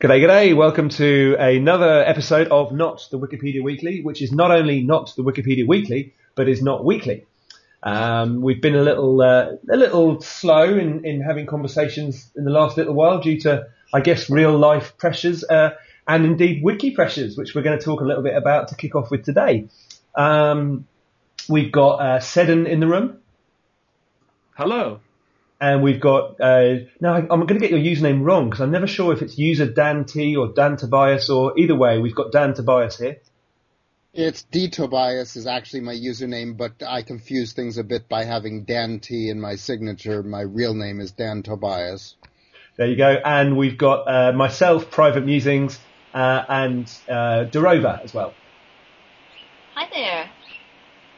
G'day, 0.00 0.24
g'day. 0.24 0.56
Welcome 0.56 0.90
to 0.90 1.34
another 1.40 2.04
episode 2.04 2.46
of 2.52 2.70
Not 2.70 3.08
the 3.10 3.18
Wikipedia 3.18 3.64
Weekly, 3.64 4.00
which 4.00 4.22
is 4.22 4.30
not 4.30 4.52
only 4.52 4.80
not 4.80 5.12
the 5.16 5.24
Wikipedia 5.24 5.66
Weekly, 5.66 6.14
but 6.36 6.48
is 6.48 6.62
not 6.62 6.84
weekly. 6.84 7.26
Um, 7.82 8.40
we've 8.40 8.62
been 8.62 8.76
a 8.76 8.82
little 8.82 9.20
uh, 9.20 9.56
a 9.68 9.76
little 9.76 10.20
slow 10.20 10.78
in, 10.78 11.04
in 11.04 11.20
having 11.20 11.46
conversations 11.46 12.30
in 12.36 12.44
the 12.44 12.52
last 12.52 12.76
little 12.76 12.94
while 12.94 13.20
due 13.20 13.40
to, 13.40 13.66
I 13.92 14.00
guess, 14.00 14.30
real 14.30 14.56
life 14.56 14.96
pressures 14.98 15.42
uh, 15.42 15.70
and 16.06 16.24
indeed 16.24 16.62
wiki 16.62 16.92
pressures, 16.92 17.36
which 17.36 17.56
we're 17.56 17.62
going 17.62 17.76
to 17.76 17.84
talk 17.84 18.00
a 18.00 18.04
little 18.04 18.22
bit 18.22 18.36
about 18.36 18.68
to 18.68 18.76
kick 18.76 18.94
off 18.94 19.10
with 19.10 19.24
today. 19.24 19.66
Um, 20.14 20.86
we've 21.48 21.72
got 21.72 21.94
uh, 21.96 22.20
Seddon 22.20 22.68
in 22.68 22.78
the 22.78 22.86
room. 22.86 23.18
Hello. 24.54 25.00
And 25.60 25.82
we've 25.82 26.00
got, 26.00 26.40
uh, 26.40 26.76
now 27.00 27.14
I'm 27.14 27.26
going 27.26 27.48
to 27.48 27.58
get 27.58 27.72
your 27.72 27.80
username 27.80 28.24
wrong 28.24 28.48
because 28.48 28.60
I'm 28.60 28.70
never 28.70 28.86
sure 28.86 29.12
if 29.12 29.22
it's 29.22 29.36
user 29.36 29.66
Dan 29.66 30.04
T 30.04 30.36
or 30.36 30.52
Dan 30.52 30.76
Tobias 30.76 31.28
or 31.30 31.58
either 31.58 31.74
way, 31.74 31.98
we've 31.98 32.14
got 32.14 32.30
Dan 32.30 32.54
Tobias 32.54 32.96
here. 32.96 33.16
It's 34.14 34.42
D 34.44 34.68
Tobias 34.68 35.36
is 35.36 35.46
actually 35.46 35.80
my 35.80 35.94
username, 35.94 36.56
but 36.56 36.82
I 36.86 37.02
confuse 37.02 37.52
things 37.52 37.76
a 37.76 37.84
bit 37.84 38.08
by 38.08 38.24
having 38.24 38.64
Dan 38.64 39.00
T 39.00 39.28
in 39.28 39.40
my 39.40 39.56
signature. 39.56 40.22
My 40.22 40.42
real 40.42 40.74
name 40.74 41.00
is 41.00 41.12
Dan 41.12 41.42
Tobias. 41.42 42.14
There 42.76 42.86
you 42.86 42.96
go. 42.96 43.16
And 43.24 43.56
we've 43.56 43.76
got 43.76 44.04
uh, 44.08 44.32
myself, 44.32 44.90
Private 44.92 45.24
Musings, 45.24 45.78
uh, 46.14 46.44
and 46.48 46.84
uh, 47.08 47.46
Durova 47.50 48.02
as 48.02 48.14
well. 48.14 48.32
Hi 49.74 49.88
there. 49.92 50.30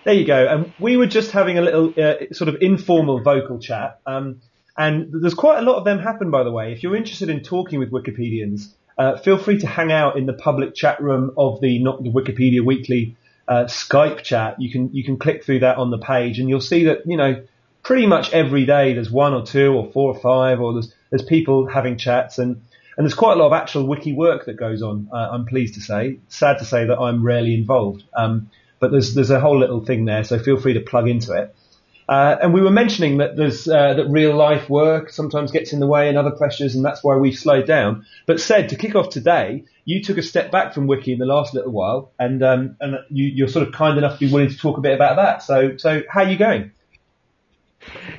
There 0.05 0.15
you 0.15 0.25
go. 0.25 0.47
And 0.47 0.73
we 0.79 0.97
were 0.97 1.07
just 1.07 1.31
having 1.31 1.59
a 1.59 1.63
little 1.63 1.93
uh, 1.97 2.33
sort 2.33 2.49
of 2.49 2.57
informal 2.63 3.21
vocal 3.21 3.59
chat. 3.59 4.01
Um, 4.07 4.41
and 4.77 5.11
there's 5.13 5.35
quite 5.35 5.59
a 5.59 5.63
lot 5.63 5.77
of 5.77 5.85
them 5.85 5.99
happen, 5.99 6.31
by 6.31 6.43
the 6.43 6.51
way. 6.51 6.73
If 6.73 6.83
you're 6.83 6.97
interested 6.97 7.29
in 7.29 7.41
talking 7.43 7.79
with 7.79 7.91
Wikipedians, 7.91 8.73
uh, 8.97 9.19
feel 9.19 9.37
free 9.37 9.59
to 9.59 9.67
hang 9.67 9.93
out 9.93 10.17
in 10.17 10.27
the 10.27 10.33
public 10.33 10.75
chat 10.75 11.03
room 11.03 11.33
of 11.37 11.61
the 11.61 11.83
not 11.83 12.03
the 12.03 12.11
Wikipedia 12.11 12.65
Weekly 12.65 13.17
uh, 13.49 13.65
Skype 13.65 14.23
chat. 14.23 14.61
You 14.61 14.71
can 14.71 14.95
you 14.95 15.05
can 15.05 15.19
click 15.19 15.45
through 15.45 15.61
that 15.61 15.77
on 15.77 15.91
the 15.91 15.99
page, 15.99 16.39
and 16.39 16.49
you'll 16.49 16.61
see 16.61 16.85
that 16.85 17.03
you 17.07 17.17
know 17.17 17.43
pretty 17.83 18.07
much 18.07 18.33
every 18.33 18.65
day 18.65 18.95
there's 18.95 19.11
one 19.11 19.35
or 19.35 19.45
two 19.45 19.73
or 19.73 19.91
four 19.91 20.15
or 20.15 20.21
five, 20.21 20.61
or 20.61 20.73
there's 20.75 20.95
there's 21.11 21.25
people 21.25 21.67
having 21.67 21.99
chats, 21.99 22.39
and 22.39 22.63
and 22.97 23.07
there's 23.07 23.15
quite 23.15 23.35
a 23.35 23.37
lot 23.37 23.47
of 23.47 23.53
actual 23.53 23.87
wiki 23.87 24.13
work 24.13 24.47
that 24.47 24.57
goes 24.57 24.83
on. 24.83 25.09
Uh, 25.13 25.31
I'm 25.33 25.47
pleased 25.47 25.75
to 25.75 25.81
say. 25.81 26.19
Sad 26.29 26.59
to 26.59 26.65
say 26.65 26.87
that 26.87 26.99
I'm 26.99 27.25
rarely 27.25 27.55
involved. 27.55 28.05
Um, 28.15 28.51
but 28.81 28.91
there's 28.91 29.15
there's 29.15 29.31
a 29.31 29.41
whole 29.41 29.59
little 29.59 29.85
thing 29.85 30.05
there, 30.07 30.25
so 30.25 30.39
feel 30.39 30.59
free 30.59 30.75
to 30.75 30.81
plug 30.81 31.09
into 31.09 31.33
it. 31.33 31.55
Uh, 32.09 32.37
and 32.43 32.53
we 32.53 32.61
were 32.61 32.73
mentioning 32.73 33.19
that 33.19 33.37
there's 33.37 33.69
uh, 33.69 33.95
that 33.95 34.09
real 34.09 34.35
life 34.35 34.69
work 34.69 35.11
sometimes 35.11 35.53
gets 35.53 35.73
in 35.73 35.79
the 35.79 35.87
way 35.87 36.09
and 36.09 36.19
other 36.19 36.33
pressures, 36.33 36.75
and 36.75 36.85
that's 36.85 37.05
why 37.05 37.17
we've 37.17 37.39
slowed 37.39 37.67
down. 37.67 38.05
But 38.27 38.41
said 38.41 38.71
to 38.71 38.77
kick 38.77 38.97
off 38.97 39.11
today, 39.11 39.65
you 39.85 40.03
took 40.03 40.19
a 40.19 40.23
step 40.23 40.51
back 40.51 40.75
from 40.75 40.89
Wiki 40.89 41.13
in 41.13 41.21
the 41.21 41.27
last 41.27 41.55
little 41.55 41.71
while, 41.71 42.11
and 42.19 42.43
um, 42.43 42.77
and 42.81 42.99
you, 43.11 43.45
are 43.45 43.49
sort 43.49 43.69
of 43.69 43.73
kind 43.73 43.97
enough 43.97 44.19
to 44.19 44.27
be 44.27 44.33
willing 44.33 44.49
to 44.49 44.59
talk 44.59 44.77
a 44.77 44.81
bit 44.81 44.93
about 44.93 45.17
that. 45.17 45.45
So 45.45 45.77
so 45.77 46.03
how 46.09 46.23
are 46.23 46.29
you 46.29 46.37
going? 46.37 46.73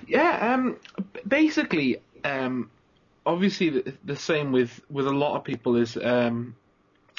Yeah, 0.07 0.53
um, 0.53 0.77
basically, 1.27 1.97
um, 2.23 2.71
obviously 3.25 3.71
the, 3.71 3.93
the, 4.05 4.15
same 4.15 4.53
with 4.53 4.79
with 4.89 5.05
a 5.05 5.11
lot 5.11 5.35
of 5.35 5.43
people 5.43 5.75
is 5.75 5.97
um, 5.97 6.55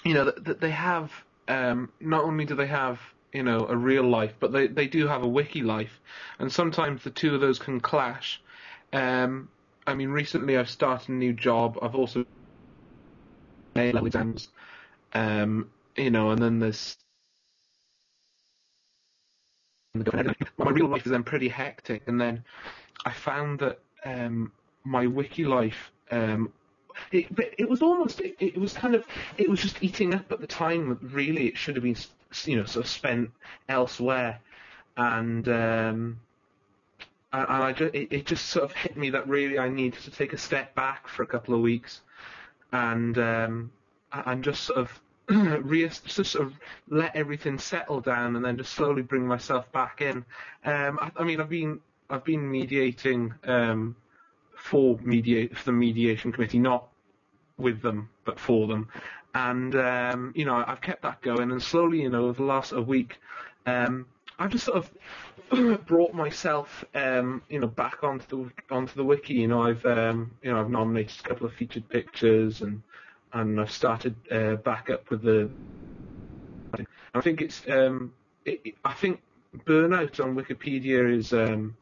you 0.04 0.14
know 0.14 0.24
that, 0.24 0.44
that 0.44 0.60
they 0.60 0.70
have 0.70 1.12
um, 1.48 1.92
not 2.00 2.24
only 2.24 2.46
do 2.46 2.54
they 2.54 2.66
have 2.66 2.98
you 3.32 3.42
know, 3.42 3.66
a 3.68 3.76
real 3.76 4.04
life, 4.04 4.34
but 4.40 4.52
they, 4.52 4.66
they 4.66 4.86
do 4.86 5.06
have 5.06 5.22
a 5.22 5.28
wiki 5.28 5.62
life, 5.62 6.00
and 6.38 6.52
sometimes 6.52 7.02
the 7.02 7.10
two 7.10 7.34
of 7.34 7.40
those 7.40 7.58
can 7.58 7.80
clash. 7.80 8.40
Um, 8.92 9.48
I 9.86 9.94
mean, 9.94 10.10
recently 10.10 10.56
I've 10.56 10.70
started 10.70 11.08
a 11.08 11.12
new 11.12 11.32
job. 11.32 11.78
I've 11.80 11.94
also 11.94 12.24
A-level 13.74 14.06
exams, 14.06 14.48
um, 15.14 15.70
you 15.96 16.10
know, 16.10 16.30
and 16.30 16.42
then 16.42 16.58
there's 16.58 16.96
my 19.94 20.70
real 20.70 20.88
life 20.88 21.04
is 21.04 21.12
then 21.12 21.22
pretty 21.22 21.48
hectic, 21.48 22.02
and 22.06 22.20
then 22.20 22.44
I 23.04 23.12
found 23.12 23.60
that 23.60 23.78
um, 24.04 24.52
my 24.84 25.06
wiki 25.06 25.44
life 25.44 25.90
um, 26.10 26.52
it, 27.10 27.26
it 27.58 27.68
was 27.68 27.82
almost 27.82 28.20
it, 28.20 28.36
it, 28.38 28.56
was 28.56 28.72
kind 28.72 28.94
of 28.94 29.04
it 29.38 29.48
was 29.48 29.60
just 29.60 29.82
eating 29.82 30.14
up 30.14 30.30
at 30.30 30.40
the 30.40 30.46
time 30.46 30.98
really 31.12 31.46
it 31.46 31.56
should 31.56 31.76
have 31.76 31.82
been 31.82 31.96
you 32.46 32.56
know 32.56 32.64
sort 32.64 32.84
of 32.86 32.90
spent 32.90 33.30
elsewhere. 33.68 34.40
And 34.96 35.48
um 35.48 36.20
and, 37.32 37.46
I 37.48 37.72
just, 37.72 37.94
it, 37.94 38.08
it 38.12 38.26
just 38.26 38.46
sort 38.46 38.64
of 38.64 38.72
hit 38.72 38.96
me 38.96 39.10
that 39.10 39.26
really 39.28 39.58
I 39.58 39.68
needed 39.68 40.00
to 40.02 40.10
take 40.10 40.32
a 40.32 40.38
step 40.38 40.74
back 40.74 41.08
for 41.08 41.22
a 41.22 41.26
couple 41.26 41.54
of 41.54 41.60
weeks. 41.60 42.00
And 42.72 43.16
um 43.18 43.70
and 44.12 44.44
just 44.44 44.64
sort 44.64 44.78
of 44.78 45.00
re- 45.28 45.88
just 45.88 46.32
sort 46.32 46.46
of 46.46 46.54
let 46.88 47.14
everything 47.16 47.58
settle 47.58 48.00
down 48.00 48.36
and 48.36 48.44
then 48.44 48.56
just 48.58 48.72
slowly 48.74 49.02
bring 49.02 49.26
myself 49.26 49.70
back 49.72 50.00
in. 50.00 50.24
Um 50.64 50.98
I, 51.00 51.10
I 51.16 51.24
mean 51.24 51.40
I've 51.40 51.48
been 51.48 51.80
I've 52.10 52.24
been 52.24 52.50
mediating 52.50 53.32
um 53.44 53.96
for 54.54 54.98
mediate 55.02 55.56
for 55.56 55.64
the 55.64 55.72
mediation 55.72 56.32
committee, 56.32 56.58
not 56.58 56.88
with 57.56 57.80
them 57.82 58.08
but 58.24 58.38
for 58.38 58.66
them. 58.66 58.88
And 59.34 59.74
um, 59.74 60.32
you 60.36 60.44
know, 60.44 60.62
I've 60.66 60.80
kept 60.80 61.02
that 61.02 61.22
going, 61.22 61.50
and 61.50 61.62
slowly, 61.62 62.02
you 62.02 62.10
know, 62.10 62.24
over 62.26 62.34
the 62.34 62.42
last 62.42 62.72
a 62.72 62.82
week, 62.82 63.18
um, 63.66 64.06
I've 64.38 64.50
just 64.50 64.66
sort 64.66 64.78
of 64.78 65.86
brought 65.86 66.14
myself, 66.14 66.84
um, 66.94 67.42
you 67.48 67.60
know, 67.60 67.66
back 67.66 68.02
onto 68.02 68.26
the 68.26 68.74
onto 68.74 68.94
the 68.94 69.04
wiki. 69.04 69.34
You 69.34 69.48
know, 69.48 69.62
I've 69.62 69.84
um, 69.86 70.32
you 70.42 70.52
know 70.52 70.60
I've 70.60 70.70
nominated 70.70 71.14
a 71.24 71.28
couple 71.28 71.46
of 71.46 71.54
featured 71.54 71.88
pictures, 71.88 72.60
and 72.60 72.82
and 73.32 73.60
I've 73.60 73.72
started 73.72 74.14
uh, 74.30 74.56
back 74.56 74.90
up 74.90 75.08
with 75.10 75.22
the. 75.22 75.50
I 77.14 77.20
think 77.20 77.40
it's 77.42 77.62
um, 77.68 78.12
it, 78.44 78.74
I 78.84 78.92
think 78.94 79.20
burnout 79.66 80.22
on 80.22 80.34
Wikipedia 80.34 81.14
is 81.14 81.32
um, 81.32 81.76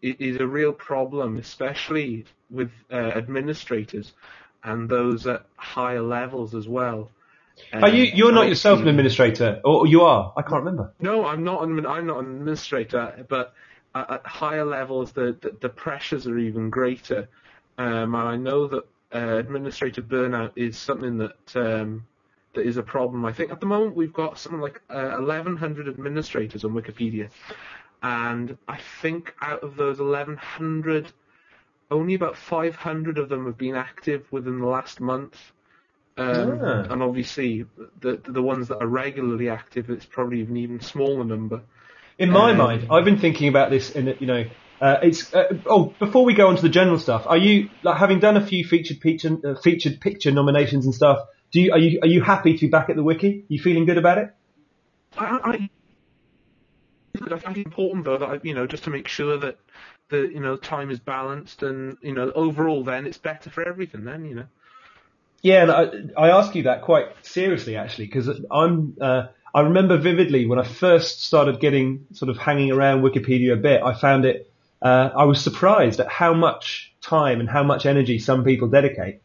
is 0.00 0.36
a 0.40 0.46
real 0.46 0.72
problem, 0.72 1.36
especially 1.36 2.24
with 2.50 2.70
uh, 2.90 2.96
administrators 2.96 4.12
and 4.64 4.88
those 4.88 5.26
at 5.26 5.44
higher 5.56 6.02
levels 6.02 6.54
as 6.54 6.68
well. 6.68 7.10
Um, 7.72 7.84
are 7.84 7.90
you? 7.90 8.04
You're 8.04 8.32
not 8.32 8.48
yourself 8.48 8.80
an 8.80 8.88
administrator, 8.88 9.60
or 9.64 9.86
you 9.86 10.02
are? 10.02 10.32
I 10.36 10.42
can't 10.42 10.64
remember. 10.64 10.92
No, 11.00 11.26
I'm 11.26 11.44
not. 11.44 11.62
An, 11.62 11.86
I'm 11.86 12.06
not 12.06 12.24
an 12.24 12.36
administrator, 12.36 13.26
but 13.28 13.54
at 13.94 14.24
higher 14.24 14.64
levels, 14.64 15.12
the 15.12 15.36
the, 15.40 15.56
the 15.60 15.68
pressures 15.68 16.26
are 16.26 16.38
even 16.38 16.70
greater. 16.70 17.28
Um, 17.78 18.14
and 18.14 18.28
I 18.28 18.36
know 18.36 18.66
that 18.68 18.84
uh, 19.14 19.36
administrative 19.36 20.06
burnout 20.06 20.52
is 20.56 20.78
something 20.78 21.18
that 21.18 21.56
um, 21.56 22.06
that 22.54 22.66
is 22.66 22.76
a 22.76 22.82
problem. 22.82 23.24
I 23.24 23.32
think 23.32 23.50
at 23.50 23.60
the 23.60 23.66
moment 23.66 23.96
we've 23.96 24.12
got 24.12 24.38
something 24.38 24.60
like 24.60 24.80
uh, 24.90 25.16
1,100 25.18 25.88
administrators 25.88 26.64
on 26.64 26.72
Wikipedia, 26.72 27.30
and 28.02 28.56
I 28.68 28.78
think 29.00 29.34
out 29.40 29.62
of 29.62 29.76
those 29.76 29.98
1,100, 29.98 31.12
only 31.92 32.14
about 32.14 32.36
500 32.36 33.18
of 33.18 33.28
them 33.28 33.46
have 33.46 33.58
been 33.58 33.76
active 33.76 34.26
within 34.30 34.58
the 34.58 34.66
last 34.66 35.00
month. 35.00 35.36
Um, 36.16 36.60
ah. 36.62 36.86
And 36.90 37.02
obviously, 37.02 37.64
the 38.00 38.20
the 38.26 38.42
ones 38.42 38.68
that 38.68 38.78
are 38.78 38.86
regularly 38.86 39.48
active, 39.48 39.88
it's 39.88 40.04
probably 40.04 40.42
an 40.42 40.56
even 40.56 40.80
smaller 40.80 41.24
number. 41.24 41.62
In 42.18 42.30
my 42.30 42.50
um, 42.50 42.58
mind, 42.58 42.88
I've 42.90 43.04
been 43.04 43.18
thinking 43.18 43.48
about 43.48 43.70
this. 43.70 43.90
In 43.90 44.14
you 44.20 44.26
know, 44.26 44.44
uh, 44.80 44.98
it's 45.02 45.32
uh, 45.32 45.54
oh, 45.64 45.94
before 45.98 46.24
we 46.24 46.34
go 46.34 46.48
on 46.48 46.56
to 46.56 46.62
the 46.62 46.68
general 46.68 46.98
stuff, 46.98 47.24
are 47.26 47.38
you 47.38 47.70
like 47.82 47.96
having 47.96 48.18
done 48.18 48.36
a 48.36 48.46
few 48.46 48.64
featured 48.64 49.00
picture 49.00 49.38
uh, 49.44 49.54
featured 49.54 50.00
picture 50.00 50.30
nominations 50.30 50.84
and 50.84 50.94
stuff? 50.94 51.18
Do 51.50 51.60
you 51.60 51.72
are 51.72 51.78
you 51.78 52.00
are 52.02 52.08
you 52.08 52.20
happy 52.20 52.54
to 52.54 52.60
be 52.60 52.68
back 52.68 52.90
at 52.90 52.96
the 52.96 53.02
wiki? 53.02 53.40
Are 53.40 53.44
you 53.48 53.62
feeling 53.62 53.86
good 53.86 53.96
about 53.96 54.18
it? 54.18 54.34
I, 55.16 55.24
I 55.24 55.70
I 57.14 57.38
think 57.38 57.56
it's 57.56 57.66
important 57.66 58.04
though 58.04 58.18
that 58.18 58.28
I, 58.28 58.40
you 58.42 58.54
know 58.54 58.66
just 58.66 58.84
to 58.84 58.90
make 58.90 59.08
sure 59.08 59.38
that 59.38 59.58
the 60.12 60.30
you 60.32 60.38
know 60.38 60.56
time 60.56 60.90
is 60.90 61.00
balanced 61.00 61.64
and 61.64 61.96
you 62.02 62.12
know 62.12 62.30
overall 62.34 62.84
then 62.84 63.06
it's 63.06 63.18
better 63.18 63.50
for 63.50 63.66
everything 63.66 64.04
then 64.04 64.24
you 64.24 64.34
know. 64.36 64.46
Yeah, 65.40 65.62
and 65.62 66.14
I, 66.16 66.26
I 66.26 66.38
ask 66.38 66.54
you 66.54 66.62
that 66.64 66.82
quite 66.82 67.06
seriously 67.22 67.76
actually 67.76 68.06
because 68.06 68.28
I'm 68.50 68.96
uh, 69.00 69.24
I 69.52 69.62
remember 69.62 69.98
vividly 69.98 70.46
when 70.46 70.60
I 70.60 70.64
first 70.64 71.24
started 71.24 71.58
getting 71.58 72.06
sort 72.12 72.28
of 72.28 72.38
hanging 72.38 72.70
around 72.70 73.02
Wikipedia 73.02 73.54
a 73.54 73.56
bit. 73.56 73.82
I 73.82 73.94
found 73.94 74.24
it 74.24 74.52
uh, 74.80 75.10
I 75.16 75.24
was 75.24 75.42
surprised 75.42 75.98
at 75.98 76.08
how 76.08 76.34
much 76.34 76.94
time 77.00 77.40
and 77.40 77.48
how 77.48 77.64
much 77.64 77.86
energy 77.86 78.20
some 78.20 78.44
people 78.44 78.68
dedicate, 78.68 79.22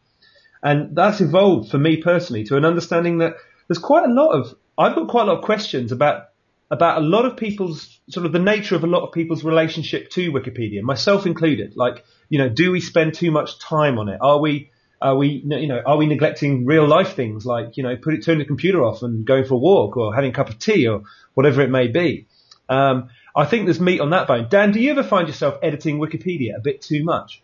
and 0.62 0.96
that's 0.96 1.20
evolved 1.20 1.70
for 1.70 1.78
me 1.78 1.98
personally 1.98 2.44
to 2.44 2.56
an 2.56 2.64
understanding 2.64 3.18
that 3.18 3.36
there's 3.68 3.78
quite 3.78 4.04
a 4.04 4.12
lot 4.12 4.30
of 4.30 4.56
I've 4.76 4.94
got 4.94 5.08
quite 5.08 5.22
a 5.22 5.26
lot 5.26 5.38
of 5.38 5.44
questions 5.44 5.92
about 5.92 6.27
about 6.70 6.98
a 6.98 7.04
lot 7.04 7.24
of 7.24 7.36
people's 7.36 7.98
sort 8.10 8.26
of 8.26 8.32
the 8.32 8.38
nature 8.38 8.76
of 8.76 8.84
a 8.84 8.86
lot 8.86 9.02
of 9.02 9.12
people's 9.12 9.42
relationship 9.44 10.10
to 10.10 10.32
Wikipedia, 10.32 10.82
myself 10.82 11.26
included. 11.26 11.76
Like, 11.76 12.04
you 12.28 12.38
know, 12.38 12.48
do 12.48 12.70
we 12.70 12.80
spend 12.80 13.14
too 13.14 13.30
much 13.30 13.58
time 13.58 13.98
on 13.98 14.08
it? 14.08 14.18
Are 14.20 14.38
we, 14.38 14.70
are 15.00 15.16
we, 15.16 15.42
you 15.44 15.66
know, 15.66 15.80
are 15.84 15.96
we 15.96 16.06
neglecting 16.06 16.66
real 16.66 16.86
life 16.86 17.14
things 17.14 17.46
like, 17.46 17.76
you 17.76 17.82
know, 17.82 17.96
put 17.96 18.14
it, 18.14 18.24
turn 18.24 18.38
the 18.38 18.44
computer 18.44 18.84
off 18.84 19.02
and 19.02 19.26
going 19.26 19.44
for 19.44 19.54
a 19.54 19.58
walk 19.58 19.96
or 19.96 20.14
having 20.14 20.30
a 20.30 20.34
cup 20.34 20.50
of 20.50 20.58
tea 20.58 20.86
or 20.86 21.02
whatever 21.34 21.62
it 21.62 21.70
may 21.70 21.88
be? 21.88 22.26
Um, 22.68 23.08
I 23.34 23.46
think 23.46 23.64
there's 23.64 23.80
meat 23.80 24.00
on 24.00 24.10
that 24.10 24.26
bone. 24.26 24.48
Dan, 24.50 24.72
do 24.72 24.80
you 24.80 24.90
ever 24.90 25.02
find 25.02 25.28
yourself 25.28 25.58
editing 25.62 25.98
Wikipedia 25.98 26.56
a 26.56 26.60
bit 26.60 26.82
too 26.82 27.04
much? 27.04 27.42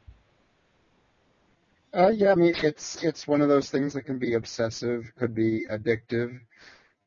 Uh, 1.94 2.08
yeah, 2.08 2.32
I 2.32 2.34
mean 2.34 2.54
it's 2.64 3.04
it's 3.04 3.28
one 3.28 3.40
of 3.40 3.48
those 3.48 3.70
things 3.70 3.92
that 3.92 4.02
can 4.02 4.18
be 4.18 4.34
obsessive, 4.34 5.12
could 5.16 5.32
be 5.32 5.64
addictive. 5.70 6.40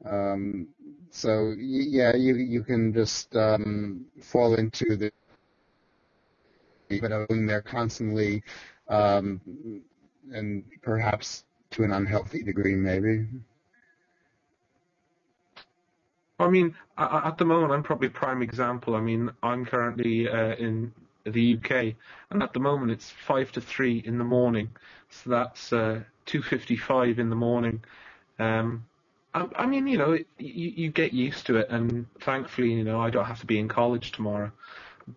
Um, 0.06 0.70
so 1.12 1.54
yeah, 1.58 2.16
you 2.16 2.36
you 2.36 2.64
can 2.64 2.94
just 2.94 3.36
um, 3.36 4.06
fall 4.22 4.56
into 4.56 4.96
the 4.96 5.12
but 6.90 7.28
being 7.28 7.46
there 7.46 7.62
constantly, 7.62 8.44
um, 8.88 9.42
and 10.32 10.64
perhaps 10.82 11.44
to 11.72 11.84
an 11.84 11.92
unhealthy 11.92 12.44
degree, 12.44 12.76
maybe. 12.76 13.26
I 16.40 16.48
mean, 16.48 16.76
at 16.98 17.38
the 17.38 17.46
moment, 17.46 17.74
I'm 17.74 17.84
probably 17.84 18.10
prime 18.10 18.42
example. 18.42 18.96
I 18.96 19.02
mean, 19.02 19.32
I'm 19.42 19.66
currently 19.66 20.30
uh, 20.30 20.56
in 20.56 20.94
the 21.26 21.58
UK, 21.58 21.96
and 22.30 22.42
at 22.44 22.54
the 22.54 22.60
moment 22.60 22.92
it's 22.92 23.10
five 23.10 23.52
to 23.54 23.62
three 23.62 24.04
in 24.06 24.18
the 24.18 24.24
morning, 24.24 24.70
so 25.10 25.30
that's 25.30 25.74
uh, 25.74 26.02
two 26.26 26.42
fifty-five 26.42 27.20
in 27.20 27.30
the 27.30 27.36
morning. 27.36 27.84
Um, 28.40 28.86
I, 29.38 29.64
I, 29.64 29.66
mean, 29.66 29.88
you 29.88 29.98
know, 29.98 30.14
you, 30.14 30.26
you 30.38 30.90
get 30.90 31.14
used 31.14 31.46
to 31.48 31.58
it, 31.58 31.70
and 31.70 32.08
thankfully, 32.22 32.74
you 32.74 32.84
know, 32.84 33.00
I 33.00 33.10
don't 33.10 33.26
have 33.26 33.40
to 33.42 33.46
be 33.46 33.60
in 33.60 33.68
college 33.68 34.12
tomorrow. 34.12 34.52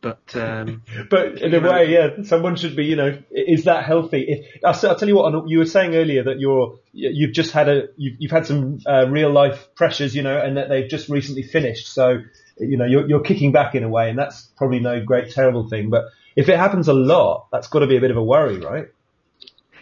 But 0.00 0.36
um, 0.36 0.82
but 1.10 1.42
in 1.42 1.52
a 1.52 1.60
know, 1.60 1.70
way, 1.70 1.92
yeah, 1.92 2.22
someone 2.22 2.56
should 2.56 2.76
be. 2.76 2.84
You 2.84 2.96
know, 2.96 3.18
is 3.30 3.64
that 3.64 3.84
healthy? 3.84 4.24
If, 4.28 4.64
I'll, 4.64 4.90
I'll, 4.90 4.96
tell 4.96 5.08
you 5.08 5.16
what, 5.16 5.48
you 5.48 5.58
were 5.58 5.66
saying 5.66 5.96
earlier 5.96 6.22
that 6.24 6.38
you're 6.38 6.78
you've 6.92 7.32
just 7.32 7.50
had 7.50 7.68
a 7.68 7.88
you've, 7.96 8.16
you've 8.20 8.30
had 8.30 8.46
some 8.46 8.78
uh, 8.86 9.08
real 9.08 9.32
life 9.32 9.68
pressures, 9.74 10.14
you 10.14 10.22
know, 10.22 10.38
and 10.38 10.56
that 10.56 10.68
they've 10.68 10.88
just 10.88 11.08
recently 11.08 11.42
finished. 11.42 11.88
So 11.88 12.20
you 12.60 12.76
know, 12.76 12.84
you're, 12.84 13.08
you're 13.08 13.22
kicking 13.22 13.52
back 13.52 13.74
in 13.74 13.82
a 13.82 13.88
way, 13.88 14.10
and 14.10 14.18
that's 14.18 14.42
probably 14.56 14.80
no 14.80 15.04
great 15.04 15.32
terrible 15.32 15.68
thing. 15.68 15.90
But 15.90 16.04
if 16.36 16.48
it 16.48 16.56
happens 16.56 16.88
a 16.88 16.92
lot, 16.92 17.48
that's 17.50 17.68
got 17.68 17.80
to 17.80 17.86
be 17.86 17.96
a 17.96 18.00
bit 18.00 18.10
of 18.10 18.16
a 18.16 18.22
worry, 18.22 18.58
right? 18.58 18.88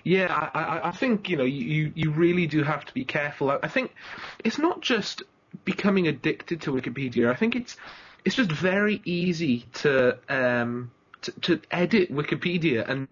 Yeah, 0.08 0.48
I, 0.54 0.88
I 0.88 0.90
think 0.90 1.28
you 1.28 1.36
know 1.36 1.44
you 1.44 1.92
you 1.94 2.10
really 2.10 2.46
do 2.46 2.62
have 2.62 2.86
to 2.86 2.94
be 2.94 3.04
careful. 3.04 3.50
I 3.50 3.68
think 3.68 3.94
it's 4.42 4.56
not 4.56 4.80
just 4.80 5.22
becoming 5.66 6.08
addicted 6.08 6.62
to 6.62 6.72
Wikipedia. 6.72 7.30
I 7.30 7.34
think 7.34 7.54
it's 7.54 7.76
it's 8.24 8.34
just 8.34 8.50
very 8.50 9.02
easy 9.04 9.66
to 9.82 10.16
um, 10.30 10.90
to, 11.20 11.32
to 11.42 11.60
edit 11.70 12.10
Wikipedia 12.10 12.88
and 12.88 13.06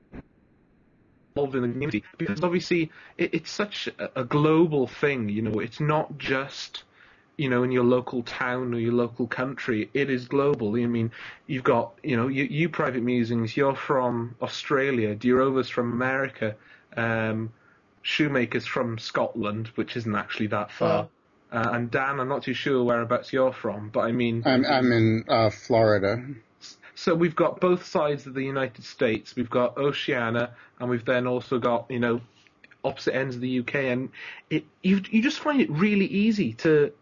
involved 1.35 1.55
in 1.55 1.63
the 1.63 1.69
community 1.69 2.03
because 2.17 2.43
obviously 2.43 2.91
it, 3.19 3.35
it's 3.35 3.51
such 3.51 3.91
a, 4.15 4.25
global 4.25 4.87
thing. 4.87 5.29
You 5.29 5.43
know, 5.43 5.61
it's 5.61 5.81
not 5.81 6.17
just 6.17 6.85
you 7.37 7.51
know, 7.51 7.63
in 7.63 7.71
your 7.73 7.85
local 7.85 8.23
town 8.23 8.73
or 8.73 8.79
your 8.79 8.95
local 8.95 9.27
country, 9.27 9.91
it 9.93 10.09
is 10.09 10.27
global. 10.27 10.77
I 10.77 10.87
mean, 10.87 11.11
you've 11.47 11.65
got, 11.65 11.93
you 12.03 12.17
know, 12.17 12.29
you, 12.29 12.45
you 12.45 12.71
private 12.71 13.03
musings, 13.03 13.55
you're 13.55 13.77
from 13.77 14.35
Australia, 14.41 15.15
Durova's 15.15 15.69
from 15.69 15.93
America, 15.93 16.57
um, 16.97 17.53
Shoemaker's 18.03 18.67
from 18.67 18.99
Scotland, 18.99 19.69
which 19.75 19.97
isn't 19.97 20.15
actually 20.15 20.49
that 20.49 20.71
far. 20.71 21.09
Uh, 21.53 21.71
and 21.73 21.91
Dan, 21.91 22.21
I'm 22.21 22.29
not 22.29 22.43
too 22.43 22.55
sure 22.55 22.83
whereabouts 22.83 23.33
you're 23.33 23.53
from, 23.53 23.89
but 23.91 24.01
I 24.01 24.13
mean, 24.13 24.43
I'm 24.45 24.65
I'm 24.65 24.93
in 24.93 25.25
uh, 25.29 25.51
Florida. 25.51 26.23
So 26.95 27.15
we've 27.15 27.37
got 27.37 27.61
both 27.61 27.87
sides 27.87 28.27
of 28.27 28.35
the 28.35 28.43
United 28.43 28.85
States. 28.85 29.37
We've 29.37 29.51
got 29.51 29.77
Oceania, 29.77 30.51
and 30.81 30.91
we've 30.91 31.05
then 31.05 31.27
also 31.27 31.59
got 31.59 31.91
you 31.91 32.01
know 32.01 32.21
opposite 32.85 33.15
ends 33.15 33.37
of 33.37 33.43
the 33.43 33.61
UK, 33.61 33.75
and 33.75 34.09
it 34.51 34.65
you 34.83 35.03
you 35.11 35.23
just 35.23 35.39
find 35.39 35.61
it 35.61 35.71
really 35.71 36.07
easy 36.07 36.55
to 36.55 36.93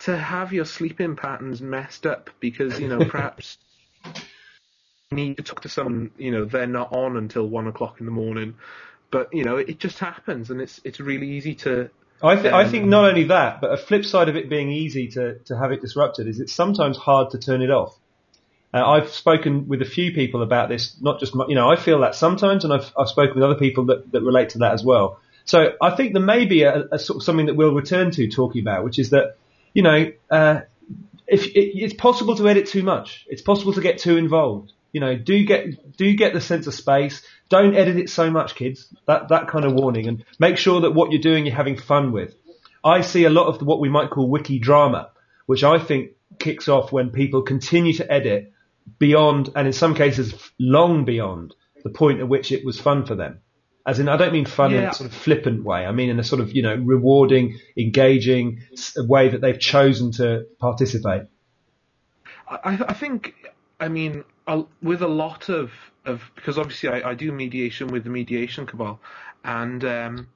to 0.00 0.16
have 0.16 0.52
your 0.52 0.64
sleeping 0.64 1.16
patterns 1.16 1.60
messed 1.60 2.06
up 2.06 2.30
because 2.40 2.78
you 2.80 2.88
know 2.88 3.04
perhaps 3.08 3.58
you 4.04 5.16
need 5.16 5.36
to 5.36 5.42
talk 5.42 5.62
to 5.62 5.68
someone 5.68 6.10
you 6.16 6.30
know 6.30 6.44
they're 6.44 6.66
not 6.66 6.92
on 6.92 7.16
until 7.16 7.46
one 7.46 7.66
o'clock 7.66 8.00
in 8.00 8.06
the 8.06 8.12
morning, 8.12 8.54
but 9.14 9.32
you 9.32 9.44
know 9.44 9.56
it 9.56 9.78
just 9.78 10.00
happens, 10.00 10.50
and 10.50 10.60
it's 10.60 10.80
it's 10.82 10.98
really 10.98 11.30
easy 11.30 11.54
to 11.54 11.88
I, 12.20 12.34
th- 12.34 12.46
um, 12.46 12.54
I 12.54 12.68
think 12.68 12.86
not 12.86 13.04
only 13.04 13.24
that, 13.24 13.60
but 13.60 13.72
a 13.72 13.76
flip 13.76 14.04
side 14.04 14.28
of 14.28 14.34
it 14.34 14.48
being 14.48 14.70
easy 14.70 15.08
to, 15.08 15.38
to 15.40 15.56
have 15.56 15.70
it 15.72 15.80
disrupted 15.80 16.26
is 16.26 16.40
it's 16.40 16.52
sometimes 16.52 16.96
hard 16.96 17.30
to 17.30 17.38
turn 17.38 17.62
it 17.62 17.70
off. 17.70 17.96
Uh, 18.72 18.84
I've 18.84 19.10
spoken 19.10 19.68
with 19.68 19.82
a 19.82 19.84
few 19.84 20.12
people 20.12 20.42
about 20.42 20.68
this, 20.68 20.96
not 21.00 21.20
just, 21.20 21.34
my, 21.34 21.44
you 21.48 21.54
know, 21.54 21.68
I 21.70 21.76
feel 21.76 22.00
that 22.00 22.14
sometimes 22.14 22.64
and 22.64 22.72
I've, 22.72 22.90
I've 22.98 23.08
spoken 23.08 23.34
with 23.34 23.44
other 23.44 23.58
people 23.58 23.86
that, 23.86 24.10
that 24.12 24.22
relate 24.22 24.50
to 24.50 24.58
that 24.58 24.72
as 24.72 24.82
well. 24.82 25.20
So 25.44 25.74
I 25.82 25.94
think 25.96 26.14
there 26.14 26.22
may 26.22 26.46
be 26.46 26.62
a, 26.62 26.84
a 26.92 26.98
sort 26.98 27.18
of 27.18 27.22
something 27.24 27.46
that 27.46 27.56
we'll 27.56 27.74
return 27.74 28.10
to 28.12 28.28
talking 28.28 28.62
about, 28.62 28.84
which 28.84 28.98
is 28.98 29.10
that, 29.10 29.36
you 29.74 29.82
know, 29.82 30.10
uh, 30.30 30.60
if 31.26 31.46
it, 31.46 31.78
it's 31.78 31.94
possible 31.94 32.36
to 32.36 32.48
edit 32.48 32.66
too 32.68 32.82
much, 32.82 33.26
it's 33.28 33.42
possible 33.42 33.74
to 33.74 33.82
get 33.82 33.98
too 33.98 34.16
involved. 34.16 34.72
You 34.92 35.00
know, 35.00 35.16
do 35.16 35.44
get 35.44 35.96
do 35.96 36.14
get 36.14 36.34
the 36.34 36.40
sense 36.40 36.68
of 36.68 36.74
space. 36.74 37.22
Don't 37.54 37.76
edit 37.76 37.96
it 37.96 38.10
so 38.10 38.32
much, 38.32 38.56
kids. 38.56 38.92
That 39.06 39.28
that 39.28 39.46
kind 39.46 39.64
of 39.64 39.74
warning, 39.74 40.08
and 40.08 40.24
make 40.40 40.56
sure 40.56 40.80
that 40.80 40.90
what 40.90 41.12
you're 41.12 41.20
doing 41.30 41.46
you're 41.46 41.54
having 41.54 41.78
fun 41.78 42.10
with. 42.10 42.34
I 42.82 43.02
see 43.02 43.24
a 43.24 43.30
lot 43.30 43.46
of 43.46 43.62
what 43.62 43.78
we 43.78 43.88
might 43.88 44.10
call 44.10 44.28
wiki 44.28 44.58
drama, 44.58 45.12
which 45.46 45.62
I 45.62 45.78
think 45.78 46.10
kicks 46.40 46.66
off 46.68 46.90
when 46.90 47.10
people 47.10 47.42
continue 47.42 47.92
to 47.92 48.12
edit 48.12 48.52
beyond, 48.98 49.50
and 49.54 49.68
in 49.68 49.72
some 49.72 49.94
cases 49.94 50.34
long 50.58 51.04
beyond, 51.04 51.54
the 51.84 51.90
point 51.90 52.18
at 52.18 52.28
which 52.28 52.50
it 52.50 52.64
was 52.64 52.80
fun 52.80 53.06
for 53.06 53.14
them. 53.14 53.40
As 53.86 54.00
in, 54.00 54.08
I 54.08 54.16
don't 54.16 54.32
mean 54.32 54.46
fun 54.46 54.72
yeah. 54.72 54.78
in 54.78 54.84
a 54.86 54.92
sort 54.92 55.10
of 55.10 55.16
flippant 55.16 55.62
way. 55.62 55.86
I 55.86 55.92
mean 55.92 56.10
in 56.10 56.18
a 56.18 56.24
sort 56.24 56.40
of, 56.40 56.56
you 56.56 56.62
know, 56.62 56.74
rewarding, 56.74 57.60
engaging 57.76 58.62
way 58.96 59.28
that 59.28 59.40
they've 59.40 59.60
chosen 59.60 60.10
to 60.12 60.46
participate. 60.58 61.22
I, 62.48 62.84
I 62.88 62.94
think, 62.94 63.34
I 63.78 63.86
mean, 63.88 64.24
with 64.82 65.02
a 65.02 65.08
lot 65.08 65.48
of, 65.48 65.70
of 66.04 66.30
because 66.34 66.58
obviously 66.58 66.88
I, 66.88 67.10
I 67.10 67.14
do 67.14 67.32
mediation 67.32 67.88
with 67.88 68.04
the 68.04 68.10
mediation 68.10 68.66
cabal, 68.66 69.00
and 69.44 69.84
um, 69.84 70.28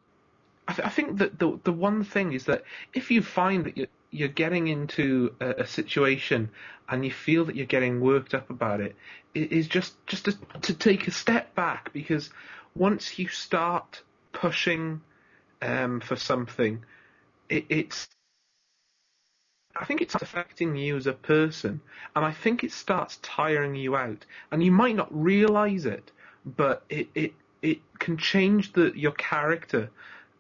I, 0.67 0.73
th- 0.73 0.87
I, 0.87 0.91
think 0.91 1.19
that 1.19 1.39
the 1.39 1.59
the 1.65 1.73
one 1.73 2.05
thing 2.05 2.33
is 2.33 2.45
that 2.47 2.65
if 2.95 3.11
you 3.11 3.23
find 3.23 3.65
that 3.65 3.77
you're, 3.77 3.87
you're 4.11 4.29
getting 4.29 4.69
into 4.69 5.35
a, 5.41 5.51
a, 5.63 5.67
situation 5.67 6.51
and 6.89 7.05
you 7.05 7.11
feel 7.11 7.45
that 7.47 7.57
you're 7.57 7.67
getting 7.67 8.01
worked 8.01 8.35
up 8.35 8.51
about 8.51 8.81
it, 8.81 8.97
it 9.35 9.53
is 9.53 9.69
just 9.69 9.95
just 10.07 10.25
to, 10.27 10.33
to 10.63 10.75
take 10.75 11.07
a 11.09 11.11
step 11.11 11.55
back 11.55 11.93
because 11.93 12.31
once 12.75 13.19
you 13.19 13.29
start 13.29 14.03
pushing 14.33 15.01
um, 15.63 16.01
for 16.01 16.17
something, 16.17 16.85
it, 17.49 17.67
it's 17.69 18.09
I 19.81 19.85
think 19.85 20.01
it's 20.01 20.15
affecting 20.15 20.75
you 20.77 20.97
as 20.97 21.07
a 21.07 21.13
person, 21.13 21.81
and 22.17 22.25
I 22.25 22.33
think 22.33 22.65
it 22.65 22.73
starts 22.73 23.19
tiring 23.23 23.75
you 23.75 23.97
out, 23.97 24.25
and 24.51 24.63
you 24.63 24.73
might 24.73 24.97
not 24.97 25.09
realize 25.11 25.87
it, 25.87 26.11
but 26.45 26.83
it 26.89 27.09
it, 27.15 27.33
it 27.63 27.79
can 27.99 28.17
change 28.17 28.73
the 28.73 28.93
your 28.97 29.13
character, 29.13 29.91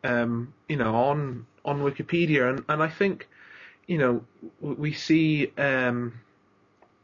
um, 0.02 0.52
you 0.68 0.76
know, 0.76 0.94
on 0.94 1.46
on 1.64 1.80
Wikipedia, 1.80 2.50
and 2.50 2.64
and 2.68 2.82
I 2.82 2.88
think, 2.88 3.28
you 3.86 3.98
know, 3.98 4.24
we 4.60 4.92
see, 4.92 5.52
um, 5.56 6.20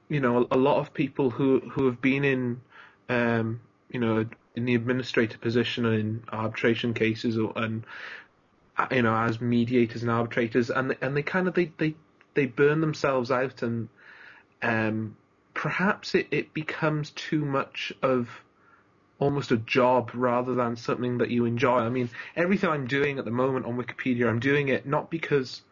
you 0.08 0.20
know, 0.20 0.48
a, 0.50 0.56
a 0.56 0.58
lot 0.58 0.78
of 0.78 0.92
people 0.92 1.30
who 1.30 1.60
who 1.60 1.86
have 1.86 2.00
been 2.00 2.24
in, 2.24 2.60
um, 3.08 3.60
you 3.90 4.00
know, 4.00 4.26
in 4.56 4.64
the 4.64 4.74
administrator 4.74 5.38
position 5.38 5.84
in 5.86 6.24
arbitration 6.32 6.94
cases, 6.94 7.38
or, 7.38 7.52
and 7.56 7.84
you 8.90 9.02
know, 9.02 9.14
as 9.14 9.40
mediators 9.40 10.02
and 10.02 10.10
arbitrators, 10.10 10.70
and 10.70 10.96
and 11.00 11.16
they 11.16 11.22
kind 11.22 11.46
of 11.46 11.54
they 11.54 11.70
they 11.78 11.94
they 12.34 12.46
burn 12.46 12.80
themselves 12.80 13.30
out 13.30 13.62
and 13.62 13.88
um, 14.62 15.16
perhaps 15.52 16.14
it, 16.14 16.28
it 16.30 16.54
becomes 16.54 17.10
too 17.10 17.44
much 17.44 17.92
of 18.02 18.28
almost 19.18 19.52
a 19.52 19.56
job 19.56 20.10
rather 20.14 20.54
than 20.54 20.76
something 20.76 21.18
that 21.18 21.30
you 21.30 21.44
enjoy. 21.44 21.78
I 21.78 21.88
mean, 21.88 22.10
everything 22.36 22.70
I'm 22.70 22.86
doing 22.86 23.18
at 23.18 23.24
the 23.24 23.30
moment 23.30 23.66
on 23.66 23.76
Wikipedia, 23.76 24.28
I'm 24.28 24.40
doing 24.40 24.68
it 24.68 24.86
not 24.86 25.10
because 25.10 25.62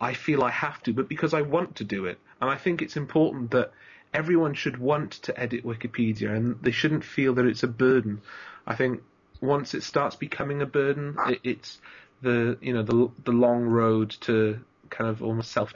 I 0.00 0.14
feel 0.14 0.42
I 0.42 0.50
have 0.50 0.82
to, 0.84 0.92
but 0.92 1.08
because 1.08 1.32
I 1.32 1.42
want 1.42 1.76
to 1.76 1.84
do 1.84 2.04
it. 2.04 2.18
And 2.40 2.50
I 2.50 2.56
think 2.56 2.82
it's 2.82 2.96
important 2.96 3.50
that 3.52 3.72
everyone 4.12 4.54
should 4.54 4.76
want 4.76 5.12
to 5.12 5.38
edit 5.40 5.64
Wikipedia 5.64 6.34
and 6.34 6.60
they 6.62 6.70
shouldn't 6.70 7.04
feel 7.04 7.34
that 7.34 7.46
it's 7.46 7.62
a 7.62 7.68
burden. 7.68 8.20
I 8.66 8.74
think 8.74 9.02
once 9.40 9.74
it 9.74 9.82
starts 9.82 10.16
becoming 10.16 10.60
a 10.62 10.66
burden, 10.66 11.16
it, 11.26 11.40
it's 11.42 11.78
the 12.22 12.56
you 12.60 12.72
know 12.72 12.82
the 12.82 13.10
the 13.24 13.32
long 13.32 13.64
road 13.64 14.10
to 14.10 14.58
kind 14.90 15.10
of 15.10 15.22
almost 15.22 15.52
self 15.52 15.74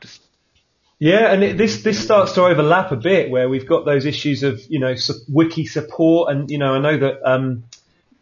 yeah, 1.00 1.32
and 1.32 1.42
it, 1.42 1.56
this 1.56 1.82
this 1.82 1.98
starts 1.98 2.32
to 2.32 2.44
overlap 2.44 2.92
a 2.92 2.96
bit 2.96 3.30
where 3.30 3.48
we've 3.48 3.66
got 3.66 3.86
those 3.86 4.04
issues 4.04 4.42
of 4.42 4.60
you 4.68 4.78
know 4.78 4.94
su- 4.94 5.14
wiki 5.28 5.64
support, 5.64 6.30
and 6.30 6.50
you 6.50 6.58
know 6.58 6.74
I 6.74 6.78
know 6.78 6.98
that 6.98 7.26
um, 7.26 7.64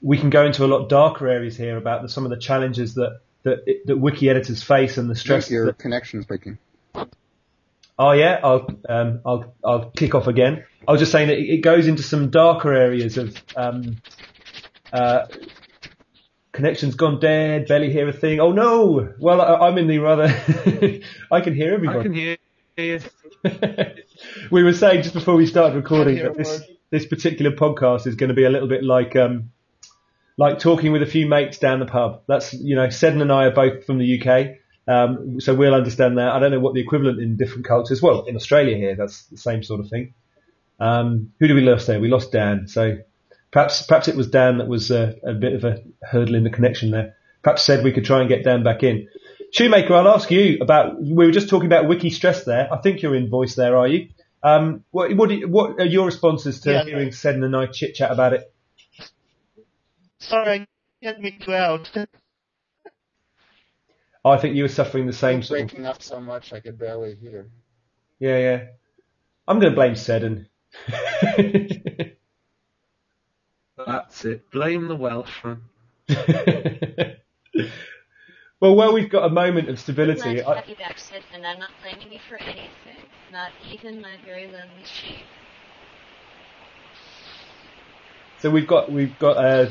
we 0.01 0.17
can 0.17 0.31
go 0.31 0.47
into 0.47 0.65
a 0.65 0.69
lot 0.69 0.89
darker 0.89 1.27
areas 1.27 1.57
here 1.57 1.77
about 1.77 2.03
the, 2.03 2.09
some 2.09 2.23
of 2.23 2.31
the 2.31 2.37
challenges 2.37 2.95
that 2.95 3.19
that, 3.43 3.65
that 3.87 3.97
wiki 3.97 4.31
editors 4.31 4.63
face 4.63 4.97
and 4.97 5.11
the 5.11 5.17
stress. 5.17 5.51
Your 5.51 5.67
that, 5.67 5.79
connection's 5.79 6.25
breaking. 6.25 6.59
Oh 7.99 8.13
yeah, 8.13 8.39
I'll 8.45 8.69
um, 8.89 9.23
I'll 9.27 9.53
I'll 9.65 9.91
kick 9.91 10.15
off 10.15 10.29
again. 10.29 10.65
I 10.87 10.93
was 10.93 11.01
just 11.01 11.11
saying 11.11 11.27
that 11.29 11.39
it 11.39 11.63
goes 11.63 11.89
into 11.89 12.05
some 12.05 12.31
darker 12.31 12.73
areas 12.73 13.19
of 13.19 13.37
um, 13.57 13.97
uh, 14.93 15.27
connection's 16.59 16.97
gone 16.97 17.21
dead, 17.21 17.69
barely 17.69 17.93
hear 17.93 18.09
a 18.09 18.13
thing. 18.13 18.41
Oh 18.41 18.51
no! 18.51 19.15
Well, 19.21 19.41
I, 19.41 19.69
am 19.69 19.79
in 19.79 19.87
the 19.87 19.99
rather, 20.01 20.25
I 21.31 21.41
can 21.41 21.55
hear 21.55 21.73
everybody. 21.73 22.01
I 22.01 22.03
can 22.03 22.13
hear 22.13 22.37
you. 22.77 23.01
we 24.51 24.65
were 24.65 24.73
saying 24.73 25.03
just 25.03 25.15
before 25.15 25.37
we 25.37 25.47
started 25.47 25.77
recording 25.77 26.17
that 26.17 26.37
this, 26.37 26.61
this 26.91 27.07
particular 27.07 27.53
podcast 27.53 28.09
is 28.09 28.17
going 28.17 28.29
to 28.29 28.35
be 28.35 28.43
a 28.43 28.51
little 28.51 28.67
bit 28.67 28.83
like, 28.83 29.15
um, 29.15 29.53
like 30.37 30.59
talking 30.59 30.91
with 30.91 31.03
a 31.03 31.07
few 31.07 31.29
mates 31.29 31.59
down 31.59 31.79
the 31.79 31.87
pub. 31.87 32.23
That's 32.27 32.53
you 32.53 32.75
know, 32.75 32.91
Seddon 32.91 33.23
and 33.23 33.31
I 33.31 33.45
are 33.45 33.53
both 33.53 33.87
from 33.87 33.99
the 33.99 34.21
UK, 34.21 34.57
um, 34.89 35.41
so 35.41 35.55
we'll 35.55 35.75
understand 35.75 36.19
that. 36.19 36.33
I 36.33 36.41
don't 36.41 36.51
know 36.51 36.61
what 36.61 36.75
the 36.75 36.81
equivalent 36.81 37.21
in 37.21 37.37
different 37.37 37.67
cultures. 37.67 38.03
Well, 38.03 38.25
in 38.25 38.35
Australia 38.35 38.77
here, 38.77 38.97
that's 38.97 39.27
the 39.27 39.39
same 39.39 39.63
sort 39.63 39.79
of 39.79 39.89
thing. 39.89 40.13
Um, 40.81 41.33
who 41.39 41.47
do 41.47 41.55
we 41.55 41.61
lose 41.61 41.87
there? 41.87 42.01
We 42.01 42.09
lost 42.09 42.33
Dan. 42.33 42.67
So 42.67 42.99
perhaps 43.51 43.83
perhaps 43.83 44.09
it 44.09 44.17
was 44.17 44.29
Dan 44.29 44.59
that 44.59 44.69
was 44.69 44.91
uh, 44.91 45.15
a 45.25 45.33
bit 45.35 45.53
of 45.55 45.65
a 45.65 45.83
hurdle 46.03 46.35
in 46.35 46.45
the 46.45 46.51
connection 46.51 46.91
there. 46.91 47.17
Perhaps 47.43 47.63
said 47.63 47.85
we 47.85 47.93
could 47.93 48.05
try 48.05 48.21
and 48.21 48.29
get 48.29 48.45
Dan 48.45 48.63
back 48.63 48.83
in. 48.83 49.09
Shoemaker, 49.53 49.95
I'll 49.95 50.09
ask 50.09 50.31
you 50.31 50.59
about. 50.61 51.01
We 51.01 51.27
were 51.27 51.31
just 51.33 51.49
talking 51.49 51.67
about 51.67 51.89
wiki 51.89 52.11
stress 52.11 52.45
there. 52.45 52.73
I 52.73 52.79
think 52.79 53.01
you're 53.03 53.15
in 53.15 53.31
voice 53.31 53.55
there, 53.55 53.77
are 53.77 53.89
you? 53.89 54.09
Um, 54.43 54.85
what, 54.91 55.15
what, 55.17 55.31
you, 55.31 55.49
what, 55.49 55.81
are 55.81 55.87
your 55.87 56.07
responses 56.07 56.61
to 56.61 56.73
Yeah. 56.73 56.85
hearing 56.85 57.13
Seddon 57.13 57.43
and 57.43 57.57
I 57.57 57.67
chit 57.67 57.95
chat 57.95 58.11
about 58.11 58.35
it? 58.35 58.53
Sorry, 60.19 60.61
I 60.61 60.67
can't 61.03 61.21
make 61.21 61.47
you 61.47 61.55
out. 61.55 61.91
I 64.25 64.37
think 64.37 64.57
you 64.57 64.63
were 64.65 64.69
suffering 64.69 65.07
the 65.07 65.13
same 65.13 65.43
sort 65.43 65.61
of. 65.61 65.69
breaking 65.69 65.87
up 65.87 66.03
so 66.03 66.21
much 66.21 66.53
I 66.53 66.61
could 66.61 66.79
barely 66.79 67.15
hear. 67.15 67.49
Yeah, 68.19 68.39
yeah. 68.39 68.65
I'm 69.47 69.59
going 69.61 69.73
to 69.73 69.77
blame 69.77 69.97
Seddon. 69.97 70.49
That's 73.87 74.25
it. 74.25 74.51
Blame 74.51 74.89
the 74.89 74.97
Welshman. 74.97 75.63
well, 78.61 78.75
while 78.75 78.93
we've 78.93 79.11
got 79.11 79.25
a 79.25 79.31
moment 79.31 79.69
of 79.69 79.77
Glad 79.77 79.79
stability, 79.79 80.37
to 80.37 80.49
I, 80.49 80.57
have 80.57 80.69
you 80.69 80.77
back, 80.77 80.99
Sid, 80.99 81.23
and 81.33 81.47
I'm 81.47 81.59
not 81.59 81.71
blaming 81.83 82.13
you 82.13 82.19
for 82.29 82.37
anything. 82.37 82.69
Not 83.33 83.51
even 83.71 84.01
my 84.01 84.17
very 84.25 84.47
lonely 84.47 84.85
sheep. 84.85 85.25
so 88.41 88.51
we've 88.51 88.67
got 88.67 88.91
we've 88.91 89.19
got 89.19 89.37
uh, 89.37 89.67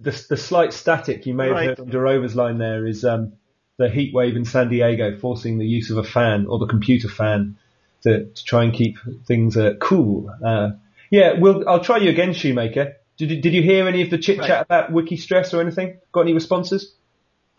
the 0.00 0.24
the 0.28 0.36
slight 0.36 0.72
static 0.72 1.26
you 1.26 1.34
may 1.34 1.44
have 1.46 1.52
Right. 1.52 1.68
heard 1.68 1.80
on 1.80 1.86
Durova's 1.88 2.34
line 2.34 2.58
there 2.58 2.86
is 2.86 3.04
um, 3.04 3.34
the 3.76 3.88
heat 3.88 4.12
wave 4.14 4.36
in 4.36 4.44
San 4.44 4.68
Diego 4.68 5.16
forcing 5.18 5.58
the 5.58 5.66
use 5.66 5.90
of 5.90 5.98
a 5.98 6.04
fan 6.04 6.46
or 6.46 6.58
the 6.58 6.66
computer 6.66 7.08
fan 7.08 7.56
to, 8.02 8.24
to 8.26 8.44
try 8.44 8.64
and 8.64 8.72
keep 8.72 8.96
things 9.26 9.56
uh, 9.56 9.74
cool. 9.80 10.30
Uh, 10.44 10.70
yeah, 11.10 11.38
we'll, 11.38 11.68
I'll 11.68 11.84
try 11.84 11.98
you 11.98 12.08
again, 12.10 12.32
Shoemaker. 12.32 12.96
Did 13.20 13.30
you, 13.30 13.42
did 13.42 13.52
you 13.52 13.62
hear 13.62 13.86
any 13.86 14.00
of 14.00 14.08
the 14.08 14.16
chit 14.16 14.38
chat 14.38 14.48
Right. 14.48 14.60
about 14.62 14.92
wiki 14.92 15.18
stress 15.18 15.52
or 15.52 15.60
anything? 15.60 16.00
Got 16.10 16.22
any 16.22 16.32
responses? 16.32 16.94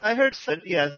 I 0.01 0.15
heard 0.15 0.33
some, 0.33 0.61
yes. 0.65 0.97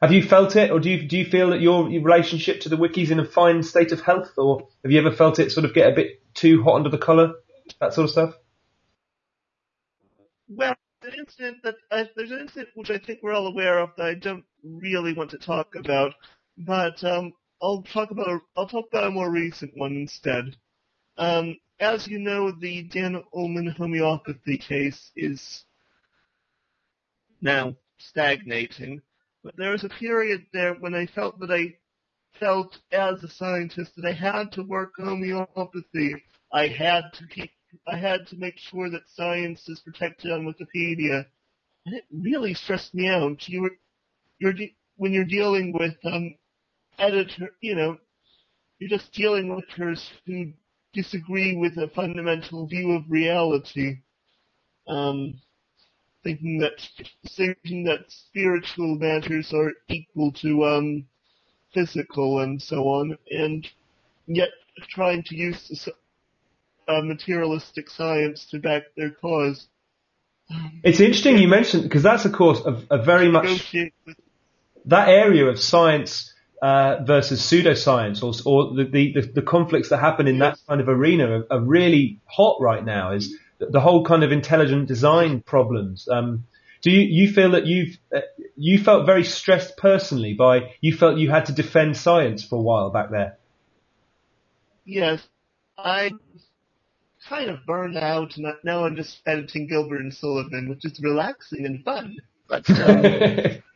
Have 0.00 0.12
you 0.12 0.22
felt 0.22 0.56
it, 0.56 0.70
or 0.70 0.80
do 0.80 0.88
you 0.88 1.06
do 1.06 1.18
you 1.18 1.26
feel 1.26 1.50
that 1.50 1.60
your, 1.60 1.90
your 1.90 2.02
relationship 2.02 2.62
to 2.62 2.70
the 2.70 2.78
wiki's 2.78 3.10
in 3.10 3.20
a 3.20 3.24
fine 3.26 3.62
state 3.62 3.92
of 3.92 4.00
health, 4.00 4.30
or 4.38 4.66
have 4.82 4.90
you 4.90 4.98
ever 4.98 5.14
felt 5.14 5.38
it 5.38 5.52
sort 5.52 5.66
of 5.66 5.74
get 5.74 5.92
a 5.92 5.94
bit 5.94 6.22
too 6.32 6.62
hot 6.62 6.76
under 6.76 6.88
the 6.88 6.96
collar, 6.96 7.34
that 7.80 7.92
sort 7.92 8.04
of 8.06 8.10
stuff? 8.12 8.34
Well, 10.48 10.74
an 11.02 11.12
incident 11.18 11.58
that 11.64 11.74
uh, 11.90 12.04
there's 12.16 12.30
an 12.30 12.40
incident 12.40 12.70
which 12.76 12.90
I 12.90 12.96
think 12.96 13.18
we're 13.22 13.34
all 13.34 13.48
aware 13.48 13.78
of 13.80 13.90
that 13.98 14.06
I 14.06 14.14
don't 14.14 14.44
really 14.64 15.12
want 15.12 15.32
to 15.32 15.38
talk 15.38 15.74
about, 15.74 16.14
but 16.56 17.04
um, 17.04 17.34
I'll 17.60 17.82
talk 17.82 18.10
about 18.10 18.28
a, 18.28 18.38
I'll 18.56 18.68
talk 18.68 18.86
about 18.90 19.08
a 19.08 19.10
more 19.10 19.30
recent 19.30 19.72
one 19.76 19.92
instead. 19.96 20.56
Um, 21.18 21.56
as 21.80 22.06
you 22.08 22.18
know, 22.18 22.50
the 22.50 22.82
Dan 22.82 23.22
Ullman 23.34 23.68
homeopathy 23.68 24.58
case 24.58 25.10
is 25.16 25.64
now 27.40 27.76
stagnating, 27.98 29.00
but 29.44 29.56
there 29.56 29.70
was 29.70 29.84
a 29.84 29.88
period 29.88 30.46
there 30.52 30.74
when 30.74 30.94
I 30.94 31.06
felt 31.06 31.38
that 31.40 31.50
I 31.50 31.76
felt 32.38 32.78
as 32.92 33.22
a 33.22 33.28
scientist 33.28 33.92
that 33.96 34.06
I 34.06 34.12
had 34.12 34.52
to 34.52 34.62
work 34.62 34.92
homeopathy. 34.96 36.22
I 36.52 36.66
had 36.66 37.04
to 37.14 37.26
keep 37.26 37.50
I 37.86 37.96
had 37.96 38.26
to 38.28 38.36
make 38.36 38.58
sure 38.58 38.88
that 38.90 39.08
science 39.14 39.68
is 39.68 39.80
protected 39.80 40.32
on 40.32 40.46
Wikipedia, 40.46 41.26
and 41.84 41.94
it 41.94 42.04
really 42.10 42.54
stressed 42.54 42.94
me 42.94 43.08
out. 43.08 43.46
You 43.46 43.62
were, 43.62 43.76
you're 44.38 44.54
de- 44.54 44.74
when 44.96 45.12
you're 45.12 45.24
dealing 45.24 45.72
with 45.72 45.94
um, 46.04 46.34
editor, 46.98 47.50
you 47.60 47.74
know, 47.74 47.98
you're 48.78 48.88
just 48.88 49.12
dealing 49.12 49.54
with 49.54 49.64
editors 49.68 50.10
who 50.26 50.52
disagree 50.92 51.56
with 51.56 51.76
a 51.76 51.88
fundamental 51.88 52.66
view 52.66 52.92
of 52.92 53.04
reality, 53.08 53.98
um, 54.86 55.40
thinking 56.24 56.58
that 56.58 56.88
thinking 57.28 57.84
that 57.84 58.04
spiritual 58.08 58.96
matters 58.96 59.52
are 59.52 59.72
equal 59.88 60.32
to 60.32 60.64
um, 60.64 61.04
physical 61.72 62.40
and 62.40 62.60
so 62.60 62.88
on, 62.88 63.16
and 63.30 63.66
yet 64.26 64.50
trying 64.88 65.22
to 65.24 65.36
use 65.36 65.68
the 65.68 65.92
uh, 66.92 67.02
materialistic 67.02 67.90
science 67.90 68.46
to 68.50 68.58
back 68.58 68.82
their 68.96 69.10
cause. 69.10 69.68
It's 70.82 71.00
interesting 71.00 71.36
you 71.36 71.48
mentioned 71.48 71.82
because 71.82 72.02
that's 72.02 72.24
of 72.24 72.32
course 72.32 72.60
a, 72.64 72.82
a 72.90 73.02
very 73.02 73.30
much 73.30 73.74
that 74.86 75.08
area 75.08 75.44
of 75.46 75.60
science 75.60 76.32
uh, 76.62 77.02
versus 77.04 77.40
pseudoscience, 77.40 78.22
or, 78.22 78.32
or 78.50 78.74
the, 78.74 78.84
the, 78.84 79.20
the 79.34 79.42
conflicts 79.42 79.88
that 79.90 79.98
happen 79.98 80.26
in 80.26 80.38
that 80.38 80.58
kind 80.68 80.80
of 80.80 80.88
arena 80.88 81.28
are, 81.28 81.46
are 81.50 81.60
really 81.60 82.20
hot 82.26 82.58
right 82.60 82.84
now. 82.84 83.12
Is 83.12 83.36
the, 83.58 83.80
whole 83.80 84.04
kind 84.04 84.24
of 84.24 84.32
intelligent 84.32 84.88
design 84.88 85.40
problems. 85.40 86.08
Um, 86.08 86.44
do 86.80 86.90
you, 86.90 87.00
you 87.00 87.32
feel 87.32 87.52
that 87.52 87.66
you've 87.66 87.98
uh, 88.14 88.20
you 88.56 88.78
felt 88.78 89.06
very 89.06 89.24
stressed 89.24 89.76
personally 89.76 90.34
by 90.34 90.74
you 90.80 90.96
felt 90.96 91.18
you 91.18 91.30
had 91.30 91.46
to 91.46 91.52
defend 91.52 91.96
science 91.96 92.44
for 92.44 92.56
a 92.56 92.62
while 92.62 92.90
back 92.90 93.10
there? 93.10 93.38
Yes, 94.84 95.26
I 95.76 96.12
kind 97.28 97.50
of 97.50 97.66
burned 97.66 97.96
out, 97.96 98.36
and 98.36 98.46
now 98.64 98.84
I'm 98.84 98.96
just 98.96 99.20
editing 99.26 99.66
Gilbert 99.66 100.00
and 100.00 100.14
Sullivan, 100.14 100.68
which 100.68 100.84
is 100.84 101.00
relaxing 101.00 101.66
and 101.66 101.84
fun. 101.84 102.16
But 102.48 102.70
um, 102.70 103.62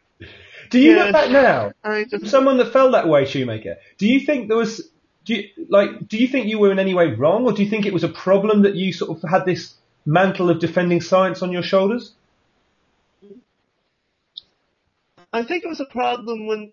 do 0.72 0.80
you 0.80 0.96
Yeah. 0.96 1.04
look 1.04 1.12
back 1.12 1.30
now? 1.30 1.72
I 1.84 2.04
just 2.04 2.26
someone 2.26 2.56
that 2.56 2.72
felt 2.72 2.92
that 2.92 3.08
way, 3.08 3.24
Shoemaker. 3.26 3.76
Do 3.98 4.08
you 4.08 4.20
think 4.20 4.48
there 4.48 4.56
was, 4.56 4.90
do 5.24 5.34
you, 5.34 5.48
like, 5.68 6.08
do 6.08 6.16
you 6.16 6.26
think 6.26 6.48
you 6.48 6.58
were 6.58 6.72
in 6.72 6.78
any 6.78 6.94
way 6.94 7.14
wrong, 7.14 7.44
or 7.44 7.52
do 7.52 7.62
you 7.62 7.70
think 7.70 7.86
it 7.86 7.92
was 7.92 8.04
a 8.04 8.08
problem 8.08 8.62
that 8.62 8.74
you 8.74 8.92
sort 8.92 9.16
of 9.22 9.30
had 9.30 9.44
this 9.44 9.74
mantle 10.04 10.50
of 10.50 10.58
defending 10.58 11.00
science 11.00 11.42
on 11.42 11.52
your 11.52 11.62
shoulders? 11.62 12.12
I 15.32 15.44
think 15.44 15.64
it 15.64 15.68
was 15.68 15.80
a 15.80 15.86
problem 15.86 16.46
when 16.46 16.72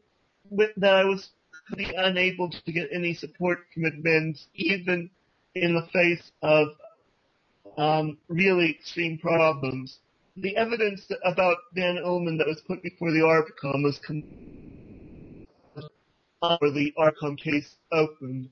with, 0.49 0.71
that 0.77 0.95
I 0.95 1.05
was 1.05 1.29
unable 1.77 2.49
to 2.49 2.71
get 2.71 2.89
any 2.91 3.13
support 3.13 3.59
from 3.73 3.83
admins, 3.83 4.45
even 4.55 5.09
in 5.55 5.75
the 5.75 5.85
face 5.93 6.31
of 6.41 6.69
um, 7.77 8.17
really 8.27 8.71
extreme 8.71 9.17
problems. 9.17 9.99
The 10.37 10.55
evidence 10.55 11.07
about 11.23 11.57
Dan 11.75 11.97
Ullman 12.03 12.37
that 12.37 12.47
was 12.47 12.61
put 12.61 12.81
before 12.81 13.11
the 13.11 13.19
ARBCOM 13.19 13.83
was 13.83 13.99
com- 13.99 14.23
where 16.59 16.71
the 16.71 16.93
ARBCOM 16.97 17.37
case 17.37 17.75
opened, 17.91 18.49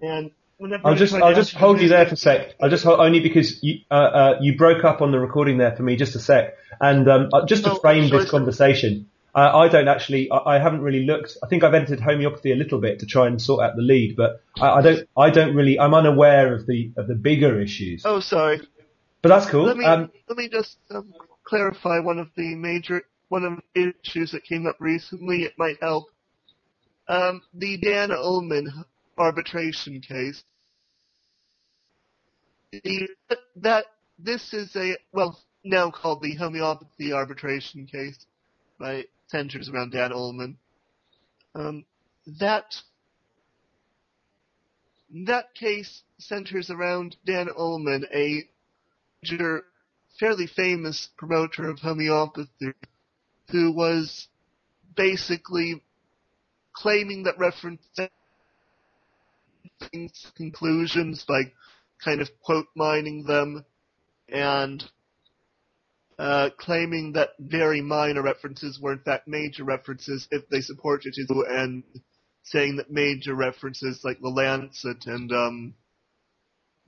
and 0.00 0.30
whenever 0.56 0.86
I'll 0.86 0.94
just, 0.94 1.14
I'll 1.14 1.34
just 1.34 1.52
hold 1.54 1.80
you 1.80 1.88
there 1.88 2.06
for 2.06 2.14
a 2.14 2.16
sec. 2.16 2.54
I'll 2.60 2.70
just 2.70 2.84
hold, 2.84 3.00
only 3.00 3.20
because 3.20 3.62
you, 3.62 3.80
uh, 3.90 3.94
uh, 3.94 4.38
you 4.40 4.56
broke 4.56 4.84
up 4.84 5.02
on 5.02 5.12
the 5.12 5.18
recording 5.18 5.58
there 5.58 5.76
for 5.76 5.82
me 5.82 5.96
just 5.96 6.14
a 6.14 6.20
sec. 6.20 6.56
And, 6.80 7.08
um, 7.08 7.28
uh, 7.32 7.44
just 7.46 7.64
to 7.64 7.74
frame 7.80 8.08
this 8.08 8.30
conversation, 8.30 9.10
uh, 9.34 9.50
I 9.54 9.68
don't 9.68 9.88
actually, 9.88 10.30
I, 10.30 10.56
I 10.56 10.58
haven't 10.58 10.80
really 10.80 11.04
looked, 11.04 11.36
I 11.42 11.48
think 11.48 11.64
I've 11.64 11.74
entered 11.74 12.00
homeopathy 12.00 12.52
a 12.52 12.56
little 12.56 12.80
bit 12.80 13.00
to 13.00 13.06
try 13.06 13.26
and 13.26 13.40
sort 13.40 13.62
out 13.62 13.76
the 13.76 13.82
lead, 13.82 14.16
but 14.16 14.40
I, 14.58 14.68
I 14.70 14.80
don't, 14.82 15.08
I 15.16 15.30
don't 15.30 15.54
really, 15.54 15.78
I'm 15.78 15.92
unaware 15.92 16.54
of 16.54 16.66
the, 16.66 16.92
of 16.96 17.08
the 17.08 17.14
bigger 17.14 17.60
issues. 17.60 18.02
Oh, 18.06 18.20
sorry. 18.20 18.62
But 19.22 19.30
that's 19.30 19.50
cool. 19.50 19.64
Let 19.64 19.76
me 19.76 19.84
Um, 19.86 20.10
let 20.28 20.38
me 20.38 20.48
just 20.48 20.78
um, 20.90 21.12
clarify 21.44 22.00
one 22.00 22.18
of 22.18 22.28
the 22.36 22.54
major 22.54 23.02
one 23.28 23.44
of 23.44 23.60
the 23.74 23.94
issues 24.04 24.32
that 24.32 24.44
came 24.44 24.66
up 24.66 24.76
recently. 24.80 25.44
It 25.44 25.54
might 25.58 25.78
help. 25.82 26.06
Um, 27.08 27.42
the 27.54 27.78
Dan 27.78 28.12
Ullman 28.12 28.84
arbitration 29.18 30.00
case. 30.00 30.42
The, 32.72 33.08
that 33.56 33.86
this 34.18 34.52
is 34.54 34.74
a 34.76 34.96
well 35.12 35.38
now 35.64 35.90
called 35.90 36.22
the 36.22 36.34
homeopathy 36.36 37.12
arbitration 37.12 37.86
case 37.86 38.26
by 38.78 39.04
centers 39.28 39.68
around 39.70 39.92
Dan 39.92 40.12
Ullman. 40.12 40.58
Um, 41.54 41.84
that 42.40 42.76
that 45.26 45.54
case 45.54 46.02
centers 46.18 46.70
around 46.70 47.16
Dan 47.26 47.48
Ullman, 47.56 48.06
a 48.14 48.44
major, 49.22 49.64
fairly 50.18 50.46
famous 50.46 51.08
promoter 51.16 51.68
of 51.68 51.78
homeopathy, 51.78 52.72
who 53.50 53.72
was 53.72 54.28
basically 54.96 55.82
claiming 56.74 57.24
that 57.24 57.38
reference 57.38 57.82
conclusions 60.36 61.24
by 61.26 61.42
kind 62.04 62.20
of 62.20 62.28
quote 62.42 62.66
mining 62.74 63.24
them 63.24 63.64
and 64.28 64.84
uh, 66.18 66.50
claiming 66.58 67.12
that 67.12 67.30
very 67.38 67.80
minor 67.80 68.22
references 68.22 68.78
were 68.80 68.92
in 68.92 68.98
fact 68.98 69.28
major 69.28 69.64
references 69.64 70.26
if 70.30 70.48
they 70.48 70.60
supported 70.60 71.14
his 71.14 71.30
and 71.48 71.84
saying 72.42 72.76
that 72.76 72.90
major 72.90 73.34
references 73.34 74.00
like 74.04 74.20
the 74.20 74.28
Lancet 74.28 75.06
and 75.06 75.32
um, 75.32 75.74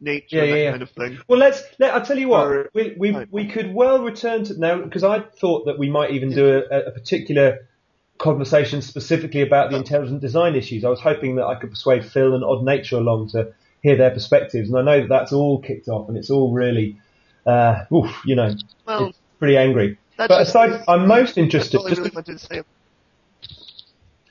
nature, 0.00 0.36
Yeah, 0.36 0.40
that 0.42 0.48
yeah, 0.48 0.54
yeah. 0.56 0.70
kind 0.70 0.82
of 0.82 0.90
thing. 0.90 1.18
Well, 1.28 1.38
let's. 1.38 1.62
Let, 1.78 1.94
I'll 1.94 2.04
tell 2.04 2.18
you 2.18 2.28
what. 2.28 2.46
Or- 2.46 2.70
we 2.74 2.94
we 2.98 3.10
Right. 3.12 3.28
we 3.30 3.46
could 3.46 3.74
well 3.74 4.02
return 4.02 4.44
to 4.44 4.58
now 4.58 4.78
because 4.82 5.04
I 5.04 5.20
thought 5.20 5.66
that 5.66 5.78
we 5.78 5.90
might 5.90 6.10
even 6.12 6.30
do 6.32 6.62
a, 6.70 6.78
a 6.86 6.90
particular 6.90 7.66
conversation 8.18 8.82
specifically 8.82 9.40
about 9.40 9.70
the 9.70 9.76
intelligent 9.76 10.20
design 10.20 10.54
issues. 10.54 10.84
I 10.84 10.88
was 10.90 11.00
hoping 11.00 11.36
that 11.36 11.46
I 11.46 11.54
could 11.54 11.70
persuade 11.70 12.04
Phil 12.04 12.34
and 12.34 12.44
Odd 12.44 12.62
Nature 12.64 12.96
along 12.96 13.30
to 13.30 13.52
hear 13.82 13.96
their 13.96 14.10
perspectives, 14.10 14.68
and 14.68 14.78
I 14.78 14.82
know 14.82 15.00
that 15.00 15.08
that's 15.08 15.32
all 15.32 15.58
kicked 15.60 15.88
off 15.88 16.06
and 16.08 16.18
it's 16.18 16.28
all 16.28 16.52
really, 16.52 16.98
uh, 17.46 17.84
oof, 17.90 18.14
you 18.26 18.34
know, 18.36 18.54
Well, 18.86 19.06
it's 19.06 19.18
pretty 19.38 19.56
angry. 19.56 19.96
that's 20.18 20.28
But 20.28 20.38
just- 20.40 20.50
aside, 20.50 20.84
I'm 20.86 21.06
most 21.08 21.38
interested. 21.38 21.80
Just 21.88 21.98
really 21.98 22.10
to- 22.10 22.38
say. 22.38 22.62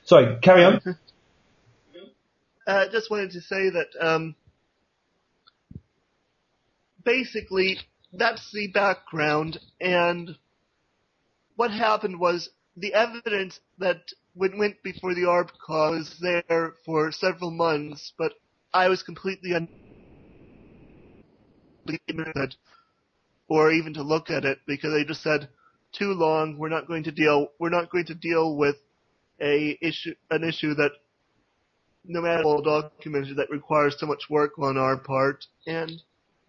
sorry, 0.04 0.36
carry 0.40 0.64
on. 0.64 0.80
Uh, 2.66 2.86
just 2.92 3.10
wanted 3.10 3.32
to 3.32 3.40
say 3.40 3.70
that 3.70 3.88
um, 4.00 4.36
basically 7.04 7.78
that's 8.12 8.50
the 8.52 8.68
background, 8.68 9.58
and 9.80 10.36
what 11.56 11.70
happened 11.70 12.18
was 12.18 12.50
the 12.76 12.94
evidence 12.94 13.60
that 13.78 14.02
went, 14.34 14.82
before 14.82 15.14
the 15.14 15.22
ARBCOM 15.22 15.90
was 15.98 16.16
there 16.20 16.74
for 16.84 17.12
several 17.12 17.50
months, 17.50 18.12
but 18.16 18.32
I 18.72 18.88
was 18.88 19.02
completely 19.02 19.54
un- 19.54 19.68
or 23.48 23.72
even 23.72 23.94
to 23.94 24.02
look 24.02 24.30
at 24.30 24.44
it 24.44 24.58
because 24.66 24.92
they 24.92 25.04
just 25.04 25.22
said 25.22 25.48
too 25.92 26.12
long. 26.12 26.56
We're 26.58 26.68
not 26.68 26.86
going 26.86 27.04
to 27.04 27.12
deal. 27.12 27.48
We're 27.58 27.68
not 27.68 27.90
going 27.90 28.06
to 28.06 28.14
deal 28.14 28.56
with 28.56 28.76
a 29.40 29.76
issue, 29.82 30.14
an 30.30 30.44
issue 30.44 30.74
that 30.74 30.92
no 32.04 32.20
matter 32.20 32.42
how 32.42 32.60
documented 32.60 33.36
that 33.36 33.50
requires 33.50 33.96
so 33.98 34.06
much 34.06 34.30
work 34.30 34.58
on 34.58 34.76
our 34.78 34.96
part 34.96 35.44
and 35.66 36.02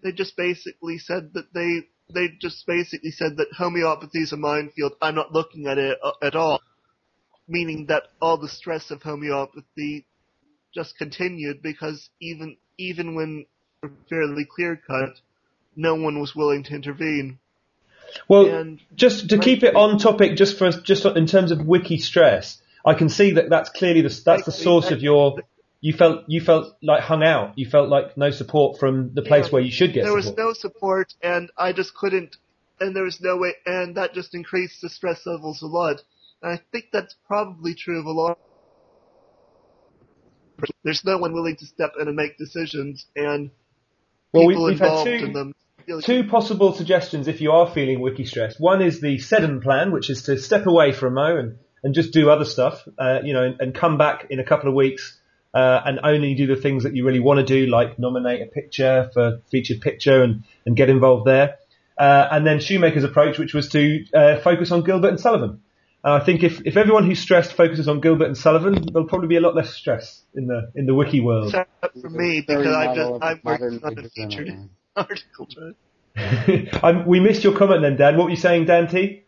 they 0.03 0.11
just 0.11 0.35
basically 0.35 0.97
said 0.97 1.33
that 1.33 1.53
they 1.53 1.83
they 2.13 2.29
just 2.39 2.65
basically 2.67 3.11
said 3.11 3.37
that 3.37 3.53
homeopathy 3.57 4.19
is 4.19 4.33
a 4.33 4.37
minefield. 4.37 4.93
I'm 5.01 5.15
not 5.15 5.31
looking 5.31 5.67
at 5.67 5.77
it 5.77 5.97
uh, 6.03 6.11
at 6.21 6.35
all. 6.35 6.61
Meaning 7.47 7.87
that 7.87 8.03
all 8.21 8.37
the 8.37 8.47
stress 8.47 8.91
of 8.91 9.01
homeopathy 9.01 10.05
just 10.73 10.97
continued 10.97 11.61
because 11.61 12.09
even 12.21 12.57
even 12.77 13.15
when 13.15 13.45
fairly 14.09 14.45
clear 14.45 14.81
cut, 14.87 15.19
no 15.75 15.95
one 15.95 16.19
was 16.19 16.35
willing 16.35 16.63
to 16.63 16.75
intervene. 16.75 17.39
Well, 18.27 18.45
And 18.45 18.79
just 18.95 19.29
to 19.29 19.37
keep 19.37 19.63
it 19.63 19.75
on 19.75 19.97
topic, 19.97 20.35
just 20.35 20.57
for 20.57 20.71
just 20.71 21.05
in 21.05 21.27
terms 21.27 21.51
of 21.51 21.65
wiki 21.65 21.97
stress, 21.97 22.61
I 22.85 22.93
can 22.93 23.09
see 23.09 23.31
that 23.31 23.49
that's 23.49 23.69
clearly 23.69 24.01
the 24.01 24.21
that's 24.25 24.45
the 24.45 24.51
source 24.51 24.91
of 24.91 25.01
your. 25.01 25.37
You 25.81 25.93
felt 25.93 26.25
you 26.27 26.41
felt 26.41 26.75
like 26.83 27.01
hung 27.01 27.23
out. 27.23 27.57
You 27.57 27.67
felt 27.67 27.89
like 27.89 28.15
no 28.15 28.29
support 28.29 28.79
from 28.79 29.13
the 29.15 29.23
place 29.23 29.47
Yeah. 29.47 29.51
where 29.51 29.61
you 29.63 29.71
should 29.71 29.93
get 29.93 30.03
there 30.03 30.13
was 30.13 30.35
no 30.37 30.53
support 30.53 31.13
and 31.23 31.49
I 31.57 31.73
just 31.73 31.95
couldn't 31.95 32.37
and 32.79 32.95
there 32.95 33.03
was 33.03 33.19
no 33.19 33.37
way 33.37 33.55
and 33.65 33.95
that 33.97 34.13
just 34.13 34.35
increased 34.35 34.81
the 34.81 34.89
stress 34.89 35.25
levels 35.25 35.63
a 35.63 35.67
lot. 35.67 36.03
And 36.43 36.53
I 36.53 36.61
think 36.71 36.85
that's 36.93 37.15
probably 37.27 37.73
true 37.73 37.99
of 37.99 38.05
a 38.05 38.11
lot 38.11 38.37
there's 40.83 41.03
no 41.03 41.17
one 41.17 41.33
willing 41.33 41.55
to 41.55 41.65
step 41.65 41.93
in 41.99 42.07
and 42.07 42.15
make 42.15 42.37
decisions 42.37 43.07
and 43.15 43.49
well, 44.31 44.45
we, 44.45 44.53
people 44.53 44.65
we've 44.65 44.77
had 44.77 44.89
involved 44.89 45.09
two 45.09 45.25
in 45.25 45.33
them 45.33 45.53
two 46.03 46.23
possible 46.25 46.73
suggestions 46.73 47.27
if 47.27 47.41
you 47.41 47.51
are 47.51 47.67
feeling 47.73 47.99
wiki 47.99 48.23
stressed. 48.23 48.59
One 48.59 48.83
is 48.83 49.01
the 49.01 49.17
Seddon 49.17 49.61
plan, 49.61 49.91
which 49.91 50.11
is 50.11 50.21
to 50.23 50.37
step 50.37 50.67
away 50.67 50.91
for 50.91 51.07
a 51.07 51.11
mo 51.11 51.37
and, 51.37 51.57
and 51.83 51.95
just 51.95 52.13
do 52.13 52.29
other 52.29 52.45
stuff, 52.45 52.87
uh, 52.99 53.19
you 53.23 53.33
know, 53.33 53.43
and, 53.43 53.59
and 53.59 53.75
come 53.75 53.97
back 53.97 54.27
in 54.29 54.39
a 54.39 54.43
couple 54.43 54.69
of 54.69 54.75
weeks 54.75 55.19
uh, 55.53 55.81
and 55.85 55.99
only 56.03 56.33
do 56.35 56.47
the 56.47 56.55
things 56.55 56.83
that 56.83 56.95
you 56.95 57.05
really 57.05 57.19
want 57.19 57.39
to 57.39 57.45
do, 57.45 57.69
like 57.69 57.99
nominate 57.99 58.41
a 58.41 58.45
picture 58.45 59.09
for 59.13 59.41
featured 59.49 59.81
picture 59.81 60.23
and, 60.23 60.43
and 60.65 60.75
get 60.75 60.89
involved 60.89 61.25
there. 61.25 61.57
Uh, 61.97 62.27
and 62.31 62.47
then 62.47 62.59
Shoemaker's 62.59 63.03
approach, 63.03 63.37
which 63.37 63.53
was 63.53 63.69
to 63.69 64.05
uh, 64.13 64.39
focus 64.39 64.71
on 64.71 64.83
Gilbert 64.83 65.09
and 65.09 65.19
Sullivan. 65.19 65.61
Uh, 66.03 66.13
I 66.13 66.25
think 66.25 66.41
if, 66.41 66.65
if 66.65 66.77
everyone 66.77 67.05
who's 67.05 67.19
stressed 67.19 67.53
focuses 67.53 67.87
on 67.87 67.99
Gilbert 67.99 68.25
and 68.25 68.37
Sullivan, 68.37 68.73
there'll 68.91 69.07
probably 69.07 69.27
be 69.27 69.35
a 69.35 69.41
lot 69.41 69.55
less 69.55 69.71
stress 69.71 70.23
in 70.33 70.47
the 70.47 70.71
in 70.73 70.87
the 70.87 70.95
wiki 70.95 71.21
world. 71.21 71.47
except 71.47 71.69
for 72.01 72.09
me 72.09 72.41
because 72.41 72.65
I'm 72.65 72.95
just 72.95 73.23
I'm 73.23 73.39
modern 73.43 73.79
working 73.81 73.99
on 73.99 74.05
a 74.05 74.09
featured 74.09 74.69
article 74.95 75.47
I'm, 76.83 77.05
we 77.05 77.19
missed 77.19 77.43
your 77.43 77.55
comment 77.55 77.83
then, 77.83 77.97
Dan. 77.97 78.17
What 78.17 78.25
were 78.25 78.29
you 78.31 78.35
saying, 78.35 78.65
Dan 78.65 78.87
T? 78.87 79.23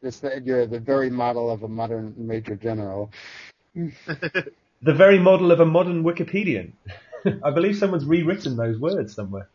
It's 0.00 0.20
the, 0.20 0.40
you're 0.44 0.66
the 0.66 0.78
very 0.78 1.10
model 1.10 1.50
of 1.50 1.62
a 1.62 1.68
modern 1.68 2.14
major 2.16 2.56
general. 2.56 3.10
the 4.84 4.94
very 4.94 5.18
model 5.18 5.50
of 5.50 5.60
a 5.60 5.66
modern 5.66 6.04
Wikipedian. 6.04 6.72
I 7.42 7.50
believe 7.50 7.76
someone's 7.76 8.04
rewritten 8.04 8.56
those 8.56 8.78
words 8.78 9.14
somewhere. 9.14 9.48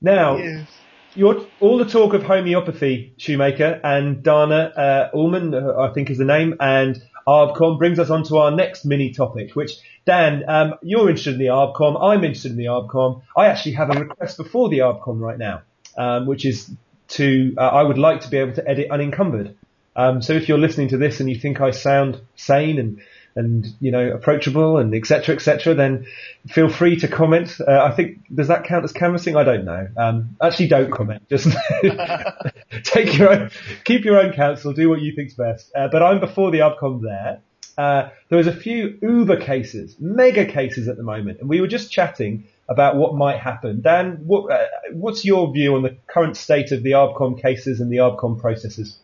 Now, 0.00 0.36
Yes. 0.36 0.68
your, 1.14 1.44
all 1.58 1.76
the 1.76 1.84
talk 1.84 2.14
of 2.14 2.22
homeopathy, 2.22 3.12
Shoemaker, 3.16 3.80
and 3.82 4.22
Dana 4.22 4.72
uh, 4.76 5.10
Ullman, 5.12 5.52
uh, 5.54 5.78
I 5.78 5.92
think 5.92 6.08
is 6.08 6.18
the 6.18 6.24
name, 6.24 6.54
and 6.60 7.02
ARBCOM 7.26 7.78
brings 7.78 7.98
us 7.98 8.10
on 8.10 8.22
to 8.24 8.38
our 8.38 8.52
next 8.52 8.84
mini 8.84 9.12
topic, 9.12 9.54
which, 9.56 9.72
Dan, 10.06 10.44
um, 10.48 10.74
you're 10.82 11.08
interested 11.10 11.34
in 11.34 11.40
the 11.40 11.46
ARBCOM, 11.46 12.00
I'm 12.00 12.22
interested 12.24 12.52
in 12.52 12.58
the 12.58 12.66
ARBCOM. 12.66 13.22
I 13.36 13.46
actually 13.46 13.72
have 13.72 13.90
a 13.90 13.98
request 13.98 14.36
before 14.36 14.68
the 14.68 14.78
ARBCOM 14.78 15.20
right 15.20 15.38
now, 15.38 15.62
um, 15.98 16.26
which 16.26 16.46
is 16.46 16.70
to, 17.08 17.54
uh, 17.58 17.60
I 17.60 17.82
would 17.82 17.98
like 17.98 18.20
to 18.20 18.30
be 18.30 18.38
able 18.38 18.54
to 18.54 18.66
edit 18.68 18.88
unencumbered. 18.90 19.56
Um, 19.96 20.22
so 20.22 20.32
if 20.32 20.48
you're 20.48 20.58
listening 20.58 20.88
to 20.88 20.96
this 20.96 21.18
and 21.18 21.28
you 21.28 21.36
think 21.38 21.60
I 21.60 21.72
sound 21.72 22.20
sane 22.36 22.78
and 22.78 23.02
and 23.36 23.66
you 23.80 23.90
know 23.90 24.10
approachable 24.10 24.78
and 24.78 24.94
etc 24.94 25.34
etc 25.34 25.74
then 25.74 26.06
feel 26.48 26.68
free 26.68 26.96
to 26.96 27.08
comment. 27.08 27.60
Uh, 27.60 27.82
i 27.82 27.90
think 27.90 28.18
does 28.34 28.48
that 28.48 28.64
count 28.64 28.84
as 28.84 28.92
canvassing? 28.92 29.36
I 29.36 29.44
don't 29.44 29.64
know. 29.64 29.88
Um, 29.96 30.36
actually 30.42 30.68
don't 30.68 30.90
comment. 30.90 31.28
Just 31.28 31.48
take 32.84 33.16
your 33.16 33.30
own 33.30 33.50
keep 33.84 34.04
your 34.04 34.18
own 34.18 34.32
counsel 34.32 34.72
do 34.72 34.88
what 34.88 35.00
you 35.00 35.14
think's 35.14 35.34
best. 35.34 35.70
Uh, 35.74 35.88
but 35.88 36.02
i'm 36.02 36.20
before 36.20 36.50
the 36.50 36.58
arbcom 36.58 37.02
there. 37.02 37.40
Uh, 37.78 38.10
there 38.28 38.36
was 38.36 38.46
a 38.46 38.54
few 38.54 38.98
uber 39.00 39.36
cases 39.36 39.96
mega 40.00 40.44
cases 40.44 40.88
at 40.88 40.96
the 40.96 41.02
moment 41.02 41.40
and 41.40 41.48
we 41.48 41.60
were 41.60 41.68
just 41.68 41.90
chatting 41.90 42.44
about 42.68 42.96
what 42.96 43.14
might 43.14 43.38
happen. 43.38 43.80
Dan 43.80 44.18
what, 44.24 44.52
uh, 44.52 44.64
what's 44.92 45.24
your 45.24 45.52
view 45.52 45.74
on 45.76 45.82
the 45.82 45.96
current 46.06 46.36
state 46.36 46.72
of 46.72 46.82
the 46.82 46.92
arbcom 46.92 47.40
cases 47.40 47.80
and 47.80 47.90
the 47.90 47.96
arbcom 47.96 48.40
processes 48.40 48.98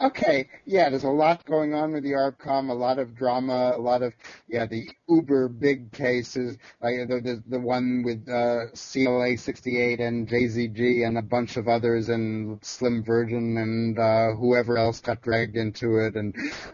Okay, 0.00 0.48
yeah, 0.64 0.90
there's 0.90 1.02
a 1.02 1.08
lot 1.08 1.44
going 1.44 1.74
on 1.74 1.92
with 1.92 2.04
the 2.04 2.12
ARBCOM, 2.12 2.70
a 2.70 2.74
lot 2.74 3.00
of 3.00 3.16
drama, 3.16 3.72
a 3.74 3.80
lot 3.80 4.02
of, 4.02 4.14
yeah, 4.46 4.64
the 4.64 4.88
uber 5.08 5.48
big 5.48 5.90
cases, 5.90 6.56
like 6.80 7.08
the, 7.08 7.20
the, 7.20 7.42
the 7.48 7.58
one 7.58 8.04
with 8.04 8.28
uh, 8.28 8.66
CLA 8.76 9.36
68 9.36 9.98
and 9.98 10.28
JZG 10.28 11.04
and 11.04 11.18
a 11.18 11.22
bunch 11.22 11.56
of 11.56 11.66
others 11.66 12.10
and 12.10 12.64
Slim 12.64 13.02
Virgin 13.02 13.56
and 13.56 13.98
uh, 13.98 14.36
whoever 14.36 14.78
else 14.78 15.00
got 15.00 15.20
dragged 15.20 15.56
into 15.56 15.98
it 15.98 16.14
and 16.14 16.32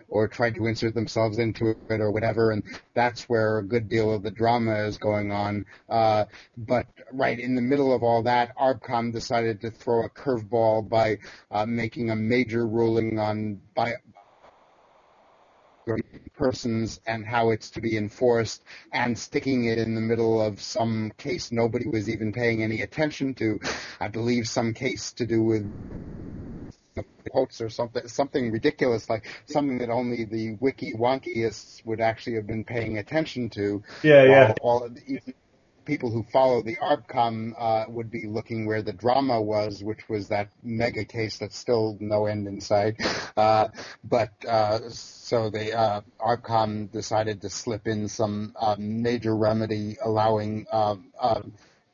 or 0.08 0.28
tried 0.28 0.56
to 0.56 0.66
insert 0.66 0.94
themselves 0.94 1.38
into 1.38 1.70
it 1.70 2.00
or 2.00 2.10
whatever, 2.10 2.50
and 2.50 2.62
that's 2.92 3.22
where 3.22 3.58
a 3.58 3.62
good 3.62 3.88
deal 3.88 4.12
of 4.12 4.22
the 4.22 4.30
drama 4.30 4.84
is 4.84 4.98
going 4.98 5.32
on. 5.32 5.64
Uh, 5.88 6.26
but 6.58 6.87
right 7.10 7.40
in 7.40 7.54
the 7.54 7.62
middle 7.62 7.94
of 7.94 8.02
all 8.02 8.22
that, 8.22 8.54
ARBCOM 8.58 9.12
decided 9.12 9.62
to 9.62 9.70
throw 9.70 10.04
a 10.04 10.10
curveball 10.10 10.87
by 10.87 11.16
uh, 11.50 11.64
making 11.64 12.10
a 12.10 12.16
major 12.16 12.66
ruling 12.66 13.13
on 13.18 13.61
by 13.74 13.94
persons 16.37 17.00
and 17.07 17.27
how 17.27 17.50
it's 17.50 17.70
to 17.70 17.81
be 17.81 17.96
enforced 17.96 18.64
and 18.92 19.18
sticking 19.18 19.66
it 19.66 19.79
in 19.79 19.94
the 19.94 20.00
middle 20.00 20.40
of 20.40 20.61
some 20.61 21.12
case 21.18 21.53
nobody 21.53 21.88
was 21.88 22.09
even 22.09 22.33
paying 22.33 22.62
any 22.62 22.83
attention 22.83 23.35
to. 23.35 23.61
I 24.00 24.09
believe 24.09 24.48
some 24.48 24.74
case 24.74 25.12
to 25.14 25.27
do 25.27 25.42
with 25.42 25.72
quotes 27.31 27.61
or 27.61 27.70
something 27.70 28.07
something 28.09 28.53
ridiculous 28.53 29.11
like 29.11 29.27
something 29.46 29.79
that 29.79 29.90
only 29.90 30.24
the 30.24 30.57
wiki 30.61 30.92
wonkiest 30.94 31.85
would 31.85 32.00
actually 32.00 32.37
have 32.37 32.46
been 32.46 32.64
paying 32.64 32.98
attention 32.98 33.50
to. 33.50 33.83
yeah 34.03 34.24
yeah 34.24 34.53
All, 34.53 34.59
all 34.62 34.88
even 35.09 35.35
people 35.85 36.11
who 36.11 36.23
follow 36.33 36.62
the 36.62 36.77
ARBCOM 36.77 37.55
uh, 37.59 37.85
would 37.88 38.11
be 38.11 38.27
looking 38.27 38.66
where 38.66 38.83
the 38.83 38.92
drama 38.92 39.40
was, 39.40 39.83
which 39.83 40.09
was 40.09 40.29
that 40.29 40.49
mega 40.62 41.05
case 41.05 41.38
that's 41.38 41.57
still 41.57 41.97
no 42.01 42.27
end 42.27 42.47
in 42.47 42.61
sight. 42.61 42.97
Uh, 43.37 43.68
but 44.05 44.31
uh, 44.49 44.79
so 44.90 45.51
the 45.51 45.77
uh, 45.77 46.01
ARBCOM 46.20 46.90
decided 46.92 47.40
to 47.40 47.51
slip 47.51 47.88
in 47.88 48.07
some 48.09 48.55
uh, 48.61 48.77
major 48.79 49.35
remedy 49.35 49.97
allowing 50.05 50.66
uh, 50.70 50.94
uh, 51.20 51.42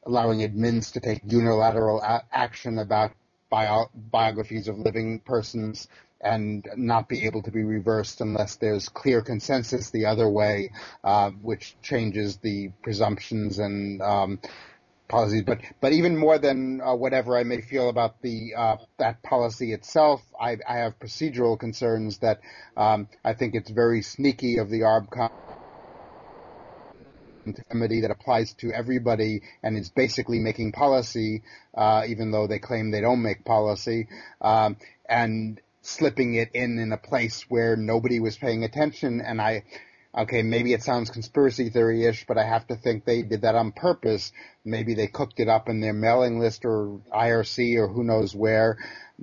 allowing 0.04 0.40
admins 0.40 0.92
to 0.92 1.00
take 1.00 1.20
unilateral 1.24 2.00
a- 2.02 2.24
action 2.30 2.78
about 2.78 3.12
bio- 3.48 3.90
biographies 3.94 4.68
of 4.68 4.78
living 4.78 5.20
persons 5.20 5.88
and 6.20 6.68
not 6.76 7.08
be 7.08 7.24
able 7.26 7.42
to 7.42 7.50
be 7.50 7.64
reversed 7.64 8.20
unless 8.20 8.56
there's 8.56 8.88
clear 8.88 9.22
consensus 9.22 9.90
the 9.90 10.06
other 10.06 10.28
way, 10.28 10.70
uh, 11.02 11.30
which 11.30 11.76
changes 11.82 12.36
the 12.38 12.70
presumptions 12.82 13.58
and 13.58 14.02
um, 14.02 14.38
policies. 15.08 15.42
But 15.42 15.60
but 15.80 15.92
even 15.92 16.16
more 16.16 16.38
than 16.38 16.80
uh, 16.80 16.94
whatever 16.94 17.36
I 17.36 17.44
may 17.44 17.60
feel 17.60 17.88
about 17.88 18.20
the 18.22 18.54
uh, 18.56 18.76
that 18.98 19.22
policy 19.22 19.72
itself, 19.72 20.22
I, 20.40 20.58
I 20.68 20.78
have 20.78 20.98
procedural 20.98 21.58
concerns 21.58 22.18
that 22.18 22.40
um, 22.76 23.08
I 23.24 23.34
think 23.34 23.54
it's 23.54 23.70
very 23.70 24.02
sneaky 24.02 24.58
of 24.58 24.70
the 24.70 24.80
ARBCOM 24.80 25.30
remedy 27.72 28.02
that 28.02 28.10
applies 28.10 28.52
to 28.54 28.70
everybody 28.72 29.42
and 29.62 29.76
is 29.76 29.90
basically 29.90 30.38
making 30.38 30.72
policy, 30.72 31.42
uh, 31.74 32.04
even 32.06 32.30
though 32.30 32.46
they 32.46 32.58
claim 32.58 32.90
they 32.90 33.00
don't 33.00 33.22
make 33.22 33.44
policy, 33.44 34.08
um, 34.40 34.76
and 35.08 35.60
slipping 35.82 36.34
it 36.34 36.50
in 36.54 36.78
in 36.78 36.92
a 36.92 36.98
place 36.98 37.44
where 37.48 37.76
nobody 37.76 38.20
was 38.20 38.36
paying 38.36 38.64
attention. 38.64 39.20
And 39.20 39.40
I, 39.40 39.64
okay, 40.16 40.42
maybe 40.42 40.72
it 40.72 40.82
sounds 40.82 41.10
conspiracy 41.10 41.70
theory-ish, 41.70 42.26
but 42.26 42.38
I 42.38 42.44
have 42.44 42.66
to 42.68 42.76
think 42.76 43.04
they 43.04 43.22
did 43.22 43.42
that 43.42 43.54
on 43.54 43.72
purpose. 43.72 44.32
Maybe 44.64 44.94
they 44.94 45.06
cooked 45.06 45.40
it 45.40 45.48
up 45.48 45.68
in 45.68 45.80
their 45.80 45.92
mailing 45.92 46.38
list 46.38 46.64
or 46.64 47.00
IRC 47.14 47.76
or 47.76 47.88
who 47.88 48.04
knows 48.04 48.34
where 48.34 48.78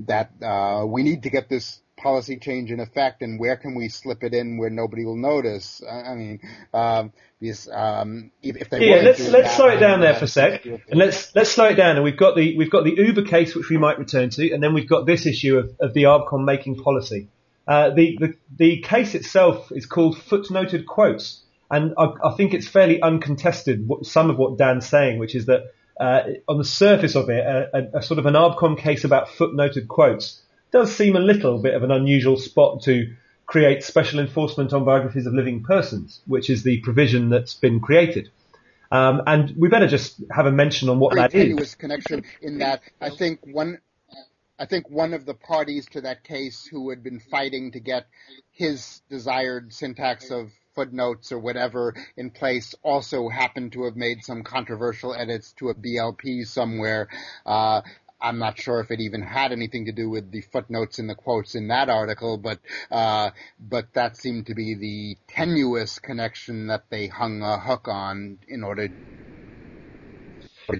that 0.08 0.32
uh, 0.42 0.86
we 0.86 1.04
need 1.04 1.24
to 1.24 1.30
get 1.30 1.50
this 1.50 1.82
policy 1.98 2.38
change 2.38 2.72
in 2.72 2.80
effect 2.80 3.22
and 3.22 3.40
where 3.40 3.58
can 3.58 3.76
we 3.76 3.90
slip 3.90 4.24
it 4.24 4.34
in 4.34 4.58
where 4.58 4.70
nobody 4.70 5.04
will 5.06 5.18
notice? 5.18 5.82
I 5.84 6.14
mean, 6.16 6.40
um, 6.74 7.12
because, 7.40 7.70
um, 7.72 8.32
if, 8.42 8.56
if 8.58 8.70
they 8.70 8.90
yeah, 8.90 9.02
let's 9.02 9.28
let's 9.28 9.56
slow 9.56 9.68
it 9.68 9.78
down 9.78 10.02
there 10.02 10.16
for 10.16 10.26
a 10.26 10.28
sec, 10.28 10.66
and 10.66 10.82
let's 10.94 11.36
let's 11.36 11.52
slow 11.52 11.66
it 11.66 11.76
down. 11.76 11.96
And 11.96 12.04
we've 12.04 12.18
got 12.18 12.36
the 12.36 12.58
we've 12.58 12.72
got 12.72 12.84
the 12.84 12.96
Uber 12.96 13.24
case 13.24 13.56
which 13.56 13.70
we 13.70 13.78
might 13.78 14.00
return 14.00 14.30
to, 14.32 14.52
and 14.52 14.64
then 14.64 14.74
we've 14.74 14.90
got 14.90 15.06
this 15.06 15.26
issue 15.26 15.58
of, 15.58 15.72
of 15.80 15.94
the 15.94 16.04
ARBCOM 16.04 16.46
making 16.46 16.82
policy. 16.82 17.28
Uh, 17.68 17.90
the, 17.90 18.18
the 18.20 18.34
the 18.58 18.82
case 18.82 19.14
itself 19.14 19.72
is 19.72 19.86
called 19.86 20.18
footnoted 20.18 20.86
quotes, 20.86 21.44
and 21.70 21.94
I, 21.98 22.14
I 22.24 22.34
think 22.36 22.54
it's 22.54 22.68
fairly 22.68 23.02
uncontested. 23.02 23.88
What, 23.88 24.06
some 24.06 24.30
of 24.30 24.38
what 24.38 24.58
Dan's 24.58 24.88
saying, 24.88 25.20
which 25.20 25.36
is 25.36 25.46
that 25.48 25.74
uh, 26.00 26.22
on 26.48 26.58
the 26.58 26.64
surface 26.64 27.16
of 27.16 27.30
it, 27.30 27.46
a, 27.46 27.70
a, 27.74 28.00
a 28.00 28.02
sort 28.02 28.20
of 28.20 28.26
an 28.26 28.34
ARBCOM 28.34 28.78
case 28.78 29.04
about 29.04 29.28
footnoted 29.28 29.88
quotes 29.88 30.42
does 30.72 30.96
seem 30.96 31.16
a 31.16 31.20
little 31.20 31.62
bit 31.62 31.74
of 31.74 31.84
an 31.84 31.92
unusual 31.92 32.38
spot 32.38 32.84
to 32.84 33.14
create 33.46 33.84
special 33.84 34.20
enforcement 34.20 34.74
on 34.74 34.84
biographies 34.84 35.26
of 35.26 35.34
living 35.34 35.64
persons, 35.64 36.22
which 36.28 36.50
is 36.50 36.64
the 36.64 36.80
provision 36.82 37.30
that's 37.30 37.54
been 37.54 37.80
created. 37.80 38.30
Um, 38.92 39.22
and 39.26 39.54
we 39.58 39.70
better 39.70 39.88
just 39.88 40.22
have 40.32 40.46
a 40.46 40.52
mention 40.52 40.90
on 40.90 41.00
what 41.00 41.14
Very 41.14 41.24
that 41.24 41.32
tenuous 41.32 41.70
is. 41.70 41.76
connection 41.76 42.24
in 42.42 42.60
that 42.60 42.82
I 43.02 43.10
think 43.10 43.40
one, 43.44 43.80
I 44.60 44.66
think 44.66 44.90
one 44.90 45.14
of 45.14 45.26
the 45.26 45.34
parties 45.34 45.88
to 45.92 46.02
that 46.02 46.24
case 46.24 46.66
who 46.66 46.90
had 46.90 47.04
been 47.04 47.20
fighting 47.20 47.72
to 47.72 47.80
get 47.80 48.08
his 48.52 49.02
desired 49.10 49.74
syntax 49.74 50.30
of 50.32 50.52
footnotes 50.74 51.32
or 51.32 51.40
whatever 51.40 51.96
in 52.16 52.30
place 52.30 52.76
also 52.84 53.30
happened 53.30 53.74
to 53.74 53.84
have 53.86 53.96
made 53.96 54.24
some 54.24 54.44
controversial 54.44 55.14
edits 55.14 55.54
to 55.54 55.70
a 55.70 55.74
BLP 55.76 56.46
somewhere. 56.46 57.10
Uh, 57.46 57.82
I'm 58.20 58.40
not 58.40 58.60
sure 58.60 58.80
if 58.80 58.92
it 58.92 59.00
even 59.00 59.22
had 59.22 59.52
anything 59.52 59.86
to 59.86 59.92
do 59.92 60.10
with 60.10 60.32
the 60.32 60.42
footnotes 60.42 61.00
and 61.00 61.10
the 61.10 61.16
quotes 61.16 61.56
in 61.56 61.68
that 61.68 61.90
article, 61.90 62.38
but 62.38 62.60
uh, 62.90 63.30
but 63.60 63.94
that 63.94 64.18
seemed 64.18 64.48
to 64.48 64.56
be 64.56 64.76
the 64.76 65.18
tenuous 65.32 66.00
connection 66.00 66.68
that 66.68 66.86
they 66.90 67.08
hung 67.08 67.42
a 67.42 67.60
hook 67.60 67.88
on 67.88 68.40
in 68.48 68.64
order. 68.64 68.90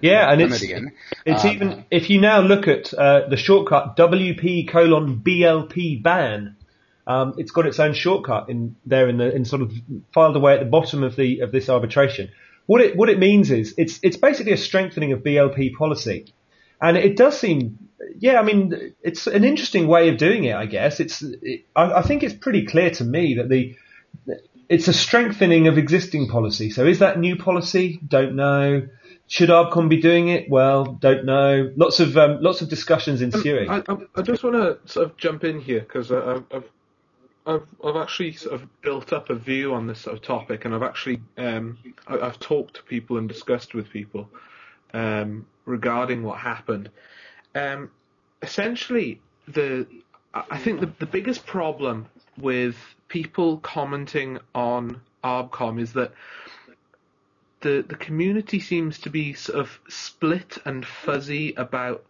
Yeah, 0.02 0.32
and 0.32 0.42
it's 0.42 0.62
it's 1.26 1.46
Uh, 1.46 1.50
even 1.50 1.86
if 1.92 2.10
you 2.10 2.20
now 2.20 2.42
look 2.42 2.68
at 2.68 2.94
uh, 2.94 3.30
the 3.30 3.38
shortcut 3.38 3.96
WP 3.96 4.68
colon 4.68 5.20
BLP 5.20 6.02
ban, 6.02 6.58
um, 7.06 7.36
it's 7.38 7.52
got 7.52 7.66
its 7.66 7.80
own 7.80 7.94
shortcut 7.94 8.50
in 8.50 8.76
there 8.86 9.08
in 9.08 9.18
the 9.18 9.34
in 9.34 9.46
sort 9.46 9.62
of 9.62 9.72
filed 10.14 10.36
away 10.36 10.56
at 10.56 10.60
the 10.60 10.66
bottom 10.66 11.04
of 11.04 11.16
the 11.16 11.40
of 11.40 11.52
this 11.52 11.70
arbitration. 11.70 12.30
What 12.66 12.82
it 12.82 12.98
what 12.98 13.10
it 13.10 13.18
means 13.18 13.50
is 13.50 13.76
it's 13.78 14.00
it's 14.04 14.18
basically 14.18 14.52
a 14.52 14.58
strengthening 14.58 15.14
of 15.14 15.20
BLP 15.24 15.74
policy, 15.76 16.34
and 16.82 16.98
it 16.98 17.18
does 17.18 17.40
seem 17.40 17.78
yeah 18.20 18.40
I 18.40 18.44
mean 18.44 18.94
it's 19.02 19.28
an 19.28 19.44
interesting 19.44 19.88
way 19.88 20.10
of 20.10 20.18
doing 20.18 20.44
it 20.44 20.56
I 20.56 20.66
guess 20.66 21.00
it's 21.00 21.22
it, 21.22 21.66
I, 21.76 21.94
I 21.94 22.02
think 22.02 22.24
it's 22.24 22.34
pretty 22.34 22.66
clear 22.66 22.90
to 22.92 23.04
me 23.04 23.36
that 23.36 23.50
the 23.50 23.76
it's 24.70 24.88
a 24.88 24.94
strengthening 24.94 25.68
of 25.68 25.78
existing 25.78 26.28
policy. 26.28 26.70
So 26.70 26.86
is 26.86 27.00
that 27.00 27.20
new 27.20 27.36
policy? 27.38 28.00
Don't 28.06 28.36
know. 28.36 28.88
Should 29.28 29.50
ARBCOM 29.50 29.90
be 29.90 30.02
doing 30.02 30.30
it? 30.30 30.50
Well, 30.50 30.86
don't 30.86 31.26
know. 31.26 31.72
Lots 31.76 32.00
of 32.00 32.18
um, 32.18 32.42
lots 32.42 32.62
of 32.62 32.70
discussions 32.70 33.22
ensuing. 33.22 33.70
I, 33.70 33.84
I, 33.88 33.98
I 34.16 34.22
just 34.22 34.44
want 34.44 34.56
to 34.56 34.92
sort 34.92 35.06
of 35.06 35.18
jump 35.18 35.44
in 35.44 35.60
here 35.60 35.82
because 35.82 36.12
I've, 36.12 36.46
I've 36.52 36.70
I've 37.46 37.68
I've 37.84 37.96
actually 37.98 38.34
sort 38.34 38.56
of 38.56 38.82
built 38.82 39.12
up 39.12 39.30
a 39.30 39.36
view 39.36 39.74
on 39.74 39.88
this 39.88 40.00
sort 40.00 40.16
of 40.16 40.22
topic, 40.22 40.64
and 40.64 40.74
I've 40.74 40.84
actually 40.84 41.22
um, 41.38 41.78
I, 42.08 42.20
I've 42.20 42.40
talked 42.40 42.76
to 42.76 42.84
people 42.84 43.18
and 43.18 43.28
discussed 43.28 43.74
with 43.74 43.90
people 43.90 44.30
um, 44.94 45.46
regarding 45.66 46.24
what 46.24 46.40
happened. 46.40 46.90
Um, 47.56 47.92
essentially, 48.42 49.22
the 49.48 49.88
I 50.34 50.58
think 50.58 50.80
the 50.80 50.92
the 51.00 51.06
biggest 51.06 51.46
problem 51.46 52.08
with 52.38 52.76
people 53.08 53.58
commenting 53.58 54.40
on 54.54 55.02
ARBCOM 55.24 55.80
is 55.80 55.94
that 55.94 56.12
the 57.62 57.84
the 57.88 57.96
community 57.96 58.60
seems 58.60 59.00
to 59.00 59.10
be 59.10 59.34
sort 59.34 59.60
of 59.60 59.80
split 59.88 60.58
and 60.66 60.86
fuzzy 60.86 61.54
about 61.56 62.06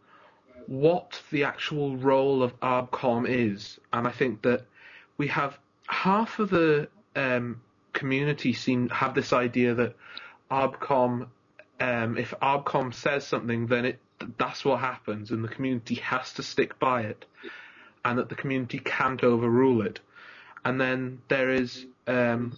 what 0.68 1.22
the 1.32 1.46
actual 1.46 1.96
role 1.96 2.44
of 2.44 2.60
ARBCOM 2.60 3.26
is, 3.28 3.80
and 3.94 4.08
I 4.08 4.12
think 4.12 4.42
that 4.42 4.66
we 5.18 5.28
have 5.28 5.58
half 5.88 6.40
of 6.40 6.50
the 6.50 6.90
um, 7.16 7.62
community 7.94 8.54
seem 8.54 8.90
have 8.90 9.16
this 9.16 9.34
idea 9.34 9.74
that 9.74 9.96
ARBCOM, 10.52 11.28
um, 11.80 12.18
if 12.18 12.34
ARBCOM 12.42 12.94
says 12.94 13.26
something, 13.26 13.68
then 13.68 13.86
it 13.86 14.00
that's 14.38 14.66
what 14.66 14.80
happens, 14.80 15.32
and 15.32 15.44
the 15.44 15.48
community 15.48 15.96
has 15.96 16.34
to 16.34 16.44
stick 16.44 16.80
by 16.80 17.02
it, 17.02 17.26
and 18.04 18.18
that 18.18 18.30
the 18.30 18.36
community 18.36 18.80
can't 18.80 19.24
overrule 19.24 19.82
it. 19.84 20.00
And 20.66 20.82
then 20.82 21.22
there 21.28 21.52
is 21.52 21.86
um, 22.08 22.58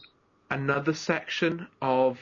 another 0.50 0.94
section 0.94 1.68
of 1.82 2.18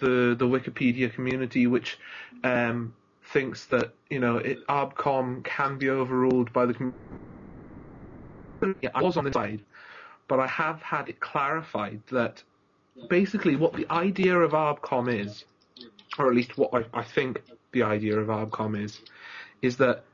the 0.00 0.34
the 0.38 0.46
Wikipedia 0.46 1.12
community 1.12 1.66
which 1.66 1.98
um, 2.44 2.94
thinks 3.24 3.66
that 3.66 3.92
you 4.08 4.18
know 4.18 4.38
it, 4.38 4.66
ARBCOM 4.68 5.44
can 5.44 5.78
be 5.78 5.90
overruled 5.90 6.52
by 6.52 6.66
the 6.66 6.74
community. 6.74 6.98
I 8.94 9.02
was 9.02 9.16
on 9.16 9.24
the 9.24 9.32
side, 9.32 9.60
but 10.26 10.40
I 10.40 10.46
have 10.46 10.82
had 10.82 11.08
it 11.08 11.20
clarified 11.20 12.00
that 12.10 12.42
basically 13.08 13.54
what 13.54 13.74
the 13.74 13.86
idea 13.90 14.36
of 14.38 14.52
ARBCOM 14.52 15.12
is, 15.24 15.44
or 16.18 16.28
at 16.28 16.34
least 16.34 16.56
what 16.58 16.74
I, 16.74 17.00
I 17.00 17.02
think 17.02 17.42
the 17.72 17.82
idea 17.82 18.18
of 18.18 18.28
ARBCOM 18.28 18.82
is, 18.82 19.00
is 19.62 19.76
that 19.78 20.04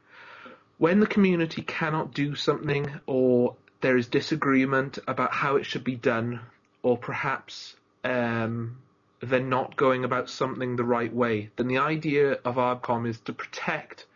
when 0.79 1.01
the 1.01 1.07
community 1.07 1.63
cannot 1.63 2.15
do 2.15 2.35
something 2.35 2.87
or 3.07 3.55
there 3.81 3.97
is 3.97 4.09
disagreement 4.09 4.99
about 5.07 5.33
how 5.33 5.57
it 5.57 5.67
should 5.67 5.85
be 5.85 5.97
done, 5.97 6.41
or 6.83 6.97
perhaps 6.97 7.77
um, 8.03 8.79
they're 9.21 9.41
not 9.41 9.77
going 9.77 10.05
about 10.05 10.31
something 10.31 10.77
the 10.77 10.85
right 10.85 11.13
way, 11.13 11.51
then 11.57 11.69
the 11.69 11.79
idea 11.79 12.33
of 12.45 12.57
ARBCOM 12.57 13.07
is 13.07 13.19
to 13.21 13.33
protect 13.33 14.07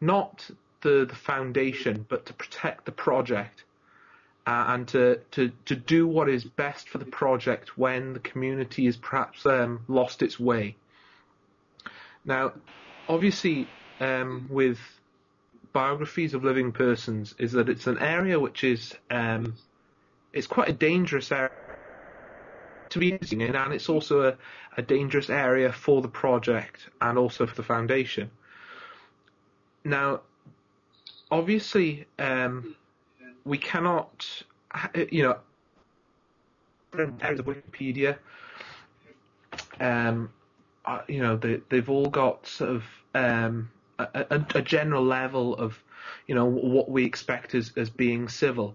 not 0.00 0.50
the, 0.80 1.04
the 1.06 1.14
foundation, 1.14 2.06
but 2.08 2.26
to 2.26 2.32
protect 2.32 2.86
the 2.86 2.92
project 2.92 3.64
uh, 4.46 4.64
and 4.68 4.88
to, 4.88 5.20
to, 5.32 5.52
to 5.66 5.76
do 5.76 6.06
what 6.06 6.28
is 6.28 6.44
best 6.44 6.88
for 6.88 6.98
the 6.98 7.04
project 7.04 7.76
when 7.76 8.14
the 8.14 8.20
community 8.20 8.86
has 8.86 8.96
perhaps 8.96 9.44
um, 9.46 9.80
lost 9.86 10.22
its 10.22 10.40
way. 10.40 10.76
Now, 12.24 12.52
obviously, 13.08 13.68
um, 14.00 14.46
with 14.50 14.78
biographies 15.72 16.34
of 16.34 16.44
living 16.44 16.72
persons, 16.72 17.34
is 17.38 17.52
that 17.52 17.68
it's 17.68 17.86
an 17.86 17.98
area 17.98 18.38
which 18.38 18.64
is 18.64 18.94
um, 19.10 19.54
it's 20.32 20.46
quite 20.46 20.68
a 20.68 20.72
dangerous 20.72 21.32
area 21.32 21.50
to 22.90 22.98
be 22.98 23.18
using 23.20 23.40
in, 23.40 23.54
and 23.54 23.72
it's 23.72 23.88
also 23.88 24.22
a, 24.22 24.36
a 24.76 24.82
dangerous 24.82 25.30
area 25.30 25.72
for 25.72 26.02
the 26.02 26.08
project 26.08 26.88
and 27.00 27.18
also 27.18 27.46
for 27.46 27.54
the 27.54 27.62
foundation. 27.62 28.30
Now, 29.84 30.20
obviously, 31.30 32.06
um, 32.18 32.76
we 33.44 33.58
cannot, 33.58 34.42
you 35.10 35.22
know, 35.22 35.38
areas 37.20 37.40
of 37.40 37.46
Wikipedia, 37.46 38.18
um, 39.78 40.30
you 41.08 41.20
know, 41.20 41.36
they, 41.36 41.60
they've 41.68 41.88
all 41.88 42.08
got 42.08 42.46
sort 42.46 42.70
of 42.70 42.84
um, 43.14 43.70
a, 43.98 44.26
a, 44.30 44.46
a 44.56 44.62
general 44.62 45.04
level 45.04 45.54
of, 45.54 45.78
you 46.26 46.34
know, 46.34 46.46
what 46.46 46.90
we 46.90 47.04
expect 47.04 47.54
as, 47.54 47.72
as 47.76 47.90
being 47.90 48.28
civil. 48.28 48.74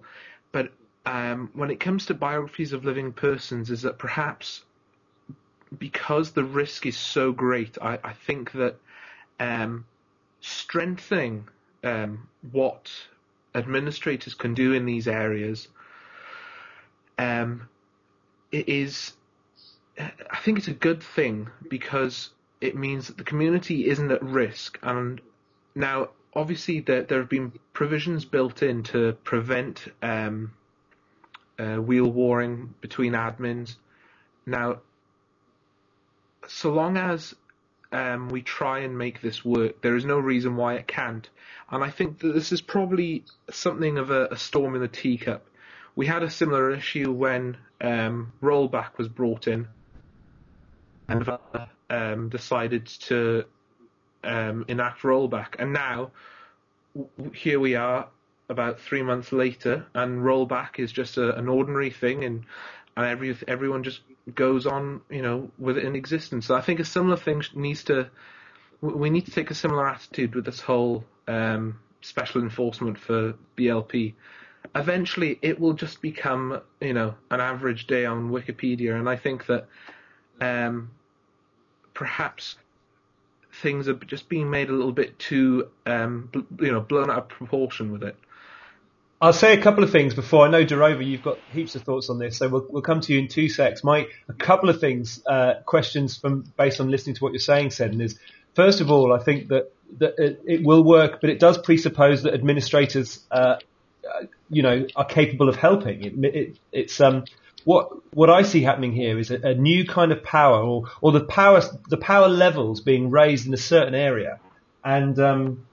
But 0.51 0.71
um, 1.06 1.49
when 1.54 1.71
it 1.71 1.80
comes 1.80 2.06
to 2.08 2.13
biographies 2.13 2.73
of 2.73 2.86
living 2.86 3.13
persons, 3.13 3.69
is 3.69 3.82
that 3.84 3.97
perhaps 3.97 4.63
because 5.78 6.32
the 6.32 6.43
risk 6.43 6.86
is 6.86 6.97
so 6.97 7.32
great, 7.32 7.78
I, 7.82 7.99
I 8.04 8.13
think 8.13 8.51
that 8.54 8.75
um, 9.39 9.86
strengthening 10.41 11.47
um, 11.84 12.28
what 12.51 12.91
administrators 13.54 14.34
can 14.34 14.54
do 14.54 14.73
in 14.73 14.86
these 14.86 15.08
areas 15.08 15.67
um, 17.17 17.67
it 18.51 18.69
is 18.69 19.13
I 19.98 20.38
think 20.44 20.58
it's 20.58 20.68
a 20.68 20.74
good 20.74 21.02
thing 21.02 21.50
because 21.70 22.30
it 22.62 22.76
means 22.76 23.08
that 23.08 23.18
the 23.18 23.24
community 23.24 23.88
isn't 23.88 24.12
at 24.12 24.24
risk 24.24 24.78
and 24.82 25.22
now 25.74 26.10
obviously 26.34 26.82
there, 26.82 27.04
there 27.04 27.20
have 27.20 27.30
been 27.30 27.54
provisions 27.74 28.26
built 28.26 28.62
in 28.62 28.84
to 28.84 29.14
prevent 29.24 29.88
um, 30.02 30.52
uh, 31.58 31.78
wheel 31.78 32.10
warring 32.10 32.74
between 32.82 33.14
admins 33.14 33.76
now 34.46 34.80
so 36.48 36.72
long 36.72 36.98
as 36.98 37.34
um, 37.92 38.30
we 38.30 38.42
try 38.42 38.80
and 38.80 38.98
make 38.98 39.22
this 39.22 39.46
work, 39.46 39.82
there 39.82 39.96
is 39.96 40.06
no 40.06 40.20
reason 40.20 40.56
why 40.56 40.76
it 40.76 40.88
can't. 40.88 41.30
And 41.70 41.84
I 41.84 41.90
think 41.90 42.20
that 42.20 42.34
this 42.34 42.52
is 42.52 42.62
probably 42.62 43.24
something 43.50 43.98
of 43.98 44.12
a, 44.12 44.28
a 44.32 44.38
storm 44.38 44.76
in 44.76 44.82
the 44.82 44.88
teacup. 44.88 45.46
We 45.96 46.06
had 46.06 46.24
a 46.24 46.30
similar 46.30 46.72
issue 46.72 47.12
when 47.12 47.58
um, 47.80 48.34
rollback 48.42 48.98
was 48.98 49.08
brought 49.08 49.48
in, 49.48 49.68
and 51.08 51.30
um, 51.89 52.30
decided 52.30 52.86
to 52.86 53.46
um, 54.24 54.65
enact 54.68 55.02
rollback, 55.02 55.56
and 55.60 55.74
now 55.74 56.12
w- 56.96 57.32
here 57.34 57.60
we 57.60 57.76
are 57.76 58.08
about 58.50 58.80
three 58.80 59.04
months 59.04 59.32
later, 59.32 59.86
and 59.94 60.22
rollback 60.22 60.80
is 60.80 60.91
just 60.91 61.18
a, 61.18 61.36
an 61.38 61.48
ordinary 61.48 61.89
thing, 61.89 62.24
and 62.24 62.46
and 62.98 63.06
every 63.06 63.36
everyone 63.48 63.84
just 63.84 64.02
goes 64.34 64.65
on, 64.65 65.02
you 65.10 65.22
know, 65.22 65.52
with 65.60 65.78
it 65.78 65.86
in 65.86 65.96
existence. 65.96 66.48
So 66.48 66.56
I 66.56 66.62
think 66.62 66.80
a 66.80 66.86
similar 66.86 67.18
thing 67.18 67.44
needs 67.54 67.84
to 67.86 68.10
we 68.82 69.10
need 69.10 69.26
to 69.26 69.32
take 69.32 69.52
a 69.52 69.56
similar 69.56 69.88
attitude 69.88 70.36
with 70.36 70.46
this 70.46 70.60
whole 70.60 71.04
um, 71.28 71.80
special 72.02 72.41
enforcement 72.41 73.00
for 73.00 73.34
BLP. 73.58 74.13
Eventually, 74.76 75.39
it 75.41 75.60
will 75.60 75.74
just 75.74 76.02
become, 76.02 76.62
you 76.82 76.94
know, 76.94 77.15
an 77.32 77.39
average 77.39 77.88
day 77.88 78.06
on 78.06 78.30
Wikipedia, 78.30 78.98
and 78.98 79.08
I 79.08 79.15
think 79.15 79.46
that 79.48 79.68
um, 80.41 80.91
perhaps 81.93 82.56
things 83.62 83.88
are 83.88 83.93
just 83.93 84.30
being 84.30 84.50
made 84.50 84.69
a 84.69 84.74
little 84.74 84.91
bit 84.91 85.17
too, 85.17 85.69
um, 85.86 86.30
you 86.60 86.71
know, 86.71 86.82
blown 86.82 87.10
out 87.10 87.17
of 87.17 87.30
proportion 87.30 87.91
with 87.91 88.04
it. 88.04 88.15
I'll 89.21 89.34
say 89.34 89.58
a 89.58 89.62
couple 89.62 89.84
of 89.84 89.91
things 89.91 90.13
before 90.13 90.45
I 90.45 90.50
know, 90.50 90.65
Durova, 90.65 91.06
you've 91.06 91.24
got 91.24 91.39
heaps 91.52 91.76
of 91.76 91.84
thoughts 91.84 92.10
on 92.10 92.19
this, 92.19 92.38
so 92.38 92.50
we'll, 92.50 92.65
we'll 92.69 92.82
come 92.82 93.00
to 93.02 93.13
you 93.13 93.19
in 93.19 93.28
two 93.30 93.48
secs. 93.48 93.84
My 93.84 94.08
a 94.28 94.34
couple 94.34 94.69
of 94.69 94.82
things, 94.82 95.24
uh, 95.26 95.56
questions 95.65 96.17
from 96.17 96.43
based 96.58 96.82
on 96.82 96.91
listening 96.91 97.15
to 97.15 97.24
what 97.24 97.32
you're 97.32 97.39
saying, 97.39 97.71
Seddon, 97.71 98.02
is 98.02 98.19
first 98.56 98.82
of 98.82 98.91
all, 98.91 99.13
I 99.13 99.19
think 99.24 99.48
that 99.48 99.71
that 100.00 100.15
it, 100.17 100.41
it 100.45 100.63
will 100.63 100.84
work, 100.84 101.21
but 101.21 101.30
it 101.30 101.39
does 101.39 101.58
presuppose 101.58 102.24
that 102.24 102.34
administrators, 102.34 103.24
uh, 103.32 103.56
you 104.50 104.62
know, 104.62 104.86
are 104.95 105.06
capable 105.06 105.48
of 105.48 105.56
helping. 105.56 106.04
It, 106.04 106.36
it, 106.36 106.60
it's 106.71 107.00
um, 107.00 107.26
what 107.65 107.89
what 108.13 108.30
I 108.30 108.43
see 108.43 108.62
happening 108.62 108.93
here 108.93 109.19
is 109.19 109.30
a, 109.32 109.39
a 109.41 109.54
new 109.54 109.86
kind 109.86 110.12
of 110.13 110.23
power, 110.23 110.62
or 110.62 110.86
or 111.01 111.12
the 111.12 111.25
power 111.25 111.62
the 111.89 111.97
power 111.97 112.30
levels 112.30 112.80
being 112.80 113.12
raised 113.12 113.45
in 113.45 113.54
a 113.54 113.58
certain 113.58 113.93
area, 113.95 114.39
and 114.84 115.19
um, 115.19 115.65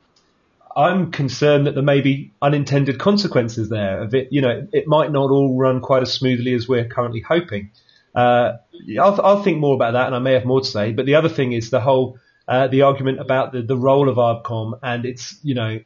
I'm 0.74 1.12
concerned 1.12 1.66
that 1.66 1.74
there 1.74 1.82
may 1.84 2.00
be 2.00 2.32
unintended 2.42 2.98
consequences 2.98 3.68
there 3.68 4.02
of 4.02 4.14
it. 4.14 4.28
You 4.32 4.40
know, 4.40 4.66
it 4.72 4.88
might 4.88 5.12
not 5.12 5.30
all 5.30 5.56
run 5.56 5.80
quite 5.80 6.02
as 6.02 6.12
smoothly 6.12 6.54
as 6.54 6.66
we're 6.66 6.86
currently 6.86 7.20
hoping. 7.20 7.70
Uh, 8.14 8.54
I'll, 9.00 9.20
I'll 9.22 9.42
think 9.42 9.58
more 9.58 9.74
about 9.74 9.92
that, 9.92 10.06
and 10.06 10.14
I 10.14 10.18
may 10.18 10.32
have 10.32 10.44
more 10.44 10.60
to 10.60 10.66
say. 10.66 10.92
But 10.92 11.06
the 11.06 11.14
other 11.14 11.28
thing 11.28 11.52
is 11.52 11.70
the 11.70 11.80
whole 11.80 12.18
uh, 12.48 12.68
the 12.68 12.82
argument 12.82 13.20
about 13.20 13.52
the, 13.52 13.62
the 13.62 13.76
role 13.76 14.08
of 14.08 14.16
ARBCOM 14.16 14.78
and 14.82 15.04
it's 15.04 15.38
you 15.42 15.54
know, 15.54 15.80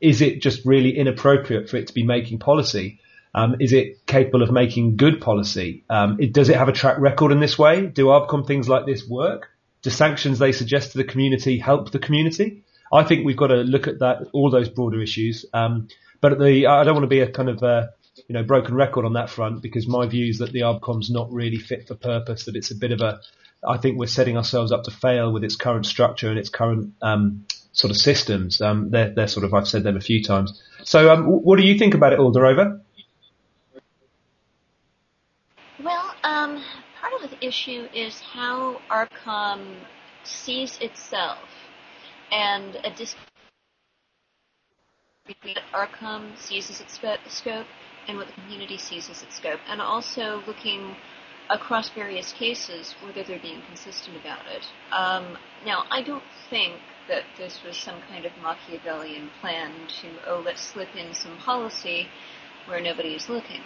is 0.00 0.20
it 0.20 0.42
just 0.42 0.64
really 0.64 0.96
inappropriate 0.96 1.68
for 1.68 1.76
it 1.76 1.88
to 1.88 1.94
be 1.94 2.02
making 2.02 2.38
policy? 2.38 3.00
Um, 3.36 3.56
is 3.60 3.74
it 3.74 4.06
capable 4.06 4.42
of 4.42 4.50
making 4.50 4.96
good 4.96 5.20
policy? 5.20 5.84
Um, 5.90 6.16
it, 6.18 6.32
does 6.32 6.48
it 6.48 6.56
have 6.56 6.68
a 6.68 6.72
track 6.72 6.98
record 6.98 7.32
in 7.32 7.38
this 7.38 7.58
way? 7.58 7.86
Do 7.86 8.06
ARBCOM 8.06 8.46
things 8.46 8.66
like 8.66 8.86
this 8.86 9.06
work? 9.06 9.50
Do 9.82 9.90
sanctions 9.90 10.38
they 10.38 10.52
suggest 10.52 10.92
to 10.92 10.98
the 10.98 11.04
community 11.04 11.58
help 11.58 11.90
the 11.90 11.98
community? 11.98 12.64
I 12.90 13.04
think 13.04 13.26
we've 13.26 13.36
got 13.36 13.48
to 13.48 13.56
look 13.56 13.88
at 13.88 13.98
that, 13.98 14.28
all 14.32 14.50
those 14.50 14.70
broader 14.70 15.02
issues. 15.02 15.44
Um, 15.52 15.88
but 16.22 16.38
the, 16.38 16.66
I 16.66 16.82
don't 16.84 16.94
want 16.94 17.04
to 17.04 17.08
be 17.08 17.20
a 17.20 17.30
kind 17.30 17.50
of, 17.50 17.62
uh, 17.62 17.88
you 18.26 18.32
know, 18.32 18.42
broken 18.42 18.74
record 18.74 19.04
on 19.04 19.12
that 19.12 19.28
front 19.28 19.60
because 19.60 19.86
my 19.86 20.06
view 20.06 20.30
is 20.30 20.38
that 20.38 20.52
the 20.52 20.60
ARBCOM's 20.60 21.10
not 21.10 21.30
really 21.30 21.58
fit 21.58 21.86
for 21.86 21.94
purpose, 21.94 22.46
that 22.46 22.56
it's 22.56 22.70
a 22.70 22.74
bit 22.74 22.90
of 22.90 23.02
a, 23.02 23.20
I 23.68 23.76
think 23.76 23.98
we're 23.98 24.06
setting 24.06 24.38
ourselves 24.38 24.72
up 24.72 24.84
to 24.84 24.90
fail 24.90 25.30
with 25.30 25.44
its 25.44 25.56
current 25.56 25.84
structure 25.84 26.30
and 26.30 26.38
its 26.38 26.48
current, 26.48 26.94
um, 27.02 27.44
sort 27.72 27.90
of 27.90 27.98
systems. 27.98 28.62
Um, 28.62 28.88
they're, 28.90 29.10
they're 29.10 29.28
sort 29.28 29.44
of, 29.44 29.52
I've 29.52 29.68
said 29.68 29.82
them 29.82 29.98
a 29.98 30.00
few 30.00 30.22
times. 30.22 30.62
So, 30.84 31.12
um, 31.12 31.26
what 31.26 31.58
do 31.58 31.66
you 31.66 31.76
think 31.76 31.92
about 31.92 32.14
it 32.14 32.18
all? 32.18 32.32
Well, 35.86 36.14
um, 36.24 36.62
of 37.26 37.38
issue 37.40 37.88
is 37.92 38.20
how 38.20 38.80
ARBCOM 38.90 39.80
sees 40.24 40.78
itself 40.80 41.48
and 42.32 42.76
a 42.84 42.90
between 45.26 45.56
what 45.72 46.36
sees 46.36 46.70
as 46.70 46.80
its 46.80 46.98
scope 47.28 47.66
and 48.06 48.16
what 48.16 48.28
the 48.28 48.40
community 48.42 48.78
sees 48.78 49.10
as 49.10 49.22
its 49.22 49.36
scope, 49.36 49.58
and 49.68 49.80
also 49.80 50.40
looking 50.46 50.94
across 51.50 51.90
various 51.90 52.32
cases 52.32 52.94
whether 53.04 53.22
they're 53.24 53.40
being 53.40 53.62
consistent 53.66 54.16
about 54.16 54.46
it. 54.46 54.64
Um, 54.92 55.36
now, 55.64 55.84
I 55.90 56.02
don't 56.02 56.22
think 56.48 56.74
that 57.08 57.24
this 57.36 57.60
was 57.64 57.76
some 57.76 58.00
kind 58.08 58.24
of 58.24 58.32
Machiavellian 58.42 59.30
plan 59.40 59.72
to, 60.00 60.08
oh, 60.28 60.42
let's 60.44 60.60
slip 60.62 60.94
in 60.96 61.14
some 61.14 61.36
policy 61.38 62.08
where 62.66 62.80
nobody 62.80 63.14
is 63.14 63.28
looking. 63.28 63.62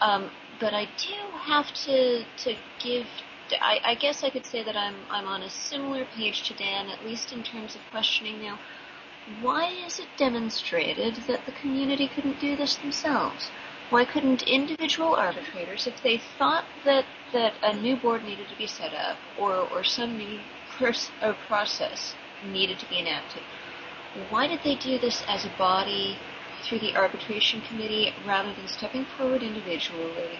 Um, 0.00 0.30
but 0.58 0.74
I 0.74 0.86
do 0.96 1.14
have 1.38 1.72
to 1.84 2.24
to 2.44 2.56
give 2.78 3.06
I, 3.60 3.80
I, 3.84 3.94
guess 3.96 4.22
I 4.22 4.30
could 4.30 4.46
say 4.46 4.62
that 4.62 4.76
I'm 4.76 4.94
I'm 5.10 5.26
on 5.26 5.42
a 5.42 5.50
similar 5.50 6.04
page 6.04 6.44
to 6.48 6.54
Dan, 6.54 6.88
at 6.88 7.04
least 7.04 7.32
in 7.32 7.42
terms 7.42 7.74
of 7.74 7.80
questioning 7.90 8.40
now. 8.40 8.58
Why 9.40 9.68
is 9.68 9.98
it 9.98 10.08
demonstrated 10.16 11.14
that 11.26 11.46
the 11.46 11.52
community 11.52 12.08
couldn't 12.08 12.40
do 12.40 12.56
this 12.56 12.76
themselves? 12.76 13.50
Why 13.90 14.04
couldn't 14.04 14.42
individual 14.42 15.14
arbitrators, 15.14 15.86
if 15.86 16.02
they 16.02 16.18
thought 16.18 16.64
that, 16.84 17.04
that 17.32 17.54
a 17.62 17.74
new 17.74 17.96
board 17.96 18.24
needed 18.24 18.48
to 18.48 18.56
be 18.56 18.66
set 18.66 18.94
up 18.94 19.18
or, 19.38 19.56
or 19.56 19.84
some 19.84 20.16
new 20.16 20.40
pers- 20.78 21.10
or 21.22 21.34
process 21.34 22.14
needed 22.44 22.78
to 22.78 22.88
be 22.88 22.98
enacted, 22.98 23.42
why 24.30 24.46
did 24.46 24.60
they 24.62 24.74
do 24.76 24.98
this 24.98 25.22
as 25.28 25.44
a 25.44 25.50
body 25.58 26.18
through 26.62 26.80
the 26.80 26.96
arbitration 26.96 27.60
committee 27.62 28.12
rather 28.26 28.52
than 28.54 28.68
stepping 28.68 29.04
forward 29.16 29.42
individually 29.42 30.38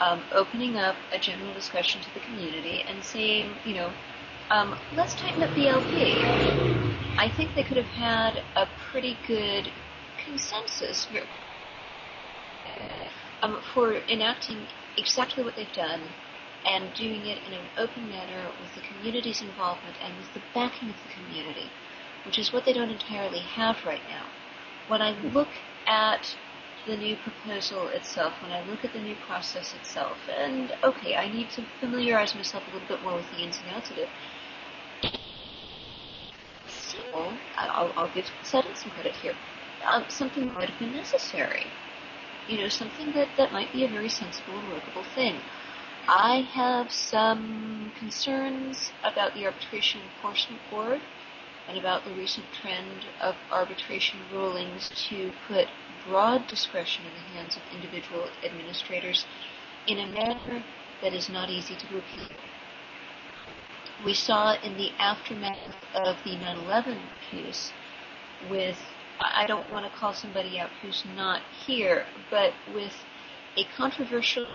um, 0.00 0.22
opening 0.32 0.76
up 0.76 0.96
a 1.12 1.18
general 1.18 1.52
discussion 1.54 2.00
to 2.00 2.14
the 2.14 2.20
community 2.20 2.82
and 2.88 3.04
saying, 3.04 3.50
you 3.64 3.74
know, 3.74 3.92
um, 4.50 4.76
let's 4.94 5.14
tighten 5.14 5.42
up 5.42 5.50
BLP. 5.50 6.16
I 7.18 7.28
think 7.36 7.54
they 7.54 7.62
could 7.62 7.76
have 7.76 7.86
had 7.86 8.42
a 8.56 8.66
pretty 8.90 9.16
good 9.26 9.70
consensus 10.24 11.04
for, 11.04 11.20
um, 13.42 13.60
for 13.74 13.94
enacting 14.08 14.66
exactly 14.96 15.44
what 15.44 15.54
they've 15.54 15.72
done 15.72 16.00
and 16.66 16.92
doing 16.94 17.26
it 17.26 17.38
in 17.46 17.52
an 17.52 17.66
open 17.78 18.08
manner 18.08 18.50
with 18.60 18.74
the 18.74 18.80
community's 18.80 19.40
involvement 19.40 19.96
and 20.02 20.16
with 20.16 20.32
the 20.34 20.40
backing 20.54 20.90
of 20.90 20.96
the 21.02 21.12
community, 21.12 21.70
which 22.26 22.38
is 22.38 22.52
what 22.52 22.64
they 22.64 22.72
don't 22.72 22.90
entirely 22.90 23.40
have 23.40 23.76
right 23.86 24.02
now. 24.08 24.24
When 24.90 25.02
I 25.02 25.12
look 25.20 25.50
at 25.86 26.34
the 26.84 26.96
new 26.96 27.14
proposal 27.14 27.86
itself, 27.90 28.42
when 28.42 28.50
I 28.50 28.64
look 28.64 28.84
at 28.84 28.92
the 28.92 28.98
new 28.98 29.14
process 29.14 29.72
itself, 29.72 30.18
and 30.28 30.72
okay, 30.82 31.14
I 31.14 31.28
need 31.28 31.48
to 31.50 31.62
familiarize 31.78 32.34
myself 32.34 32.64
a 32.66 32.72
little 32.72 32.88
bit 32.88 33.00
more 33.00 33.14
with 33.14 33.30
the 33.30 33.44
ins 33.44 33.60
and 33.60 33.70
outs 33.70 33.92
of 33.92 33.98
it. 33.98 34.08
So, 36.66 36.98
I'll, 37.56 37.92
I'll 37.96 38.12
give 38.12 38.32
Seddon 38.42 38.74
some 38.74 38.90
credit 38.90 39.14
here. 39.14 39.36
Um, 39.88 40.06
something 40.08 40.52
might 40.54 40.70
have 40.70 40.78
been 40.80 40.92
necessary. 40.92 41.66
You 42.48 42.58
know, 42.58 42.68
something 42.68 43.12
that, 43.12 43.28
that 43.36 43.52
might 43.52 43.72
be 43.72 43.84
a 43.84 43.88
very 43.88 44.08
sensible 44.08 44.58
and 44.58 44.70
workable 44.70 45.04
thing. 45.04 45.40
I 46.08 46.48
have 46.52 46.90
some 46.90 47.92
concerns 47.96 48.90
about 49.04 49.34
the 49.34 49.46
Arbitration 49.46 50.00
Enforcement 50.00 50.68
Board 50.68 51.00
and 51.68 51.78
about 51.78 52.04
the 52.04 52.14
recent 52.14 52.46
trend 52.60 53.06
of 53.20 53.36
arbitration 53.50 54.20
rulings 54.32 54.90
to 55.08 55.30
put 55.46 55.68
broad 56.06 56.46
discretion 56.48 57.04
in 57.06 57.12
the 57.12 57.38
hands 57.38 57.56
of 57.56 57.62
individual 57.74 58.28
administrators 58.44 59.24
in 59.86 59.98
a 59.98 60.06
manner 60.06 60.64
that 61.02 61.12
is 61.12 61.28
not 61.28 61.50
easy 61.50 61.74
to 61.76 61.86
repeat. 61.94 62.30
We 64.04 64.14
saw 64.14 64.54
in 64.62 64.76
the 64.76 64.90
aftermath 64.98 65.76
of 65.94 66.16
the 66.24 66.36
9-11 66.36 66.98
case 67.30 67.70
with, 68.48 68.78
I 69.20 69.46
don't 69.46 69.70
want 69.70 69.84
to 69.84 69.98
call 69.98 70.14
somebody 70.14 70.58
out 70.58 70.70
who's 70.80 71.04
not 71.14 71.42
here, 71.66 72.06
but 72.30 72.52
with 72.74 72.94
a 73.56 73.64
controversial 73.76 74.46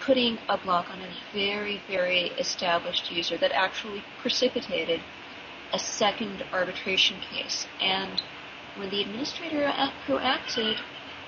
putting 0.00 0.38
a 0.48 0.58
block 0.58 0.90
on 0.90 1.00
a 1.00 1.08
very, 1.32 1.80
very 1.88 2.26
established 2.38 3.10
user 3.10 3.38
that 3.38 3.52
actually 3.52 4.02
precipitated 4.20 5.00
a 5.72 5.78
second 5.78 6.44
arbitration 6.52 7.18
case. 7.20 7.66
And 7.80 8.20
when 8.76 8.90
the 8.90 9.00
administrator 9.00 9.70
who 10.06 10.18
acted 10.18 10.78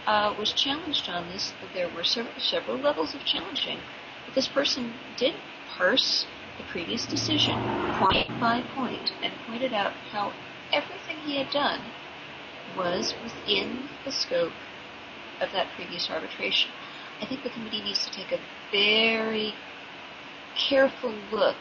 uh, 0.06 0.34
was 0.38 0.52
challenged 0.52 1.08
on 1.08 1.28
this, 1.28 1.54
there 1.72 1.88
were 1.88 2.04
several, 2.04 2.78
levels 2.78 3.14
of 3.14 3.24
challenging. 3.24 3.78
But 4.26 4.34
this 4.34 4.48
person 4.48 4.94
did 5.16 5.34
parse 5.68 6.26
the 6.58 6.64
previous 6.64 7.06
decision 7.06 7.54
point 7.98 8.28
by 8.40 8.62
point 8.74 9.12
and 9.22 9.32
pointed 9.46 9.72
out 9.72 9.92
how 10.12 10.32
everything 10.72 11.16
he 11.24 11.38
had 11.38 11.50
done 11.50 11.80
was 12.76 13.14
within 13.22 13.88
the 14.04 14.12
scope 14.12 14.52
of 15.40 15.52
that 15.52 15.68
previous 15.74 16.10
arbitration. 16.10 16.70
I 17.20 17.26
think 17.26 17.42
the 17.42 17.50
committee 17.50 17.82
needs 17.82 18.04
to 18.06 18.10
take 18.12 18.32
a 18.32 18.40
very 18.70 19.54
careful 20.56 21.14
look 21.30 21.56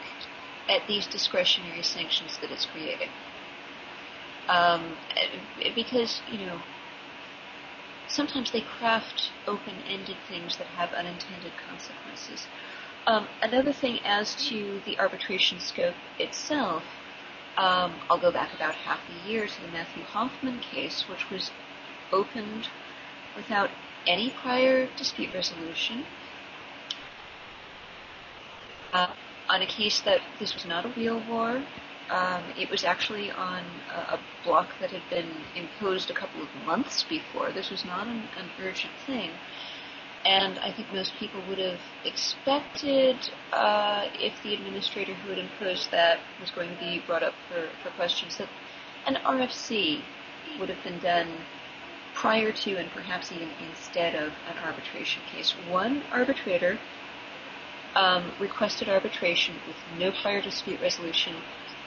at 0.68 0.86
these 0.86 1.06
discretionary 1.06 1.82
sanctions 1.82 2.38
that 2.38 2.50
it's 2.50 2.66
creating. 2.66 3.10
Um, 4.48 4.96
because, 5.74 6.20
you 6.28 6.46
know, 6.46 6.60
sometimes 8.08 8.50
they 8.52 8.60
craft 8.60 9.30
open-ended 9.46 10.16
things 10.28 10.56
that 10.58 10.66
have 10.68 10.92
unintended 10.92 11.52
consequences. 11.68 12.46
Um, 13.06 13.28
another 13.42 13.72
thing 13.72 14.00
as 14.04 14.34
to 14.48 14.80
the 14.86 14.98
arbitration 14.98 15.60
scope 15.60 15.94
itself, 16.18 16.84
um, 17.56 17.94
I'll 18.10 18.20
go 18.20 18.32
back 18.32 18.52
about 18.54 18.74
half 18.74 19.00
a 19.08 19.28
year 19.28 19.46
to 19.46 19.62
the 19.62 19.68
Matthew 19.68 20.02
Hoffman 20.04 20.60
case, 20.60 21.04
which 21.08 21.30
was 21.30 21.50
opened 22.12 22.68
without 23.36 23.70
any 24.06 24.30
prior 24.42 24.88
dispute 24.96 25.34
resolution. 25.34 26.04
Uh, 28.92 29.08
on 29.48 29.62
a 29.62 29.66
case 29.66 30.00
that 30.02 30.20
this 30.38 30.54
was 30.54 30.64
not 30.64 30.84
a 30.84 30.88
real 30.96 31.22
war. 31.28 31.62
Um, 32.10 32.44
it 32.56 32.70
was 32.70 32.84
actually 32.84 33.30
on 33.30 33.64
a, 33.92 34.14
a, 34.14 34.20
block 34.44 34.68
that 34.80 34.90
had 34.90 35.02
been 35.08 35.30
imposed 35.56 36.10
a 36.10 36.14
couple 36.14 36.42
of 36.42 36.48
months 36.66 37.02
before. 37.02 37.50
This 37.50 37.70
was 37.70 37.84
not 37.84 38.06
an, 38.06 38.24
an 38.36 38.50
urgent 38.60 38.92
thing. 39.06 39.30
And 40.24 40.58
I 40.58 40.72
think 40.72 40.92
most 40.92 41.14
people 41.18 41.42
would 41.48 41.58
have 41.58 41.80
expected 42.04 43.16
uh, 43.52 44.06
if 44.14 44.32
the 44.42 44.54
administrator 44.54 45.14
who 45.14 45.30
had 45.30 45.38
imposed 45.38 45.90
that 45.90 46.18
was 46.40 46.50
going 46.50 46.70
to 46.70 46.78
be 46.78 47.02
brought 47.06 47.22
up 47.22 47.34
for, 47.48 47.68
for 47.82 47.94
questions 47.96 48.36
that 48.38 48.48
an 49.06 49.16
RFC 49.16 50.00
would 50.58 50.68
have 50.68 50.82
been 50.84 50.98
done 51.00 51.28
prior 52.14 52.52
to 52.52 52.76
and 52.76 52.90
perhaps 52.90 53.32
even 53.32 53.50
instead 53.68 54.14
of 54.14 54.32
an 54.48 54.56
arbitration 54.64 55.22
case. 55.30 55.54
One 55.68 56.02
arbitrator 56.12 56.78
um, 57.94 58.32
requested 58.40 58.88
arbitration 58.88 59.56
with 59.66 59.76
no 59.98 60.12
prior 60.22 60.40
dispute 60.40 60.80
resolution 60.80 61.34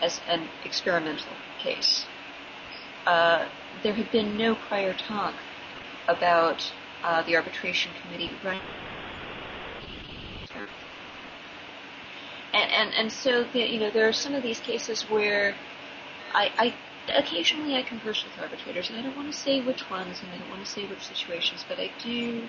as 0.01 0.21
an 0.27 0.47
experimental 0.63 1.33
case. 1.59 2.05
Uh, 3.05 3.47
there 3.83 3.93
had 3.93 4.11
been 4.11 4.37
no 4.37 4.55
prior 4.55 4.93
talk 4.93 5.33
about 6.07 6.71
uh, 7.03 7.21
the 7.23 7.35
arbitration 7.35 7.91
committee 8.01 8.31
running. 8.43 8.61
And, 12.53 12.71
and, 12.71 12.93
and 12.93 13.11
so, 13.11 13.43
the, 13.53 13.59
you 13.59 13.79
know, 13.79 13.91
there 13.91 14.07
are 14.07 14.13
some 14.13 14.33
of 14.33 14.41
these 14.41 14.59
cases 14.59 15.03
where 15.09 15.55
I, 16.33 16.51
I 16.57 16.73
occasionally 17.15 17.75
I 17.75 17.83
converse 17.83 18.23
with 18.23 18.37
arbitrators, 18.39 18.89
and 18.89 18.97
I 18.97 19.01
don't 19.01 19.15
want 19.15 19.31
to 19.31 19.37
say 19.37 19.61
which 19.61 19.89
ones, 19.89 20.21
and 20.21 20.31
I 20.33 20.37
don't 20.37 20.49
want 20.49 20.63
to 20.63 20.69
say 20.69 20.85
which 20.87 21.05
situations, 21.05 21.65
but 21.67 21.79
I 21.79 21.91
do 22.01 22.47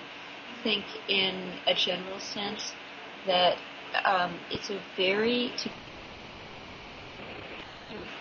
think, 0.63 0.85
in 1.07 1.53
a 1.67 1.73
general 1.73 2.19
sense, 2.19 2.73
that 3.25 3.57
um, 4.05 4.39
it's 4.49 4.69
a 4.69 4.79
very 4.95 5.51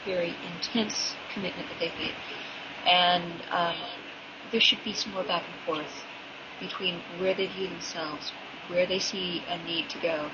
very 0.05 0.35
intense 0.55 1.15
commitment 1.35 1.69
that 1.69 1.79
they've 1.79 1.99
made, 1.99 2.15
and 2.87 3.43
um, 3.51 3.77
there 4.51 4.61
should 4.61 4.83
be 4.83 4.95
some 4.95 5.13
more 5.13 5.25
back 5.25 5.45
and 5.45 5.55
forth 5.67 6.05
between 6.61 7.01
where 7.19 7.35
they 7.35 7.47
view 7.47 7.69
themselves, 7.69 8.33
where 8.69 8.87
they 8.87 8.99
see 8.99 9.45
a 9.49 9.59
need 9.65 9.89
to 9.91 10.01
go, 10.01 10.31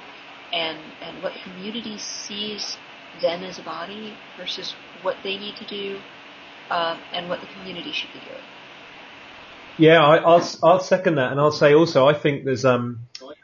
and 0.53 0.79
and 1.03 1.23
what 1.23 1.33
the 1.33 1.40
community 1.40 1.99
sees 1.99 2.77
them 3.21 3.43
as 3.43 3.59
a 3.59 3.62
body 3.62 4.17
versus 4.37 4.75
what 5.05 5.17
they 5.23 5.37
need 5.37 5.57
to 5.57 5.64
do, 5.67 5.99
uh, 6.71 6.99
and 7.12 7.29
what 7.29 7.40
the 7.40 7.47
community 7.59 7.93
should 7.93 8.12
be 8.12 8.21
doing. 8.21 8.43
Yeah, 9.77 10.05
I, 10.05 10.21
will 10.21 10.45
I'll 10.62 10.81
second 10.81 11.17
that, 11.17 11.33
and 11.33 11.40
I'll 11.40 11.53
say 11.53 11.75
also 11.75 12.07
I 12.07 12.14
think 12.14 12.45
there's 12.45 12.64
um 12.64 13.01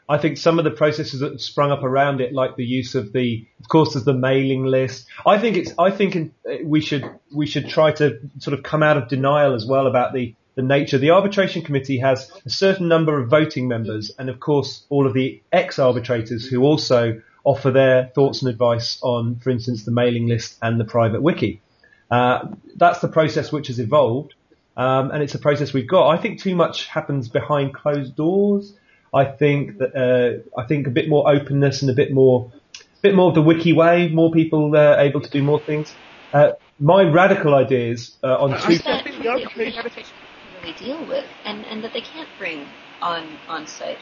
I 0.07 0.17
think 0.17 0.37
some 0.37 0.59
of 0.59 0.65
the 0.65 0.71
processes 0.71 1.21
that 1.21 1.31
have 1.31 1.41
sprung 1.41 1.71
up 1.71 1.83
around 1.83 2.19
it, 2.19 2.33
like 2.33 2.57
the 2.57 2.65
use 2.65 2.95
of 2.95 3.13
the, 3.13 3.47
of 3.61 3.69
course, 3.69 3.93
there's 3.93 4.03
the 4.03 4.13
mailing 4.13 4.65
list. 4.65 5.07
I 5.25 5.37
think 5.37 5.55
it's 5.55 5.73
I 5.79 5.91
think 5.91 6.15
in, 6.15 6.33
we 6.65 6.81
should 6.81 7.05
we 7.33 7.47
should 7.47 7.69
try 7.69 7.91
to 7.93 8.19
sort 8.39 8.57
of 8.57 8.63
come 8.63 8.83
out 8.83 8.97
of 8.97 9.07
denial 9.07 9.53
as 9.53 9.65
well 9.65 9.87
about 9.87 10.13
the 10.13 10.35
the 10.55 10.61
nature. 10.61 10.97
The 10.97 11.11
arbitration 11.11 11.61
committee 11.61 11.99
has 11.99 12.29
a 12.45 12.49
certain 12.49 12.89
number 12.89 13.21
of 13.21 13.29
voting 13.29 13.69
members, 13.69 14.11
and 14.19 14.29
of 14.29 14.39
course 14.39 14.85
all 14.89 15.07
of 15.07 15.13
the 15.13 15.41
ex 15.51 15.79
arbitrators 15.79 16.45
who 16.45 16.61
also 16.63 17.21
offer 17.43 17.71
their 17.71 18.07
thoughts 18.13 18.41
and 18.41 18.49
advice 18.49 18.99
on, 19.01 19.39
for 19.39 19.49
instance, 19.49 19.83
the 19.83 19.91
mailing 19.91 20.27
list 20.27 20.57
and 20.61 20.79
the 20.79 20.85
private 20.85 21.21
wiki. 21.21 21.61
Uh, 22.09 22.47
that's 22.75 22.99
the 22.99 23.07
process 23.07 23.51
which 23.51 23.67
has 23.67 23.79
evolved. 23.79 24.33
Um, 24.77 25.11
and 25.11 25.21
it's 25.21 25.35
a 25.35 25.39
process 25.39 25.73
we've 25.73 25.87
got. 25.87 26.09
I 26.09 26.21
think 26.21 26.39
too 26.41 26.55
much 26.55 26.87
happens 26.87 27.27
behind 27.27 27.73
closed 27.73 28.15
doors. 28.15 28.73
I 29.13 29.25
think 29.25 29.79
that 29.79 29.95
uh, 29.95 30.59
I 30.59 30.65
think 30.65 30.87
a 30.87 30.89
bit 30.89 31.09
more 31.09 31.29
openness 31.29 31.81
and 31.81 31.91
a 31.91 31.93
bit 31.93 32.13
more, 32.13 32.51
bit 33.01 33.13
more 33.13 33.29
of 33.29 33.35
the 33.35 33.41
wiki 33.41 33.73
way. 33.73 34.07
More 34.07 34.31
people 34.31 34.75
uh, 34.75 34.95
able 34.97 35.19
to 35.21 35.29
do 35.29 35.43
more 35.43 35.59
things. 35.59 35.93
Uh, 36.31 36.51
my 36.79 37.03
radical 37.03 37.53
ideas 37.53 38.15
uh, 38.23 38.37
on 38.37 38.51
two. 38.61 38.77
That 38.77 39.03
the 39.03 39.27
arbitration 39.27 40.13
really 40.61 40.73
deal 40.77 41.05
with, 41.05 41.25
and 41.43 41.65
and 41.65 41.83
that 41.83 41.91
they 41.93 42.01
can't 42.01 42.29
bring 42.37 42.65
on 43.01 43.37
on 43.49 43.67
site. 43.67 43.97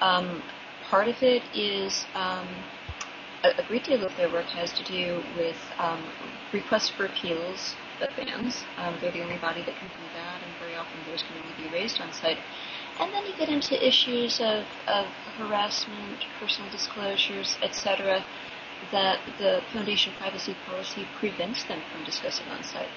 Um, 0.00 0.42
part 0.88 1.08
of 1.08 1.22
it 1.22 1.42
is 1.54 2.04
um, 2.14 2.48
a, 3.58 3.62
great 3.68 3.84
deal 3.84 4.04
of 4.04 4.16
their 4.16 4.30
work 4.30 4.46
has 4.46 4.72
to 4.72 4.84
do 4.84 5.22
with 5.36 5.56
um, 5.78 6.02
requests 6.52 6.90
for 6.90 7.06
appeals 7.06 7.74
the 8.00 8.08
fans. 8.08 8.64
Um, 8.76 8.96
they're 9.00 9.12
the 9.12 9.22
only 9.22 9.38
body 9.38 9.62
that 9.62 9.74
can 9.76 9.88
do 9.88 10.06
that, 10.14 10.42
and 10.42 10.52
very 10.60 10.76
often 10.76 10.98
those 11.10 11.22
can 11.22 11.36
only 11.36 11.68
be 11.68 11.72
raised 11.74 12.00
on 12.00 12.12
site. 12.12 12.38
And 12.98 13.12
then 13.12 13.24
you 13.26 13.32
get 13.38 13.48
into 13.48 13.74
issues 13.86 14.40
of, 14.40 14.64
of 14.86 15.06
harassment, 15.38 16.24
personal 16.38 16.70
disclosures, 16.70 17.56
etc., 17.62 18.24
that 18.92 19.18
the 19.38 19.60
Foundation 19.72 20.12
privacy 20.18 20.54
policy 20.66 21.06
prevents 21.18 21.64
them 21.64 21.80
from 21.90 22.04
discussing 22.04 22.46
on 22.48 22.62
site. 22.62 22.88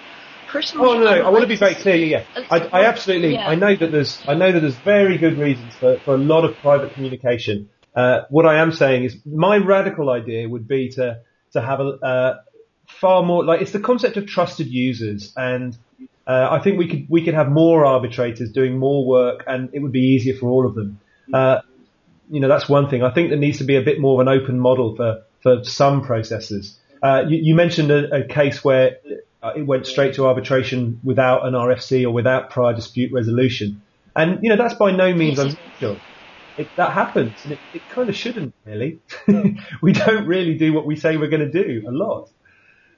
Personally, 0.48 0.90
oh 0.90 0.94
no, 0.96 1.04
no, 1.04 1.28
I 1.28 1.30
want 1.30 1.44
to 1.44 1.48
be 1.48 1.56
very 1.56 1.76
clear. 1.76 1.96
Yeah, 1.96 2.24
I, 2.50 2.58
I 2.74 2.86
absolutely. 2.86 3.34
Yeah. 3.34 3.48
I 3.48 3.56
know 3.56 3.76
that 3.76 3.92
there's. 3.92 4.26
I 4.28 4.34
know 4.34 4.52
that 4.52 4.60
there's 4.60 4.80
very 4.80 5.18
good 5.18 5.38
reasons 5.38 5.76
for, 5.78 6.00
for 6.00 6.16
a 6.16 6.18
lot 6.18 6.44
of 6.44 6.60
private 6.60 6.94
communication. 6.94 7.70
Uh, 7.96 8.22
what 8.30 8.46
I 8.46 8.60
am 8.62 8.72
saying 8.72 9.04
is, 9.04 9.18
my 9.26 9.58
radical 9.58 10.10
idea 10.10 10.48
would 10.48 10.68
be 10.68 10.90
to 10.90 11.22
to 11.54 11.62
have 11.62 11.80
a, 11.80 11.84
uh, 11.84 12.42
far 12.88 13.24
more 13.24 13.44
like 13.44 13.62
it's 13.62 13.72
the 13.72 13.80
concept 13.80 14.18
of 14.18 14.28
trusted 14.28 14.68
users, 14.68 15.34
and 15.36 15.78
uh, 16.28 16.48
I 16.52 16.60
think 16.60 16.78
we 16.78 16.88
could 16.88 17.08
we 17.10 17.24
could 17.24 17.34
have 17.34 17.50
more 17.50 17.86
arbitrators 17.86 18.52
doing 18.52 18.78
more 18.78 19.06
work, 19.06 19.44
and 19.48 19.70
it 19.74 19.80
would 19.80 19.92
be 19.92 20.16
easier 20.16 20.36
for 20.36 20.50
all 20.50 20.66
of 20.66 20.76
them. 20.76 21.00
Uh, 21.34 21.62
you 22.30 22.40
know, 22.40 22.48
that's 22.48 22.70
one 22.70 22.90
thing. 22.90 23.04
I 23.04 23.12
think 23.12 23.30
there 23.30 23.40
needs 23.40 23.58
to 23.58 23.64
be 23.64 23.76
a 23.76 23.82
bit 23.82 24.00
more 24.00 24.22
of 24.22 24.28
an 24.28 24.34
open 24.34 24.60
model 24.60 24.96
for 24.96 25.24
for 25.42 25.64
some 25.64 26.04
processes. 26.04 26.78
Uh, 27.02 27.24
you, 27.28 27.40
you, 27.42 27.56
mentioned 27.56 27.92
a, 27.92 28.24
a 28.24 28.28
case 28.28 28.62
where 28.62 28.98
it 29.56 29.66
went 29.66 29.88
straight 29.88 30.16
to 30.16 30.28
arbitration 30.28 31.00
without 31.02 31.48
an 31.48 31.54
RFC 31.54 32.04
or 32.04 32.12
without 32.12 32.50
prior 32.50 32.74
dispute 32.74 33.12
resolution, 33.14 33.82
and 34.16 34.44
you 34.44 34.50
know 34.50 34.58
that's 34.58 34.76
by 34.76 34.92
no 34.92 35.14
means 35.14 35.40
unusual. 35.40 35.98
It, 36.60 36.76
that 36.76 36.92
happens, 36.92 37.46
and 37.46 37.54
it, 37.54 37.62
it 37.72 37.88
kind 37.88 38.10
of 38.10 38.16
shouldn't 38.16 38.54
really. 38.66 39.00
we 39.82 39.94
don't 39.94 40.28
really 40.28 40.58
do 40.58 40.74
what 40.74 40.86
we 40.86 40.98
say 40.98 41.16
we're 41.16 41.30
going 41.30 41.50
to 41.50 41.64
do 41.64 41.88
a 41.88 41.92
lot. 41.92 42.30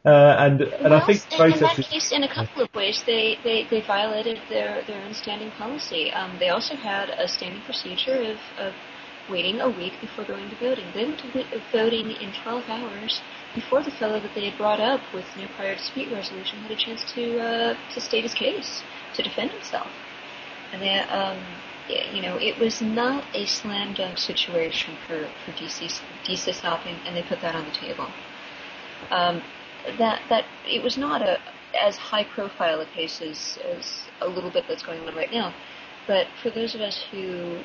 Uh, 0.04 0.36
and 0.40 0.62
and 0.62 0.90
well, 0.90 0.94
I 0.96 1.06
think 1.06 1.22
in, 1.32 1.54
in 1.54 1.60
that 1.60 1.76
case, 1.76 2.12
in 2.12 2.24
a 2.24 2.34
couple 2.34 2.64
of 2.64 2.74
ways, 2.74 3.04
they, 3.06 3.38
they, 3.44 3.68
they 3.70 3.82
violated 3.82 4.40
their, 4.50 4.84
their 4.88 5.00
own 5.04 5.14
standing 5.14 5.52
policy. 5.52 6.12
Um, 6.12 6.38
they 6.40 6.50
also 6.50 6.76
had 6.76 7.12
a 7.12 7.28
standing 7.28 7.62
procedure 7.62 8.34
of, 8.34 8.40
of 8.58 8.74
waiting 9.30 9.62
a 9.62 9.70
week 9.70 9.94
before 10.02 10.26
going 10.26 10.50
to 10.50 10.56
voting. 10.56 10.92
They 10.96 11.06
went 11.06 11.20
to 11.20 11.62
voting 11.72 12.10
in 12.20 12.34
12 12.42 12.64
hours 12.68 13.22
before 13.54 13.84
the 13.84 13.92
fellow 13.92 14.20
that 14.20 14.34
they 14.34 14.46
had 14.50 14.58
brought 14.58 14.82
up 14.82 15.02
with 15.14 15.26
no 15.38 15.46
prior 15.56 15.76
dispute 15.76 16.12
resolution 16.12 16.58
had 16.62 16.72
a 16.72 16.76
chance 16.76 17.14
to 17.14 17.40
uh, 17.40 17.76
to 17.94 18.02
state 18.02 18.24
his 18.24 18.34
case, 18.34 18.82
to 19.14 19.22
defend 19.22 19.52
himself. 19.52 19.92
And 20.74 20.82
they, 20.82 20.98
um, 21.14 21.38
you 21.90 22.22
know, 22.22 22.38
it 22.38 22.60
was 22.60 22.82
not 22.82 23.24
a 23.34 23.46
slam 23.46 23.94
dunk 23.94 24.18
situation 24.18 24.96
for 25.08 25.30
for 25.46 25.52
DC 25.52 26.02
DC 26.26 26.54
stopping, 26.54 26.96
and 27.06 27.16
they 27.16 27.24
put 27.24 27.42
that 27.42 27.56
on 27.56 27.66
the 27.66 27.72
table. 27.72 28.08
Um, 29.10 29.42
that 29.98 30.22
that 30.30 30.46
it 30.66 30.84
was 30.84 30.98
not 30.98 31.22
a 31.22 31.40
as 31.80 31.98
high 31.98 32.24
profile 32.24 32.82
a 32.82 32.86
case 32.86 33.22
as, 33.22 33.58
as 33.66 34.08
a 34.22 34.28
little 34.28 34.52
bit 34.52 34.66
that's 34.68 34.84
going 34.84 35.00
on 35.08 35.16
right 35.16 35.32
now. 35.32 35.54
But 36.08 36.28
for 36.42 36.50
those 36.50 36.76
of 36.76 36.82
us 36.82 37.02
who 37.12 37.62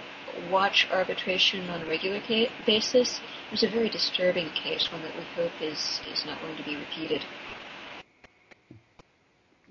watch 0.50 0.86
arbitration 0.92 1.68
on 1.70 1.82
a 1.82 1.86
regular 1.86 2.20
ca- 2.20 2.50
basis, 2.64 3.18
it 3.18 3.50
was 3.50 3.62
a 3.62 3.68
very 3.68 3.88
disturbing 3.88 4.50
case, 4.50 4.90
one 4.92 5.02
that 5.02 5.16
we 5.16 5.24
hope 5.34 5.52
is, 5.60 6.00
is 6.12 6.24
not 6.26 6.40
going 6.40 6.56
to 6.56 6.62
be 6.62 6.76
repeated. 6.76 7.24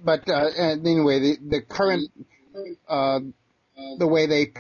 But 0.03 0.27
uh, 0.27 0.49
anyway, 0.57 1.19
the, 1.19 1.37
the 1.49 1.61
current, 1.61 2.09
uh, 2.87 3.19
the 3.97 4.07
way 4.07 4.25
they 4.25 4.53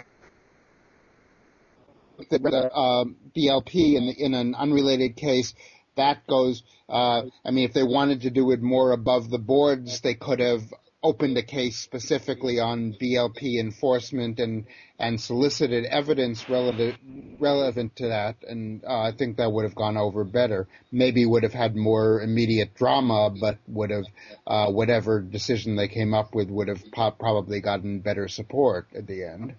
the 2.29 2.71
uh, 2.73 3.05
BLP 3.35 3.95
in, 3.95 4.03
in 4.17 4.33
an 4.33 4.55
unrelated 4.55 5.15
case 5.15 5.53
that 5.95 6.25
goes. 6.27 6.63
Uh, 6.87 7.23
I 7.43 7.51
mean, 7.51 7.65
if 7.65 7.73
they 7.73 7.83
wanted 7.83 8.21
to 8.21 8.29
do 8.29 8.51
it 8.51 8.61
more 8.61 8.91
above 8.91 9.29
the 9.29 9.39
boards, 9.39 10.01
they 10.01 10.13
could 10.13 10.39
have 10.39 10.61
opened 11.05 11.37
a 11.37 11.43
case 11.43 11.77
specifically 11.77 12.59
on 12.59 12.95
BLP 12.99 13.59
enforcement 13.59 14.39
and 14.39 14.65
and 14.97 15.21
solicited 15.21 15.85
evidence 15.85 16.49
relative 16.49 16.95
relevant 17.37 17.95
to 17.97 18.07
that, 18.07 18.35
and 18.47 18.83
uh, 18.83 19.01
I 19.01 19.11
think 19.11 19.37
that 19.37 19.51
would 19.51 19.65
have 19.65 19.75
gone 19.75 19.97
over 19.97 20.23
better. 20.23 20.67
Maybe 20.91 21.25
would 21.25 21.43
have 21.43 21.53
had 21.53 21.75
more 21.75 22.21
immediate 22.21 22.73
drama, 22.73 23.29
but 23.29 23.59
would 23.67 23.91
have 23.91 24.05
uh, 24.47 24.71
whatever 24.71 25.21
decision 25.21 25.75
they 25.75 25.89
came 25.89 26.13
up 26.15 26.33
with 26.33 26.49
would 26.49 26.69
have 26.69 26.83
po- 26.91 27.11
probably 27.11 27.59
gotten 27.61 27.99
better 27.99 28.27
support 28.27 28.87
at 28.95 29.05
the 29.05 29.23
end. 29.25 29.53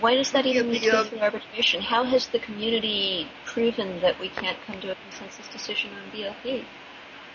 Why 0.00 0.14
does 0.14 0.30
that 0.32 0.46
even 0.46 0.66
Yeah, 0.66 0.72
need 0.72 0.82
the, 0.82 0.86
to 0.86 0.92
go 0.92 1.04
through 1.04 1.20
arbitration? 1.20 1.80
How 1.80 2.04
has 2.04 2.28
the 2.28 2.38
community 2.38 3.26
proven 3.44 4.00
that 4.02 4.20
we 4.20 4.28
can't 4.28 4.58
come 4.66 4.80
to 4.82 4.92
a 4.92 4.94
consensus 4.94 5.48
decision 5.48 5.90
on 5.94 6.10
BLP? 6.10 6.64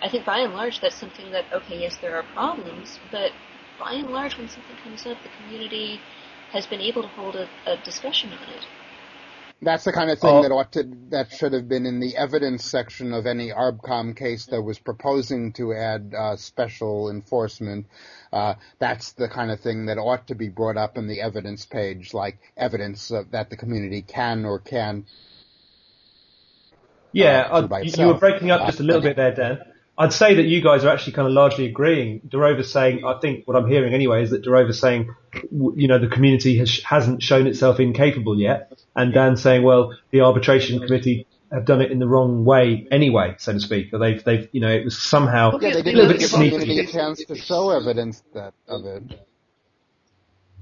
I 0.02 0.10
think 0.10 0.26
by 0.26 0.40
and 0.40 0.54
large 0.54 0.80
that's 0.80 0.96
something 0.96 1.32
that, 1.32 1.46
okay, 1.54 1.80
yes, 1.80 1.98
there 1.98 2.16
are 2.16 2.24
problems, 2.34 3.00
but 3.12 3.32
by 3.80 3.94
and 3.94 4.10
large 4.10 4.38
when 4.38 4.48
something 4.48 4.76
comes 4.84 5.06
up, 5.06 5.18
the 5.24 5.30
community 5.44 6.00
has 6.52 6.66
been 6.66 6.82
able 6.82 7.02
to 7.02 7.08
hold 7.10 7.36
a, 7.36 7.48
a 7.66 7.78
discussion 7.84 8.32
on 8.32 8.50
it. 8.50 8.66
That's 9.62 9.84
the 9.84 9.92
kind 9.92 10.10
of 10.10 10.20
thing 10.20 10.36
Oh. 10.36 10.42
that 10.44 10.52
ought 10.52 10.72
to 10.74 10.84
that 11.10 11.32
should 11.32 11.52
have 11.52 11.68
been 11.68 11.86
in 11.86 12.00
the 12.00 12.16
evidence 12.16 12.64
section 12.64 13.14
of 13.14 13.26
any 13.26 13.50
ARBCOM 13.50 14.16
case 14.16 14.46
that 14.48 14.62
was 14.62 14.80
proposing 14.80 15.52
to 15.54 15.74
add 15.74 16.14
uh, 16.18 16.38
special 16.38 17.10
enforcement. 17.10 17.88
Uh, 18.32 18.54
that's 18.80 19.12
the 19.14 19.28
kind 19.28 19.52
of 19.52 19.60
thing 19.60 19.88
that 19.88 19.98
ought 19.98 20.28
to 20.28 20.36
be 20.36 20.48
brought 20.48 20.78
up 20.78 20.98
in 20.98 21.08
the 21.08 21.20
evidence 21.20 21.66
page, 21.66 22.14
like 22.14 22.38
evidence 22.56 23.12
of, 23.12 23.32
that 23.32 23.50
the 23.50 23.58
community 23.58 24.02
can 24.02 24.46
or 24.46 24.60
can. 24.60 25.06
Yeah, 27.12 27.50
uh, 27.52 27.68
I, 27.70 27.82
you, 27.82 27.92
you 27.98 28.08
were 28.08 28.14
breaking 28.14 28.52
up 28.52 28.66
just 28.66 28.80
a 28.80 28.84
little 28.84 29.02
bit 29.02 29.18
there, 29.18 29.34
Dan. 29.36 29.60
I'd 30.02 30.14
say 30.14 30.36
that 30.36 30.46
you 30.46 30.62
guys 30.62 30.86
are 30.86 30.90
actually 30.90 31.12
kind 31.12 31.28
of 31.28 31.34
largely 31.34 31.66
agreeing. 31.66 32.22
Durova's 32.26 32.72
saying, 32.72 33.04
I 33.04 33.20
think 33.20 33.46
what 33.46 33.58
I'm 33.58 33.68
hearing 33.68 33.94
anyway 33.94 34.24
is 34.24 34.30
that 34.30 34.42
Durova's 34.42 34.80
saying, 34.80 35.14
you 35.52 35.90
know, 35.90 36.00
the 36.00 36.08
community 36.08 36.58
has, 36.60 36.80
hasn't 36.86 37.22
shown 37.22 37.48
itself 37.48 37.82
incapable 37.82 38.40
yet. 38.40 38.82
And 38.96 39.14
Dan's 39.14 39.42
saying, 39.42 39.64
well, 39.64 39.94
the 40.12 40.22
arbitration 40.22 40.80
committee 40.80 41.28
have 41.52 41.66
done 41.66 41.82
it 41.82 41.92
in 41.92 42.00
the 42.00 42.08
wrong 42.08 42.46
way 42.46 42.88
anyway, 42.92 43.36
so 43.40 43.52
to 43.52 43.60
speak. 43.60 43.94
Or 43.94 44.00
they've, 44.00 44.24
they've, 44.24 44.48
you 44.54 44.62
know, 44.62 44.70
it 44.70 44.86
was 44.86 44.98
somehow 44.98 45.52
Okay, 45.56 45.68
Yeah, 45.68 45.74
they 45.74 45.80
a 45.82 45.84
didn't 45.84 45.98
little 45.98 46.14
bit 46.14 46.22
the 46.22 46.28
sneaky. 46.30 46.80
a 46.80 46.88
chance 46.88 47.26
to 47.26 47.36
show 47.36 47.72
evidence 47.72 48.24
that 48.34 48.54
of 48.70 48.86
it. 48.86 49.04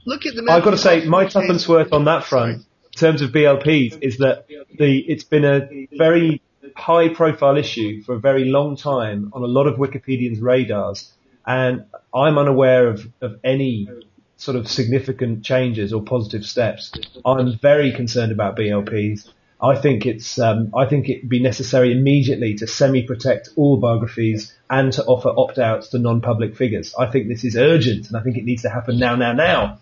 Look 0.07 0.25
at 0.25 0.33
the. 0.35 0.47
I've 0.49 0.63
got 0.63 0.71
to 0.71 0.77
say, 0.77 1.05
my 1.05 1.23
Hoffman 1.25 1.43
tuppence 1.43 1.63
case. 1.63 1.69
worth 1.69 1.93
on 1.93 2.05
that 2.05 2.23
front, 2.23 2.59
in 2.59 2.91
terms 2.99 3.21
of 3.21 3.31
BLPs, 3.31 3.99
is 4.01 4.17
that 4.19 4.47
the 4.79 4.99
it's 4.99 5.25
been 5.25 5.45
a 5.45 5.67
very 5.95 6.41
high 6.75 7.09
profile 7.09 7.57
issue 7.57 8.01
for 8.03 8.15
a 8.15 8.19
very 8.19 8.45
long 8.45 8.75
time 8.75 9.31
on 9.33 9.43
a 9.43 9.47
lot 9.47 9.67
of 9.67 9.77
Wikipedians' 9.77 10.41
radars, 10.41 11.11
and 11.45 11.85
I'm 12.13 12.37
unaware 12.37 12.87
of, 12.87 13.07
of 13.21 13.39
any 13.43 13.89
sort 14.37 14.55
of 14.55 14.67
significant 14.67 15.43
changes 15.43 15.93
or 15.93 16.03
positive 16.03 16.45
steps. 16.45 16.91
I'm 17.25 17.57
very 17.59 17.91
concerned 17.91 18.31
about 18.31 18.55
BLPs. 18.55 19.29
I 19.59 19.75
think 19.75 20.05
it's 20.05 20.37
um, 20.37 20.71
I 20.75 20.85
think 20.85 21.09
it'd 21.09 21.29
be 21.29 21.41
necessary 21.41 21.91
immediately 21.91 22.53
to 22.55 22.67
semi-protect 22.67 23.49
all 23.55 23.77
biographies 23.77 24.53
and 24.69 24.93
to 24.93 25.03
offer 25.05 25.29
opt-outs 25.35 25.89
to 25.89 25.99
non-public 25.99 26.55
figures. 26.55 26.93
I 26.97 27.07
think 27.07 27.27
this 27.27 27.43
is 27.43 27.55
urgent, 27.55 28.07
and 28.07 28.17
I 28.17 28.21
think 28.21 28.37
it 28.37 28.45
needs 28.45 28.61
to 28.61 28.69
happen 28.69 28.99
now, 28.99 29.15
now, 29.15 29.33
now. 29.33 29.79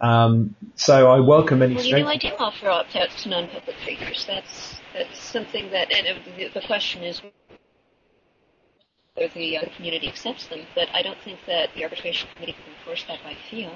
Um, 0.00 0.54
so 0.76 1.10
I 1.10 1.20
welcome 1.20 1.62
any 1.62 1.74
Well, 1.74 1.84
you 1.84 1.98
know. 1.98 2.06
I 2.06 2.16
do 2.18 2.28
offer 2.38 2.68
opt-outs 2.68 3.24
to 3.24 3.30
non-public 3.30 3.76
figures. 3.84 4.24
That's 4.28 4.76
that's 4.96 5.18
something 5.18 5.70
that, 5.70 5.92
and 5.92 6.06
uh, 6.06 6.20
the, 6.36 6.48
the 6.60 6.66
question 6.66 7.02
is 7.02 7.20
whether 9.14 9.32
the, 9.34 9.56
uh, 9.56 9.64
the 9.64 9.70
community 9.70 10.08
accepts 10.08 10.46
them. 10.46 10.60
But 10.74 10.88
I 10.94 11.02
don't 11.02 11.18
think 11.24 11.40
that 11.46 11.70
the 11.74 11.84
arbitration 11.84 12.28
committee 12.34 12.52
can 12.52 12.72
enforce 12.78 13.04
that 13.08 13.22
by 13.22 13.36
field. 13.50 13.72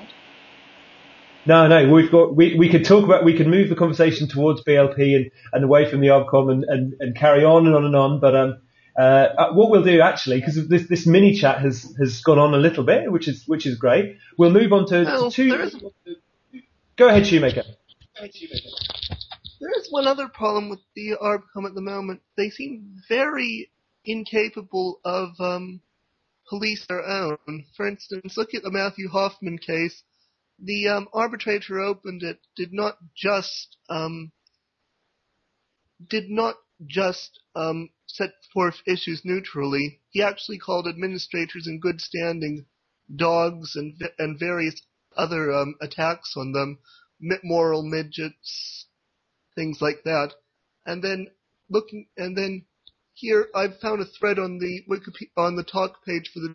No, 1.47 1.67
no, 1.69 1.89
we've 1.89 2.11
got, 2.11 2.37
we, 2.37 2.55
we 2.55 2.69
could 2.69 2.85
talk 2.85 3.05
about, 3.05 3.25
we 3.25 3.35
can 3.35 3.51
move 3.51 3.71
the 3.71 3.75
conversation 3.75 4.29
towards 4.29 4.63
BLP 4.63 5.17
and, 5.17 5.31
and 5.55 5.65
away 5.65 5.91
from 5.91 6.01
the 6.01 6.09
ARBCOM 6.09 6.53
and, 6.53 6.65
and, 6.65 6.95
and 7.01 7.17
carry 7.17 7.45
on 7.45 7.67
and 7.67 7.75
on 7.75 7.85
and 7.87 7.97
on. 7.97 8.21
But, 8.21 8.37
um, 8.37 8.61
uh, 8.99 9.53
what 9.53 9.71
we'll 9.71 9.83
do 9.83 10.03
actually, 10.03 10.41
because 10.41 10.69
this, 10.69 10.87
this 10.89 11.07
mini 11.07 11.33
chat 11.35 11.61
has, 11.61 11.95
has 11.99 12.21
gone 12.21 12.39
on 12.39 12.53
a 12.53 12.59
little 12.59 12.85
bit, 12.85 13.11
which 13.11 13.27
is, 13.27 13.45
which 13.47 13.65
is 13.65 13.77
great. 13.77 14.17
We'll 14.37 14.51
move 14.51 14.73
on 14.73 14.87
to, 14.89 15.05
Well, 15.05 15.31
to 15.31 15.35
two. 15.35 15.51
there 15.51 15.63
is 15.63 15.77
Go 16.97 17.09
ahead, 17.09 17.27
Shoemaker. 17.27 17.63
There 19.61 19.79
is 19.79 19.91
one 19.91 20.07
other 20.07 20.27
problem 20.27 20.71
with 20.71 20.81
the 20.95 21.17
ARBCOM 21.21 21.67
at 21.67 21.75
the 21.75 21.83
moment. 21.83 22.23
They 22.35 22.49
seem 22.49 23.03
very 23.09 23.71
incapable 24.07 25.01
of 25.05 25.39
um, 25.39 25.83
police 26.49 26.87
their 26.87 27.07
own. 27.07 27.67
For 27.77 27.87
instance, 27.87 28.39
look 28.39 28.55
at 28.55 28.63
the 28.63 28.71
Matthew 28.71 29.09
Hoffman 29.09 29.59
case. 29.59 30.03
The 30.59 30.89
um, 30.89 31.09
arbitrator 31.13 31.79
opened 31.79 32.23
it 32.23 32.39
did 32.57 32.73
not 32.73 32.97
just 33.15 33.77
um, 33.91 34.33
did 36.09 36.31
not 36.31 36.57
just 36.87 37.41
um, 37.55 37.91
set 38.07 38.31
forth 38.55 38.83
issues 38.87 39.23
neutrally. 39.25 40.01
He 40.09 40.23
actually 40.23 40.59
called 40.59 40.89
administrators 40.89 41.67
in 41.67 41.81
good 41.81 42.01
standing 42.01 42.65
dogs 43.15 43.77
and 43.77 44.01
and 44.19 44.39
various 44.39 44.81
other 45.17 45.53
um, 45.53 45.75
attacks 45.83 46.35
on 46.37 46.53
them, 46.53 46.79
moral 47.43 47.83
midgets, 47.83 48.87
things 49.61 49.79
like 49.83 50.03
that. 50.05 50.33
And 50.87 51.05
then 51.05 51.27
looking, 51.69 52.07
and 52.17 52.37
then 52.37 52.65
here 53.13 53.49
I've 53.55 53.79
found 53.81 54.01
a 54.01 54.07
thread 54.07 54.39
on 54.39 54.59
the 54.59 54.83
Wikipedia, 54.89 55.29
on 55.37 55.57
the 55.57 55.65
talk 55.65 56.03
page 56.05 56.31
for 56.33 56.41
the 56.41 56.55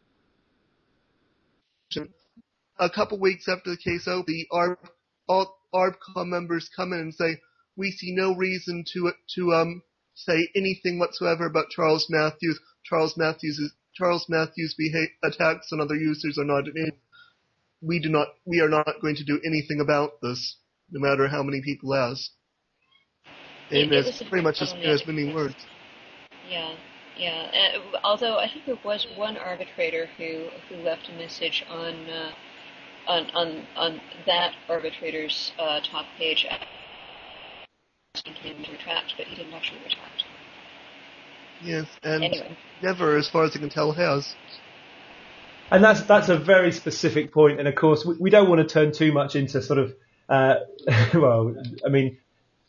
a 2.80 2.90
couple 2.90 3.20
weeks 3.20 3.48
after 3.48 3.70
the 3.70 3.78
case 3.78 4.08
opened, 4.08 4.26
the 4.28 4.48
ARB, 4.52 4.78
all 5.30 5.60
ARBCOM 5.74 6.28
members 6.28 6.70
come 6.76 6.94
in 6.94 7.00
and 7.00 7.14
say, 7.14 7.38
we 7.78 7.92
see 7.92 8.14
no 8.16 8.34
reason 8.36 8.84
to 8.94 9.12
to 9.36 9.54
um 9.54 9.82
say 10.16 10.50
anything 10.56 10.98
whatsoever 10.98 11.46
about 11.46 11.70
Charles 11.70 12.08
Matthews. 12.10 12.60
Charles 12.84 13.16
Matthews 13.18 13.60
is, 13.60 13.74
Charles 13.94 14.26
Matthews' 14.30 14.76
attacks 15.24 15.72
on 15.72 15.82
other 15.82 15.96
users 15.96 16.38
are 16.38 16.46
not 16.46 16.68
in. 16.68 16.92
We 17.82 18.00
do 18.00 18.10
not. 18.10 18.30
We 18.46 18.62
are 18.62 18.70
not 18.70 19.02
going 19.02 19.16
to 19.18 19.24
do 19.24 19.40
anything 19.46 19.80
about 19.80 20.22
this, 20.22 20.58
no 20.90 21.00
matter 21.00 21.28
how 21.28 21.44
many 21.44 21.62
people 21.62 21.94
ask. 21.94 22.32
It- 23.70 23.84
And 23.84 23.94
it 23.94 23.98
as 23.98 24.06
was 24.06 24.30
pretty 24.30 24.44
much 24.44 24.62
as, 24.62 24.74
as 24.84 25.08
many 25.08 25.34
words. 25.34 25.56
Yeah, 26.50 26.76
yeah. 27.18 27.72
Uh, 27.94 27.98
although 28.04 28.38
I 28.38 28.48
think 28.48 28.66
there 28.66 28.78
was 28.84 29.08
one 29.16 29.38
arbitrator 29.38 30.08
who 30.18 30.50
who 30.70 30.76
left 30.84 31.10
a 31.10 31.14
message 31.14 31.66
on 31.70 31.94
uh, 32.10 32.32
on 33.08 33.30
on 33.32 33.66
on 33.76 34.02
that 34.28 34.54
arbitrator's 34.70 35.52
uh, 35.60 35.80
talk 35.82 36.06
page 36.18 36.46
asking 38.16 38.34
him 38.36 38.64
to 38.64 38.72
retract, 38.72 39.16
but 39.18 39.26
he 39.28 39.36
didn't 39.36 39.54
actually 39.54 39.80
retract. 39.80 40.24
Yes, 41.64 41.88
and 42.04 42.24
Anyway. 42.24 42.58
never, 42.84 43.16
as 43.18 43.30
far 43.30 43.46
as 43.46 43.56
I 43.56 43.60
can 43.60 43.70
tell, 43.70 43.92
has. 43.94 44.36
And 45.72 45.84
that's 45.84 46.04
that's 46.04 46.30
a 46.30 46.38
very 46.38 46.72
specific 46.72 47.34
point. 47.34 47.60
And 47.60 47.68
of 47.68 47.76
course, 47.76 48.06
we, 48.06 48.16
we 48.20 48.30
don't 48.30 48.50
want 48.50 48.62
to 48.62 48.72
turn 48.72 48.92
too 48.92 49.12
much 49.12 49.36
into 49.36 49.62
sort 49.62 49.80
of, 49.80 49.96
uh, 50.30 50.56
well, 51.14 51.56
I 51.86 51.90
mean, 51.90 52.18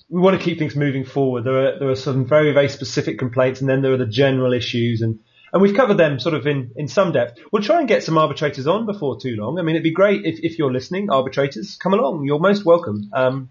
we 0.09 0.21
want 0.21 0.39
to 0.39 0.45
keep 0.45 0.59
things 0.59 0.77
moving 0.77 1.05
forward. 1.05 1.45
There 1.45 1.67
are 1.67 1.79
there 1.79 1.91
are 1.91 1.97
some 1.97 2.27
very 2.27 2.53
very 2.53 2.69
specific 2.69 3.19
complaints, 3.19 3.61
and 3.61 3.69
then 3.69 3.83
there 3.83 3.93
are 3.93 3.99
the 3.99 4.07
general 4.07 4.53
issues, 4.53 5.03
and 5.03 5.19
and 5.53 5.63
we've 5.63 5.75
covered 5.75 5.97
them 5.97 6.19
sort 6.19 6.35
of 6.35 6.47
in 6.47 6.71
in 6.77 6.89
some 6.89 7.13
depth. 7.13 7.39
We'll 7.53 7.63
try 7.63 7.81
and 7.81 7.89
get 7.89 8.05
some 8.05 8.19
arbitrators 8.19 8.67
on 8.67 8.87
before 8.87 9.19
too 9.21 9.37
long. 9.37 9.59
I 9.59 9.63
mean, 9.63 9.77
it'd 9.77 9.83
be 9.83 9.93
great 9.93 10.25
if 10.25 10.39
if 10.43 10.59
you're 10.59 10.73
listening, 10.73 11.11
arbitrators, 11.11 11.77
come 11.77 11.95
along. 11.95 12.25
You're 12.25 12.39
most 12.39 12.65
welcome. 12.65 13.11
Um, 13.13 13.51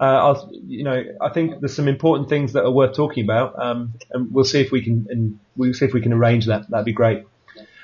uh, 0.00 0.34
you 0.66 0.82
know, 0.82 1.04
I 1.20 1.28
think 1.28 1.60
there's 1.60 1.76
some 1.76 1.86
important 1.86 2.28
things 2.28 2.54
that 2.54 2.64
are 2.64 2.72
worth 2.72 2.96
talking 2.96 3.22
about, 3.22 3.56
um, 3.62 3.94
and 4.10 4.32
we'll 4.32 4.44
see 4.44 4.60
if 4.60 4.72
we 4.72 4.82
can, 4.82 5.06
and 5.10 5.38
we'll 5.56 5.74
see 5.74 5.84
if 5.84 5.92
we 5.92 6.00
can 6.00 6.12
arrange 6.12 6.46
that. 6.46 6.68
That'd 6.70 6.86
be 6.86 6.92
great. 6.92 7.24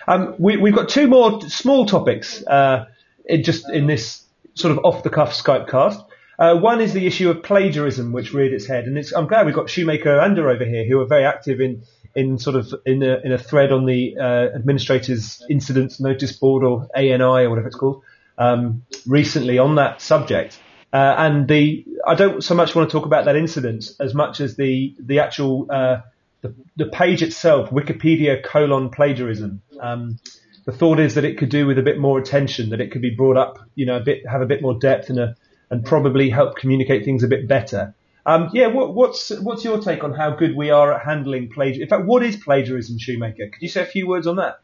Um, 0.08 0.34
we, 0.38 0.56
we've 0.56 0.74
got 0.74 0.88
two 0.88 1.06
more 1.06 1.40
small 1.42 1.86
topics, 1.86 2.44
uh, 2.44 2.86
in 3.24 3.44
just 3.44 3.70
in 3.70 3.86
this 3.86 4.24
sort 4.54 4.72
of 4.72 4.84
off 4.84 5.04
the 5.04 5.10
cuff 5.10 5.32
Skype 5.32 5.68
cast. 5.68 6.00
Uh, 6.38 6.56
one 6.56 6.80
is 6.80 6.92
the 6.92 7.06
issue 7.06 7.30
of 7.30 7.42
plagiarism, 7.42 8.12
which 8.12 8.32
reared 8.32 8.52
its 8.52 8.66
head, 8.66 8.84
and 8.84 8.96
it's, 8.96 9.12
I'm 9.12 9.26
glad 9.26 9.44
we've 9.44 9.54
got 9.54 9.68
Shoemaker 9.68 10.12
and 10.12 10.20
Under 10.20 10.48
over 10.48 10.64
here, 10.64 10.84
who 10.86 11.00
are 11.00 11.06
very 11.06 11.24
active 11.24 11.60
in 11.60 11.82
in 12.14 12.38
sort 12.38 12.56
of 12.56 12.74
in 12.86 13.02
a, 13.02 13.18
in 13.18 13.32
a 13.32 13.38
thread 13.38 13.70
on 13.70 13.86
the 13.86 14.16
uh, 14.18 14.48
administrators 14.54 15.44
incidents 15.50 16.00
notice 16.00 16.32
board 16.32 16.64
or 16.64 16.88
ANI 16.96 17.22
or 17.22 17.50
whatever 17.50 17.68
it's 17.68 17.76
called 17.76 18.02
um, 18.38 18.82
recently 19.06 19.58
on 19.58 19.74
that 19.76 20.00
subject. 20.00 20.58
Uh, 20.92 21.14
and 21.18 21.48
the 21.48 21.84
I 22.06 22.14
don't 22.14 22.42
so 22.42 22.54
much 22.54 22.74
want 22.74 22.88
to 22.88 22.92
talk 22.92 23.04
about 23.04 23.26
that 23.26 23.36
incident 23.36 23.90
as 24.00 24.14
much 24.14 24.40
as 24.40 24.56
the 24.56 24.94
the 24.98 25.18
actual 25.18 25.66
uh, 25.70 26.00
the, 26.40 26.54
the 26.76 26.86
page 26.86 27.22
itself, 27.22 27.70
Wikipedia 27.70 28.42
colon 28.42 28.90
plagiarism. 28.90 29.60
Um, 29.80 30.18
the 30.64 30.72
thought 30.72 31.00
is 31.00 31.14
that 31.14 31.24
it 31.24 31.38
could 31.38 31.48
do 31.48 31.66
with 31.66 31.78
a 31.78 31.82
bit 31.82 31.98
more 31.98 32.18
attention, 32.18 32.70
that 32.70 32.80
it 32.80 32.90
could 32.90 33.02
be 33.02 33.10
brought 33.10 33.36
up, 33.36 33.58
you 33.74 33.86
know, 33.86 33.96
a 33.96 34.00
bit 34.00 34.26
have 34.26 34.40
a 34.40 34.46
bit 34.46 34.62
more 34.62 34.78
depth 34.78 35.10
and 35.10 35.18
a, 35.18 35.36
and 35.70 35.84
probably 35.84 36.30
help 36.30 36.56
communicate 36.56 37.04
things 37.04 37.22
a 37.22 37.28
bit 37.28 37.46
better. 37.48 37.94
Um, 38.26 38.50
yeah, 38.52 38.66
what, 38.66 38.94
what's 38.94 39.30
what's 39.40 39.64
your 39.64 39.80
take 39.80 40.04
on 40.04 40.12
how 40.12 40.36
good 40.36 40.54
we 40.54 40.70
are 40.70 40.92
at 40.92 41.04
handling 41.06 41.50
plagiarism? 41.50 41.82
In 41.82 41.88
fact, 41.88 42.06
what 42.06 42.22
is 42.22 42.36
plagiarism, 42.36 42.98
Shoemaker? 42.98 43.48
Could 43.48 43.62
you 43.62 43.68
say 43.68 43.82
a 43.82 43.86
few 43.86 44.06
words 44.06 44.26
on 44.26 44.36
that? 44.36 44.60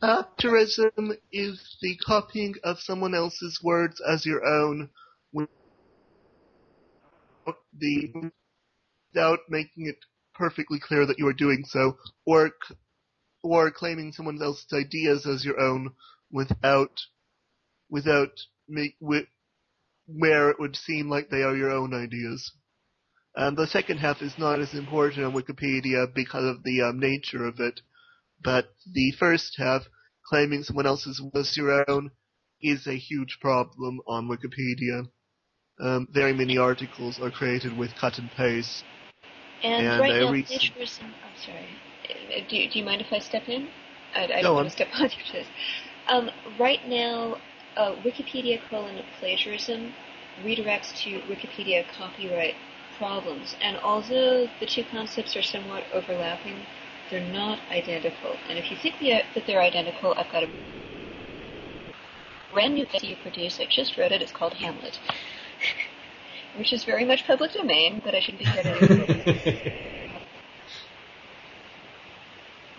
Plagiarism 0.00 1.14
is 1.32 1.76
the 1.82 1.96
copying 1.96 2.54
of 2.62 2.78
someone 2.78 3.14
else's 3.14 3.60
words 3.62 4.00
as 4.00 4.24
your 4.24 4.44
own 4.46 4.90
without 5.32 5.48
the 7.76 8.30
without 9.12 9.40
making 9.48 9.86
it 9.86 9.98
perfectly 10.34 10.78
clear 10.78 11.04
that 11.06 11.18
you 11.18 11.26
are 11.26 11.32
doing 11.32 11.64
so, 11.66 11.98
or 12.24 12.52
or 13.42 13.70
claiming 13.72 14.12
someone 14.12 14.40
else's 14.40 14.72
ideas 14.72 15.26
as 15.26 15.44
your 15.44 15.60
own 15.60 15.90
without 16.30 17.00
without 17.90 18.40
make 18.68 18.96
with, 19.00 19.26
where 20.08 20.50
it 20.50 20.58
would 20.58 20.74
seem 20.74 21.10
like 21.10 21.28
they 21.28 21.42
are 21.42 21.56
your 21.56 21.70
own 21.70 21.94
ideas. 21.94 22.52
And 23.36 23.56
the 23.56 23.66
second 23.66 23.98
half 23.98 24.22
is 24.22 24.38
not 24.38 24.58
as 24.58 24.74
important 24.74 25.24
on 25.24 25.32
Wikipedia 25.32 26.12
because 26.12 26.44
of 26.44 26.64
the 26.64 26.82
um, 26.82 26.98
nature 26.98 27.46
of 27.46 27.60
it, 27.60 27.80
but 28.42 28.70
the 28.92 29.12
first 29.18 29.54
half, 29.58 29.82
claiming 30.26 30.62
someone 30.62 30.86
else's 30.86 31.20
was 31.20 31.56
your 31.56 31.88
own, 31.88 32.10
is 32.60 32.86
a 32.86 32.96
huge 32.96 33.38
problem 33.40 34.00
on 34.08 34.28
Wikipedia. 34.28 35.08
Um, 35.80 36.08
very 36.10 36.32
many 36.32 36.58
articles 36.58 37.20
are 37.22 37.30
created 37.30 37.76
with 37.76 37.94
cut 37.94 38.18
and 38.18 38.30
paste. 38.30 38.82
And, 39.62 39.86
And 39.86 40.00
right 40.00 40.12
I 40.12 40.24
now, 40.24 40.32
re- 40.32 40.42
plagiarism. 40.42 41.14
I'm 41.24 41.36
sorry. 41.44 41.68
Uh, 42.10 42.48
Do 42.48 42.56
you, 42.56 42.70
do 42.70 42.78
you 42.78 42.84
mind 42.84 43.02
if 43.02 43.12
I 43.12 43.18
step 43.20 43.48
in? 43.48 43.68
I, 44.14 44.24
I 44.24 44.42
don't 44.42 44.54
want 44.54 44.68
to 44.68 44.72
step 44.72 44.88
on 44.94 45.02
your 45.02 45.10
toes. 45.30 45.46
Um, 46.08 46.30
right 46.58 46.80
now, 46.88 47.36
uh, 47.78 47.94
Wikipedia 48.04 48.60
colon 48.68 49.02
plagiarism 49.18 49.94
redirects 50.42 50.92
to 51.02 51.20
Wikipedia 51.32 51.86
copyright 51.96 52.54
problems, 52.98 53.54
and 53.62 53.78
although 53.78 54.48
the 54.60 54.66
two 54.66 54.84
concepts 54.90 55.36
are 55.36 55.42
somewhat 55.42 55.84
overlapping, 55.94 56.66
they're 57.10 57.32
not 57.32 57.60
identical. 57.70 58.36
And 58.48 58.58
if 58.58 58.70
you 58.70 58.76
think 58.76 58.98
the, 58.98 59.22
that 59.34 59.46
they're 59.46 59.62
identical, 59.62 60.12
I've 60.16 60.30
got 60.30 60.42
a 60.42 60.48
brand 62.52 62.74
new 62.74 62.84
thing 62.84 63.00
you 63.02 63.16
produce. 63.22 63.60
I 63.60 63.66
just 63.70 63.96
wrote 63.96 64.12
it. 64.12 64.20
It's 64.20 64.32
called 64.32 64.54
Hamlet, 64.54 64.98
which 66.56 66.72
is 66.72 66.84
very 66.84 67.04
much 67.04 67.26
public 67.26 67.52
domain, 67.52 68.02
but 68.04 68.14
I 68.14 68.20
shouldn't 68.20 68.40
be 68.40 68.44
credited. 68.52 69.68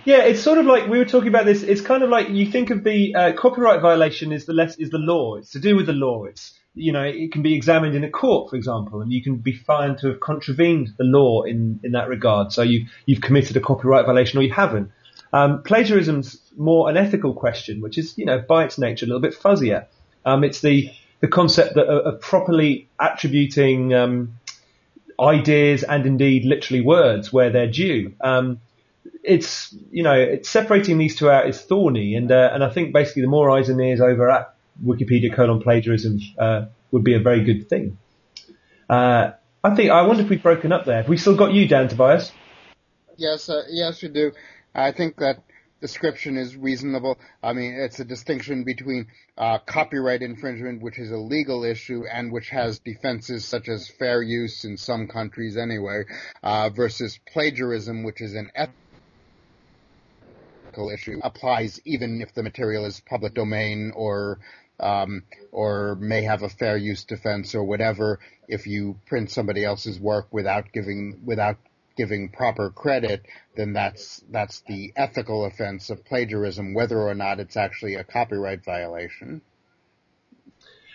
Yeah, 0.05 0.23
it's 0.23 0.41
sort 0.41 0.57
of 0.57 0.65
like 0.65 0.87
we 0.87 0.97
were 0.97 1.05
talking 1.05 1.27
about 1.27 1.45
this. 1.45 1.61
It's 1.61 1.81
kind 1.81 2.03
of 2.03 2.09
like 2.09 2.29
you 2.29 2.49
think 2.49 2.69
of 2.69 2.83
the 2.83 3.13
uh, 3.15 3.33
copyright 3.33 3.81
violation 3.81 4.31
is 4.31 4.45
the 4.45 4.53
less 4.53 4.77
is 4.77 4.89
the 4.89 4.97
law. 4.97 5.35
It's 5.35 5.51
to 5.51 5.59
do 5.59 5.75
with 5.75 5.87
the 5.87 5.93
law. 5.93 6.25
It's 6.25 6.57
you 6.73 6.91
know 6.91 7.03
it 7.03 7.31
can 7.31 7.41
be 7.41 7.53
examined 7.53 7.95
in 7.95 8.03
a 8.03 8.09
court, 8.09 8.49
for 8.49 8.55
example, 8.55 9.01
and 9.01 9.11
you 9.11 9.21
can 9.21 9.35
be 9.37 9.53
found 9.53 9.97
to 9.99 10.07
have 10.07 10.19
contravened 10.21 10.89
the 10.97 11.03
law 11.03 11.43
in 11.43 11.79
in 11.83 11.91
that 11.91 12.07
regard. 12.07 12.53
So 12.53 12.61
you 12.61 12.85
you've 13.05 13.21
committed 13.21 13.57
a 13.57 13.59
copyright 13.59 14.05
violation 14.05 14.39
or 14.39 14.43
you 14.43 14.53
haven't. 14.53 14.91
Um, 15.31 15.61
plagiarism's 15.63 16.41
more 16.57 16.89
an 16.89 16.97
ethical 16.97 17.33
question, 17.33 17.81
which 17.81 17.97
is 17.97 18.17
you 18.17 18.25
know 18.25 18.39
by 18.39 18.63
its 18.63 18.77
nature 18.77 19.05
a 19.05 19.07
little 19.07 19.21
bit 19.21 19.35
fuzzier. 19.35 19.85
Um, 20.25 20.43
it's 20.43 20.61
the 20.61 20.91
the 21.19 21.27
concept 21.27 21.75
that 21.75 21.87
of, 21.87 22.15
of 22.15 22.21
properly 22.21 22.87
attributing 22.99 23.93
um, 23.93 24.39
ideas 25.19 25.83
and 25.83 26.05
indeed 26.05 26.45
literally 26.45 26.81
words 26.81 27.33
where 27.33 27.49
they're 27.49 27.69
due. 27.69 28.15
Um, 28.21 28.61
it's 29.23 29.75
you 29.91 30.03
know 30.03 30.13
it's 30.13 30.49
separating 30.49 30.97
these 30.97 31.15
two 31.15 31.29
out 31.29 31.47
is 31.47 31.61
thorny, 31.61 32.15
and 32.15 32.31
uh, 32.31 32.49
and 32.53 32.63
I 32.63 32.69
think 32.69 32.93
basically 32.93 33.23
the 33.23 33.27
more 33.27 33.49
eyes 33.51 33.69
and 33.69 33.79
ears 33.79 34.01
over 34.01 34.29
at 34.29 34.55
Wikipedia 34.83 35.33
colon 35.35 35.61
plagiarism 35.61 36.19
uh, 36.37 36.65
would 36.91 37.03
be 37.03 37.15
a 37.15 37.19
very 37.19 37.43
good 37.43 37.69
thing. 37.69 37.97
Uh, 38.89 39.31
I 39.63 39.75
think 39.75 39.91
I 39.91 40.03
wonder 40.03 40.23
if 40.23 40.29
we've 40.29 40.41
broken 40.41 40.71
up 40.71 40.85
there. 40.85 40.97
Have 40.97 41.09
we 41.09 41.17
still 41.17 41.35
got 41.35 41.53
you, 41.53 41.67
Dan 41.67 41.89
Tobias? 41.89 42.31
Yes, 43.17 43.49
uh, 43.49 43.63
yes, 43.69 44.01
we 44.01 44.09
do. 44.09 44.31
I 44.73 44.91
think 44.93 45.17
that 45.17 45.43
description 45.81 46.37
is 46.37 46.55
reasonable. 46.55 47.17
I 47.43 47.53
mean, 47.53 47.73
it's 47.73 47.99
a 47.99 48.05
distinction 48.05 48.63
between 48.63 49.07
uh, 49.37 49.59
copyright 49.59 50.21
infringement, 50.21 50.81
which 50.81 50.99
is 50.99 51.11
a 51.11 51.17
legal 51.17 51.63
issue 51.63 52.03
and 52.11 52.31
which 52.31 52.49
has 52.49 52.79
defenses 52.79 53.45
such 53.45 53.67
as 53.67 53.87
fair 53.87 54.21
use 54.21 54.63
in 54.63 54.77
some 54.77 55.07
countries 55.07 55.57
anyway, 55.57 56.03
uh, 56.43 56.69
versus 56.69 57.19
plagiarism, 57.31 58.03
which 58.03 58.21
is 58.21 58.33
an 58.33 58.49
ethical 58.55 58.88
issue. 60.89 61.19
Applies 61.23 61.81
even 61.85 62.21
if 62.21 62.33
the 62.33 62.43
material 62.43 62.85
is 62.85 63.01
public 63.01 63.33
domain 63.33 63.91
or 63.95 64.39
um, 64.79 65.23
or 65.51 65.95
may 65.95 66.23
have 66.23 66.43
a 66.43 66.49
fair 66.49 66.77
use 66.77 67.03
defense 67.03 67.55
or 67.55 67.63
whatever. 67.63 68.19
If 68.47 68.65
you 68.67 68.97
print 69.05 69.29
somebody 69.31 69.65
else's 69.65 69.99
work 69.99 70.27
without 70.31 70.71
giving 70.71 71.21
without 71.25 71.57
giving 71.97 72.29
proper 72.29 72.69
credit, 72.69 73.25
then 73.55 73.73
that's 73.73 74.23
that's 74.31 74.63
the 74.67 74.93
ethical 74.95 75.45
offense 75.45 75.89
of 75.89 76.05
plagiarism, 76.05 76.73
whether 76.73 76.99
or 76.99 77.13
not 77.13 77.39
it's 77.39 77.57
actually 77.57 77.95
a 77.95 78.03
copyright 78.03 78.63
violation. 78.63 79.41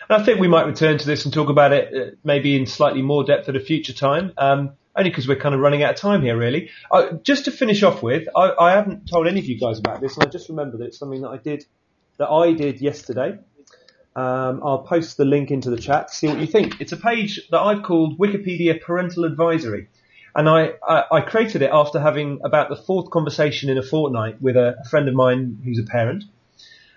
I 0.09 0.23
think 0.23 0.41
we 0.41 0.49
might 0.49 0.67
return 0.67 0.99
to 0.99 1.07
this 1.07 1.25
and 1.25 1.33
talk 1.33 1.49
about 1.49 1.73
it 1.73 1.95
uh, 1.95 2.15
maybe 2.25 2.57
in 2.57 2.67
slightly 2.67 3.03
more 3.03 3.25
depth 3.25 3.49
at 3.49 3.57
a 3.57 3.61
future 3.61 3.95
time. 3.95 4.33
Um, 4.37 4.73
only 4.97 5.11
because 5.11 5.27
we're 5.27 5.37
kind 5.37 5.55
of 5.55 5.61
running 5.61 5.83
out 5.83 5.95
of 5.95 6.01
time 6.01 6.23
here, 6.23 6.37
really. 6.37 6.71
Uh, 6.91 7.13
just 7.23 7.47
to 7.47 7.51
finish 7.51 7.83
off 7.83 8.03
with, 8.03 8.29
I, 8.37 8.53
I 8.59 8.73
haven't 8.73 9.09
told 9.09 9.27
any 9.27 9.41
of 9.41 9.47
you 9.47 9.59
guys 9.59 9.79
about 9.79 10.01
this, 10.01 10.17
and 10.17 10.25
I 10.25 10.29
just 10.29 10.49
remembered 10.49 10.81
it's 10.81 10.99
something 10.99 11.23
that 11.23 11.31
I 11.31 11.37
did 11.39 11.65
that 12.19 12.29
I 12.29 12.53
did 12.53 12.81
yesterday. 12.81 13.39
Um, 14.17 14.61
I'll 14.65 14.85
post 14.87 15.17
the 15.17 15.25
link 15.25 15.51
into 15.51 15.71
the 15.71 15.77
chat 15.77 16.11
see 16.11 16.29
what 16.29 16.39
you 16.39 16.47
think. 16.47 16.81
It's 16.81 16.93
a 16.93 16.97
page 16.97 17.49
that 17.51 17.61
I've 17.61 17.83
called 17.83 18.19
Wikipedia 18.19 18.81
Parental 18.81 19.25
Advisory. 19.25 19.89
And 20.37 20.49
I, 20.49 20.75
I, 20.87 21.05
I 21.11 21.21
created 21.21 21.63
it 21.63 21.71
after 21.73 22.01
having 22.01 22.41
about 22.45 22.69
the 22.69 22.77
fourth 22.77 23.11
conversation 23.11 23.71
in 23.71 23.79
a 23.79 23.83
fortnight 23.83 24.41
with 24.41 24.57
a, 24.57 24.77
a 24.81 24.89
friend 24.89 25.09
of 25.09 25.15
mine 25.15 25.61
who's 25.65 25.79
a 25.79 25.85
parent, 25.85 26.25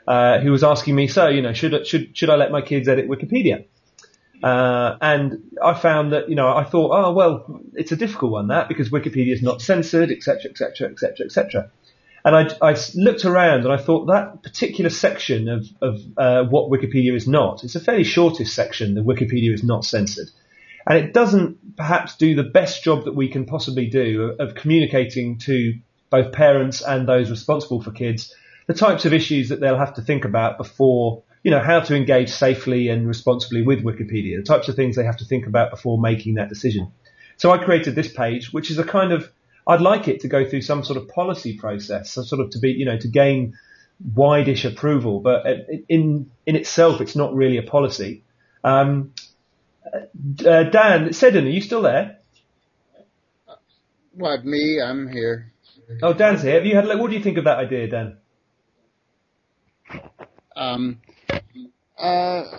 uh, 0.08 0.40
who 0.40 0.52
was 0.52 0.64
asking 0.64 0.96
me, 0.96 1.08
so, 1.08 1.28
you 1.28 1.42
know, 1.42 1.54
should, 1.54 1.86
should, 1.86 2.16
should 2.18 2.30
I 2.30 2.36
let 2.36 2.52
my 2.52 2.62
kids 2.62 2.88
edit 2.88 3.10
Wikipedia? 3.10 3.66
Uh, 4.44 4.98
and 5.02 5.44
I 5.64 5.74
found 5.74 6.14
that, 6.14 6.30
you 6.30 6.36
know, 6.36 6.48
I 6.48 6.64
thought, 6.64 6.92
oh, 6.92 7.14
well, 7.14 7.62
it's 7.74 7.92
a 7.92 7.96
difficult 7.96 8.32
one, 8.32 8.48
that, 8.48 8.68
because 8.68 8.90
Wikipedia 8.90 9.34
is 9.34 9.42
not 9.42 9.62
censored, 9.62 10.12
etc., 10.12 10.52
etc., 10.52 10.90
etc., 10.90 11.26
etc. 11.26 11.72
And 12.24 12.36
I 12.62 12.78
looked 12.96 13.26
around 13.26 13.62
and 13.62 13.72
I 13.72 13.78
thought 13.78 14.08
that 14.08 14.44
particular 14.44 14.90
section 14.90 15.48
of, 15.48 15.66
of 15.82 16.02
uh, 16.18 16.44
what 16.44 16.70
Wikipedia 16.70 17.16
is 17.16 17.28
not, 17.28 17.64
it's 17.64 17.76
a 17.76 17.80
fairly 17.80 18.04
shortest 18.04 18.54
section, 18.54 18.96
the 18.96 19.02
Wikipedia 19.02 19.54
is 19.54 19.64
not 19.64 19.86
censored. 19.86 20.28
And 20.86 20.98
it 20.98 21.14
doesn't 21.14 21.78
perhaps 21.78 22.18
do 22.18 22.36
the 22.36 22.44
best 22.44 22.84
job 22.84 23.06
that 23.06 23.16
we 23.16 23.30
can 23.30 23.46
possibly 23.46 23.88
do 23.88 24.36
of 24.40 24.56
communicating 24.56 25.38
to 25.40 25.80
both 26.10 26.32
parents 26.32 26.82
and 26.82 27.08
those 27.08 27.30
responsible 27.30 27.82
for 27.82 27.92
kids 27.92 28.34
the 28.68 28.74
types 28.74 29.06
of 29.06 29.14
issues 29.14 29.50
that 29.50 29.60
they'll 29.60 29.78
have 29.78 29.96
to 29.96 30.02
think 30.02 30.26
about 30.26 30.58
before, 30.58 31.24
you 31.44 31.52
know, 31.52 31.60
how 31.60 31.80
to 31.80 31.96
engage 31.96 32.30
safely 32.30 32.90
and 32.90 33.08
responsibly 33.08 33.62
with 33.62 33.84
Wikipedia, 33.84 34.38
the 34.38 34.44
types 34.44 34.68
of 34.68 34.76
things 34.76 34.96
they 34.96 35.04
have 35.04 35.18
to 35.18 35.26
think 35.26 35.48
about 35.48 35.72
before 35.72 35.98
making 36.00 36.36
that 36.36 36.50
decision. 36.50 36.92
So 37.38 37.52
I 37.52 37.58
created 37.58 37.96
this 37.96 38.12
page, 38.12 38.52
which 38.52 38.72
is 38.72 38.78
a 38.80 38.84
kind 38.84 39.12
of, 39.14 39.32
I'd 39.66 39.82
like 39.82 40.08
it 40.08 40.22
to 40.22 40.28
go 40.28 40.48
through 40.50 40.62
some 40.62 40.84
sort 40.84 40.98
of 40.98 41.08
policy 41.08 41.58
process, 41.58 42.12
so 42.12 42.24
sort 42.24 42.42
of 42.42 42.50
to 42.52 42.60
be, 42.60 42.72
you 42.72 42.86
know, 42.86 42.98
to 42.98 43.08
gain 43.08 43.56
wide-ish 44.16 44.66
approval, 44.66 45.20
but 45.20 45.46
in, 45.90 46.30
in 46.46 46.56
itself, 46.56 47.02
it's 47.02 47.16
not 47.16 47.34
really 47.34 47.58
a 47.58 47.64
policy. 47.64 48.24
Um, 48.64 49.14
uh, 50.46 50.64
Dan, 50.64 51.14
Seddon, 51.14 51.46
are 51.46 51.50
you 51.50 51.62
still 51.62 51.82
there? 51.82 52.20
What 54.14 54.46
me? 54.46 54.82
I'm 54.82 55.08
here. 55.08 55.52
Oh, 56.02 56.14
Dan's 56.14 56.42
here. 56.42 56.56
Have 56.56 56.66
you 56.66 56.76
had, 56.76 56.86
a 56.86 56.88
look- 56.88 57.00
what 57.00 57.10
do 57.12 57.18
you 57.18 57.24
think 57.24 57.38
of 57.38 57.46
that 57.46 57.60
idea, 57.60 57.88
Dan? 57.88 58.18
Um, 60.56 61.00
uh, 61.98 62.58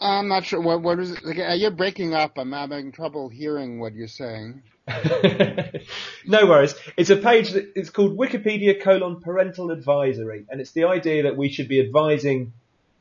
I'm 0.00 0.28
not 0.28 0.44
sure. 0.44 0.60
What 0.60 0.82
what 0.82 0.98
is 0.98 1.12
it? 1.12 1.24
Like, 1.24 1.38
uh, 1.38 1.54
you're 1.54 1.70
breaking 1.70 2.14
up. 2.14 2.38
I'm 2.38 2.52
having 2.52 2.92
trouble 2.92 3.28
hearing 3.28 3.80
what 3.80 3.94
you're 3.94 4.08
saying. 4.08 4.62
no 6.26 6.46
worries. 6.46 6.74
It's 6.96 7.10
a 7.10 7.16
page 7.16 7.50
that 7.50 7.72
it's 7.74 7.90
called 7.90 8.16
Wikipedia 8.16 8.80
colon 8.80 9.20
parental 9.20 9.70
advisory, 9.70 10.46
and 10.48 10.60
it's 10.60 10.72
the 10.72 10.84
idea 10.84 11.24
that 11.24 11.36
we 11.36 11.48
should 11.48 11.68
be 11.68 11.80
advising 11.80 12.52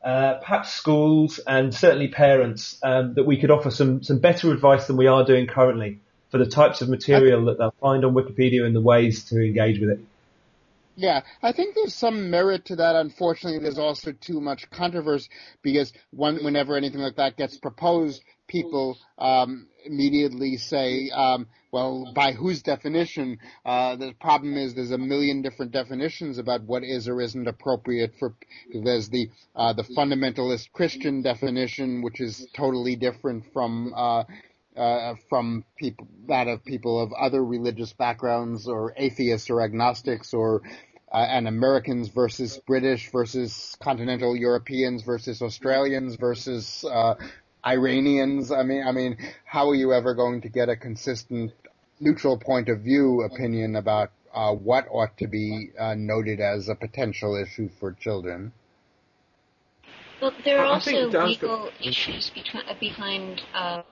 uh, 0.03 0.35
perhaps 0.35 0.73
schools 0.73 1.39
and 1.39 1.73
certainly 1.73 2.07
parents 2.07 2.79
um, 2.83 3.13
that 3.15 3.25
we 3.25 3.37
could 3.37 3.51
offer 3.51 3.69
some 3.69 4.03
some 4.03 4.19
better 4.19 4.51
advice 4.51 4.87
than 4.87 4.97
we 4.97 5.07
are 5.07 5.23
doing 5.23 5.47
currently 5.47 5.99
for 6.29 6.37
the 6.37 6.45
types 6.45 6.81
of 6.81 6.89
material 6.89 7.45
that 7.45 7.57
they'll 7.57 7.73
find 7.79 8.03
on 8.03 8.13
Wikipedia 8.13 8.65
and 8.65 8.75
the 8.75 8.81
ways 8.81 9.25
to 9.25 9.43
engage 9.43 9.79
with 9.79 9.89
it. 9.89 9.99
Yeah, 10.99 11.21
I 11.43 11.51
think 11.51 11.75
there's 11.75 11.93
some 11.93 12.31
merit 12.31 12.65
to 12.65 12.77
that. 12.77 12.95
Unfortunately, 12.95 13.59
there's 13.59 13.77
also 13.77 14.13
too 14.13 14.41
much 14.41 14.67
controversy 14.71 15.29
because 15.61 15.93
one, 16.09 16.43
whenever 16.43 16.75
anything 16.75 17.01
like 17.01 17.17
that 17.17 17.37
gets 17.37 17.55
proposed, 17.59 18.23
people 18.47 18.97
um, 19.19 19.67
immediately 19.85 20.57
say, 20.57 21.11
um, 21.11 21.49
"Well, 21.71 22.11
by 22.15 22.31
whose 22.31 22.63
definition?" 22.63 23.37
Uh, 23.63 23.95
the 23.95 24.13
problem 24.19 24.57
is 24.57 24.73
there's 24.73 24.89
a 24.89 24.97
million 24.97 25.43
different 25.43 25.71
definitions 25.71 26.39
about 26.39 26.63
what 26.63 26.83
is 26.83 27.07
or 27.07 27.21
isn't 27.21 27.47
appropriate 27.47 28.15
for. 28.17 28.33
There's 28.73 29.07
the 29.09 29.29
uh, 29.55 29.73
the 29.73 29.83
fundamentalist 29.83 30.71
Christian 30.73 31.21
definition, 31.21 32.01
which 32.01 32.19
is 32.19 32.47
totally 32.55 32.95
different 32.95 33.53
from. 33.53 33.93
Uh, 33.95 34.23
uh, 34.77 35.15
from 35.29 35.63
people 35.77 36.07
that 36.27 36.47
of 36.47 36.63
people 36.63 37.01
of 37.01 37.11
other 37.13 37.43
religious 37.43 37.93
backgrounds 37.93 38.67
or 38.67 38.93
atheists 38.95 39.49
or 39.49 39.61
agnostics 39.61 40.33
or 40.33 40.61
uh, 41.11 41.17
and 41.17 41.47
Americans 41.47 42.09
versus 42.09 42.59
British 42.67 43.11
versus 43.11 43.75
continental 43.81 44.35
Europeans 44.35 45.03
versus 45.03 45.41
Australians 45.41 46.15
versus 46.15 46.83
uh, 46.83 47.15
Iranians. 47.65 48.51
I 48.51 48.63
mean, 48.63 48.85
I 48.85 48.91
mean, 48.91 49.17
how 49.45 49.69
are 49.69 49.75
you 49.75 49.93
ever 49.93 50.13
going 50.13 50.41
to 50.41 50.49
get 50.49 50.69
a 50.69 50.75
consistent 50.75 51.53
neutral 51.99 52.37
point 52.37 52.69
of 52.69 52.81
view 52.81 53.23
opinion 53.23 53.75
about 53.75 54.11
uh, 54.33 54.53
what 54.53 54.87
ought 54.91 55.17
to 55.17 55.27
be 55.27 55.71
uh, 55.79 55.95
noted 55.95 56.39
as 56.39 56.69
a 56.69 56.75
potential 56.75 57.35
issue 57.35 57.69
for 57.79 57.93
children? 57.93 58.51
Well, 60.21 60.33
there 60.43 60.59
are 60.59 60.65
also 60.65 61.09
legal 61.09 61.69
issues 61.83 62.31
between, 62.31 62.63
uh, 62.67 62.73
behind 62.79 63.41
uh, 63.53 63.83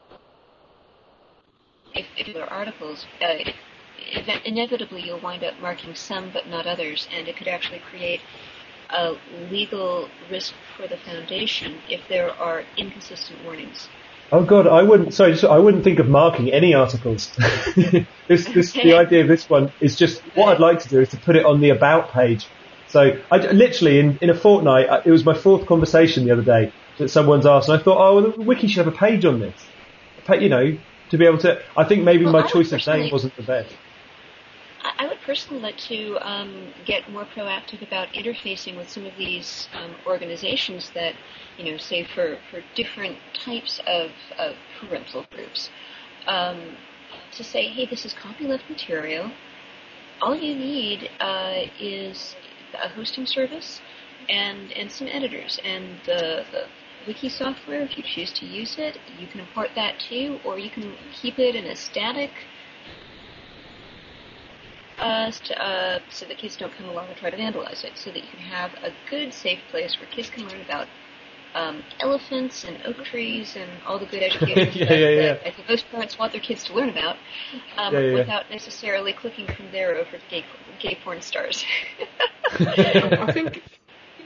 if, 1.96 2.06
if 2.18 2.34
there 2.34 2.44
are 2.44 2.50
articles. 2.50 3.06
Uh, 3.22 3.52
ev- 4.14 4.42
inevitably, 4.46 5.02
you'll 5.02 5.20
wind 5.20 5.44
up 5.44 5.60
marking 5.62 5.96
some 5.96 6.32
but 6.32 6.48
not 6.48 6.68
others, 6.68 7.08
and 7.12 7.28
it 7.28 7.38
could 7.38 7.48
actually 7.48 7.80
create 7.80 8.22
a 8.90 9.16
legal 9.50 10.10
risk 10.30 10.54
for 10.78 10.88
the 10.88 10.98
foundation 10.98 11.78
if 11.90 12.02
there 12.08 12.30
are 12.32 12.64
inconsistent 12.78 13.44
warnings. 13.44 13.88
Oh 14.32 14.44
God, 14.44 14.68
I 14.68 14.84
wouldn't. 14.84 15.14
Sorry, 15.14 15.36
I 15.48 15.58
wouldn't 15.58 15.84
think 15.84 16.00
of 16.00 16.08
marking 16.08 16.52
any 16.52 16.74
articles. 16.74 17.30
this, 18.28 18.46
this, 18.46 18.74
the 18.74 18.94
idea 18.98 19.22
of 19.22 19.28
this 19.28 19.50
one 19.50 19.72
is 19.82 19.96
just 19.96 20.22
what 20.36 20.54
I'd 20.54 20.60
like 20.60 20.80
to 20.80 20.90
do 20.90 21.00
is 21.00 21.10
to 21.10 21.18
put 21.18 21.36
it 21.36 21.46
on 21.46 21.62
the 21.62 21.70
about 21.70 22.12
page. 22.12 22.48
So 22.88 23.12
I 23.32 23.38
literally 23.38 24.00
in, 24.00 24.18
in 24.22 24.30
a 24.30 24.36
fortnight, 24.36 24.90
I- 24.90 25.02
it 25.06 25.12
was 25.12 25.26
my 25.26 25.36
fourth 25.36 25.68
conversation 25.68 26.26
the 26.26 26.32
other 26.34 26.42
day 26.44 26.72
that 26.98 27.10
someone's 27.10 27.46
asked, 27.46 27.70
and 27.70 27.80
I 27.80 27.84
thought, 27.84 27.98
oh, 27.98 28.16
well, 28.16 28.32
the 28.32 28.42
wiki 28.44 28.68
should 28.68 28.86
have 28.86 28.94
a 28.94 28.98
page 28.98 29.26
on 29.26 29.40
this. 29.40 29.66
You 30.40 30.50
know, 30.50 30.78
to 31.10 31.18
be 31.18 31.26
able 31.26 31.38
to. 31.40 31.60
I 31.78 31.84
think 31.88 32.04
maybe 32.04 32.26
Well, 32.26 32.34
my 32.34 32.48
choice 32.48 32.72
of 32.72 32.86
name 32.88 33.12
wasn't 33.12 33.36
the 33.36 33.44
best. 33.44 33.76
I 34.82 35.06
I 35.06 35.08
would 35.08 35.20
personally 35.22 35.62
like 35.62 35.78
to 35.78 36.18
um, 36.22 36.74
get 36.86 37.10
more 37.12 37.26
proactive 37.26 37.82
about 37.82 38.10
interfacing 38.10 38.78
with 38.78 38.90
some 38.90 39.06
of 39.06 39.16
these 39.18 39.68
um, 39.74 39.96
organizations 40.06 40.92
that, 40.92 41.16
you 41.58 41.72
know, 41.72 41.78
say 41.78 42.04
for, 42.04 42.38
for 42.52 42.62
different 42.76 43.18
types 43.34 43.82
of, 43.88 44.12
of 44.38 44.56
parental 44.80 45.26
groups, 45.34 45.70
um, 46.28 46.78
to 47.32 47.44
say, 47.44 47.68
hey, 47.68 47.86
this 47.86 48.06
is 48.06 48.14
copyleft 48.14 48.70
material. 48.70 49.32
All 50.22 50.36
you 50.36 50.56
need 50.56 51.10
uh, 51.20 51.64
is 51.80 52.36
a 52.82 52.90
hosting 52.90 53.26
service 53.26 53.82
and 54.30 54.72
and 54.72 54.92
some 54.92 55.08
editors 55.08 55.60
and 55.64 56.00
the, 56.06 56.46
the 56.52 56.66
wiki 57.08 57.30
software. 57.30 57.82
If 57.82 57.98
you 57.98 58.04
choose 58.04 58.32
to 58.34 58.46
use 58.46 58.76
it, 58.78 58.98
you 59.18 59.28
can 59.28 59.40
import 59.40 59.70
that 59.76 60.00
too, 60.00 60.40
or 60.44 60.58
you 60.60 60.70
can 60.70 60.96
keep 61.12 61.40
it 61.40 61.56
in 61.56 61.66
a 61.68 61.76
static 61.76 62.32
uh, 65.00 65.30
st- 65.32 65.60
uh, 65.60 66.00
so 66.10 66.26
that 66.26 66.38
kids 66.38 66.56
don't 66.56 66.74
come 66.76 66.88
along 66.88 67.08
and 67.10 67.18
try 67.18 67.30
to 67.30 67.38
vandalize 67.38 67.84
it, 67.84 67.98
so 67.98 68.12
that 68.12 68.24
you 68.24 68.30
can 68.30 68.40
have 68.40 68.72
a 68.84 68.92
good, 69.10 69.34
safe 69.34 69.60
place 69.70 69.98
where 70.00 70.08
kids 70.10 70.30
can 70.30 70.48
learn 70.48 70.62
about 70.62 70.88
um, 71.54 71.84
elephants 72.02 72.66
and 72.66 72.82
oak 72.86 73.04
trees 73.06 73.56
and 73.56 73.70
all 73.86 73.98
the 74.00 74.06
good 74.06 74.22
education 74.30 74.72
Yeah, 74.74 74.86
stuff 74.86 75.00
yeah, 75.00 75.10
yeah. 75.10 75.34
that 75.34 75.48
I 75.48 75.52
think 75.52 75.70
most 75.70 75.90
parents 75.90 76.18
want 76.20 76.32
their 76.32 76.42
kids 76.42 76.64
to 76.66 76.74
learn 76.74 76.90
about, 76.90 77.18
um, 77.78 77.94
Yeah, 77.94 78.00
yeah, 78.00 78.08
yeah. 78.12 78.20
without 78.20 78.50
necessarily 78.50 79.14
clicking 79.14 79.48
from 79.56 79.72
there 79.72 79.96
over 79.96 80.18
to 80.18 80.26
gay, 80.30 80.46
gay 80.80 80.98
porn 81.04 81.22
stars. 81.22 81.64
I 82.52 83.32
think 83.34 83.64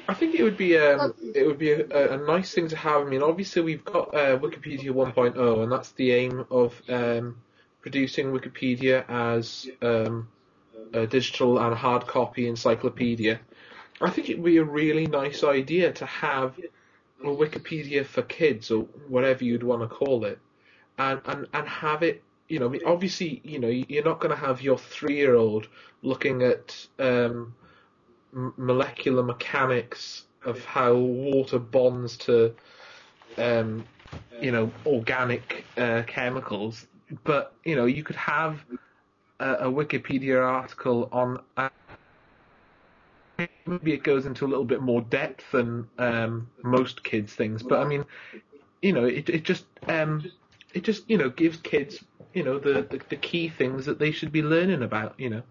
I 0.09 0.15
think 0.15 0.33
it 0.33 0.41
would 0.41 0.57
be 0.57 0.75
um, 0.75 1.13
it 1.35 1.45
would 1.45 1.59
be 1.59 1.71
a, 1.71 2.13
a 2.13 2.17
nice 2.17 2.51
thing 2.51 2.67
to 2.69 2.75
have. 2.75 3.03
I 3.03 3.05
mean, 3.05 3.21
obviously 3.21 3.61
we've 3.61 3.85
got 3.85 4.07
uh, 4.15 4.39
Wikipedia 4.39 4.89
1.0, 4.89 5.63
and 5.63 5.71
that's 5.71 5.91
the 5.91 6.11
aim 6.13 6.47
of 6.49 6.81
um, 6.89 7.37
producing 7.81 8.31
Wikipedia 8.31 9.07
as 9.07 9.69
um, 9.83 10.27
a 10.93 11.05
digital 11.05 11.59
and 11.59 11.75
hard 11.75 12.07
copy 12.07 12.47
encyclopedia. 12.47 13.39
I 14.01 14.09
think 14.09 14.31
it 14.31 14.39
would 14.39 14.45
be 14.45 14.57
a 14.57 14.63
really 14.63 15.05
nice 15.05 15.43
idea 15.43 15.91
to 15.93 16.07
have 16.07 16.57
a 17.23 17.27
Wikipedia 17.27 18.03
for 18.03 18.23
kids 18.23 18.71
or 18.71 18.87
whatever 19.09 19.43
you'd 19.43 19.61
want 19.61 19.83
to 19.83 19.87
call 19.87 20.25
it, 20.25 20.39
and 20.97 21.21
and 21.25 21.45
and 21.53 21.67
have 21.67 22.01
it. 22.01 22.23
You 22.47 22.57
know, 22.57 22.65
I 22.65 22.69
mean, 22.69 22.81
obviously, 22.83 23.41
you 23.43 23.59
know, 23.59 23.67
you're 23.67 24.03
not 24.03 24.19
going 24.19 24.35
to 24.35 24.43
have 24.47 24.59
your 24.63 24.79
three-year-old 24.79 25.67
looking 26.01 26.41
at 26.41 26.87
um, 26.97 27.53
molecular 28.31 29.23
mechanics 29.23 30.25
of 30.45 30.63
how 30.63 30.95
water 30.95 31.59
bonds 31.59 32.17
to, 32.17 32.53
um, 33.37 33.83
you 34.41 34.51
know, 34.51 34.71
organic 34.85 35.65
uh, 35.77 36.03
chemicals. 36.07 36.87
But 37.23 37.53
you 37.63 37.75
know, 37.75 37.85
you 37.85 38.03
could 38.03 38.15
have 38.15 38.63
a, 39.39 39.53
a 39.53 39.71
Wikipedia 39.71 40.41
article 40.45 41.09
on. 41.11 41.39
Uh, 41.57 41.69
maybe 43.65 43.93
it 43.93 44.03
goes 44.03 44.25
into 44.25 44.45
a 44.45 44.49
little 44.49 44.65
bit 44.65 44.81
more 44.81 45.01
depth 45.01 45.51
than 45.51 45.87
um, 45.97 46.49
most 46.63 47.03
kids' 47.03 47.33
things. 47.33 47.63
But 47.63 47.79
I 47.79 47.85
mean, 47.85 48.05
you 48.81 48.93
know, 48.93 49.05
it 49.05 49.29
it 49.29 49.43
just 49.43 49.65
um, 49.87 50.23
it 50.73 50.83
just 50.83 51.09
you 51.09 51.17
know 51.17 51.29
gives 51.29 51.57
kids 51.57 52.03
you 52.33 52.43
know 52.43 52.59
the, 52.59 52.87
the 52.89 53.01
the 53.09 53.15
key 53.15 53.49
things 53.49 53.85
that 53.85 53.99
they 53.99 54.11
should 54.11 54.31
be 54.31 54.43
learning 54.43 54.83
about. 54.83 55.15
You 55.19 55.29
know. 55.29 55.43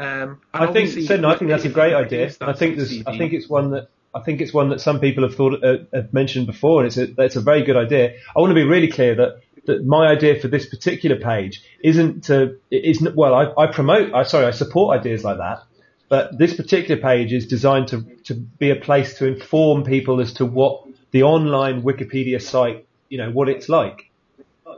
Um, 0.00 0.40
I 0.54 0.72
think, 0.72 0.88
so, 1.06 1.16
no, 1.18 1.28
I 1.28 1.36
think 1.36 1.50
that's 1.50 1.66
a 1.66 1.68
great 1.68 1.92
idea. 1.92 2.32
I 2.40 2.54
think 2.54 2.76
there's, 2.76 3.02
I 3.06 3.18
think 3.18 3.34
it's 3.34 3.50
one 3.50 3.72
that, 3.72 3.90
I 4.14 4.20
think 4.20 4.40
it's 4.40 4.54
one 4.54 4.70
that 4.70 4.80
some 4.80 4.98
people 4.98 5.24
have 5.24 5.34
thought, 5.34 5.62
uh, 5.62 5.76
have 5.92 6.14
mentioned 6.14 6.46
before, 6.46 6.82
and 6.82 6.86
it's 6.86 6.96
a, 6.96 7.22
it's 7.22 7.36
a 7.36 7.42
very 7.42 7.62
good 7.62 7.76
idea. 7.76 8.14
I 8.34 8.40
want 8.40 8.50
to 8.50 8.54
be 8.54 8.64
really 8.64 8.90
clear 8.90 9.14
that, 9.16 9.42
that 9.66 9.84
my 9.84 10.06
idea 10.06 10.40
for 10.40 10.48
this 10.48 10.66
particular 10.66 11.16
page 11.16 11.62
isn't 11.84 12.24
to, 12.24 12.58
isn't 12.70 13.14
well, 13.14 13.34
I, 13.34 13.64
I 13.64 13.66
promote, 13.70 14.14
I 14.14 14.22
sorry, 14.22 14.46
I 14.46 14.52
support 14.52 14.98
ideas 14.98 15.22
like 15.22 15.36
that, 15.36 15.64
but 16.08 16.38
this 16.38 16.54
particular 16.54 17.00
page 17.00 17.34
is 17.34 17.46
designed 17.46 17.88
to, 17.88 18.02
to 18.24 18.34
be 18.34 18.70
a 18.70 18.76
place 18.76 19.18
to 19.18 19.26
inform 19.26 19.84
people 19.84 20.20
as 20.22 20.32
to 20.34 20.46
what 20.46 20.82
the 21.10 21.24
online 21.24 21.82
Wikipedia 21.82 22.40
site, 22.40 22.86
you 23.10 23.18
know, 23.18 23.30
what 23.30 23.50
it's 23.50 23.68
like. 23.68 24.09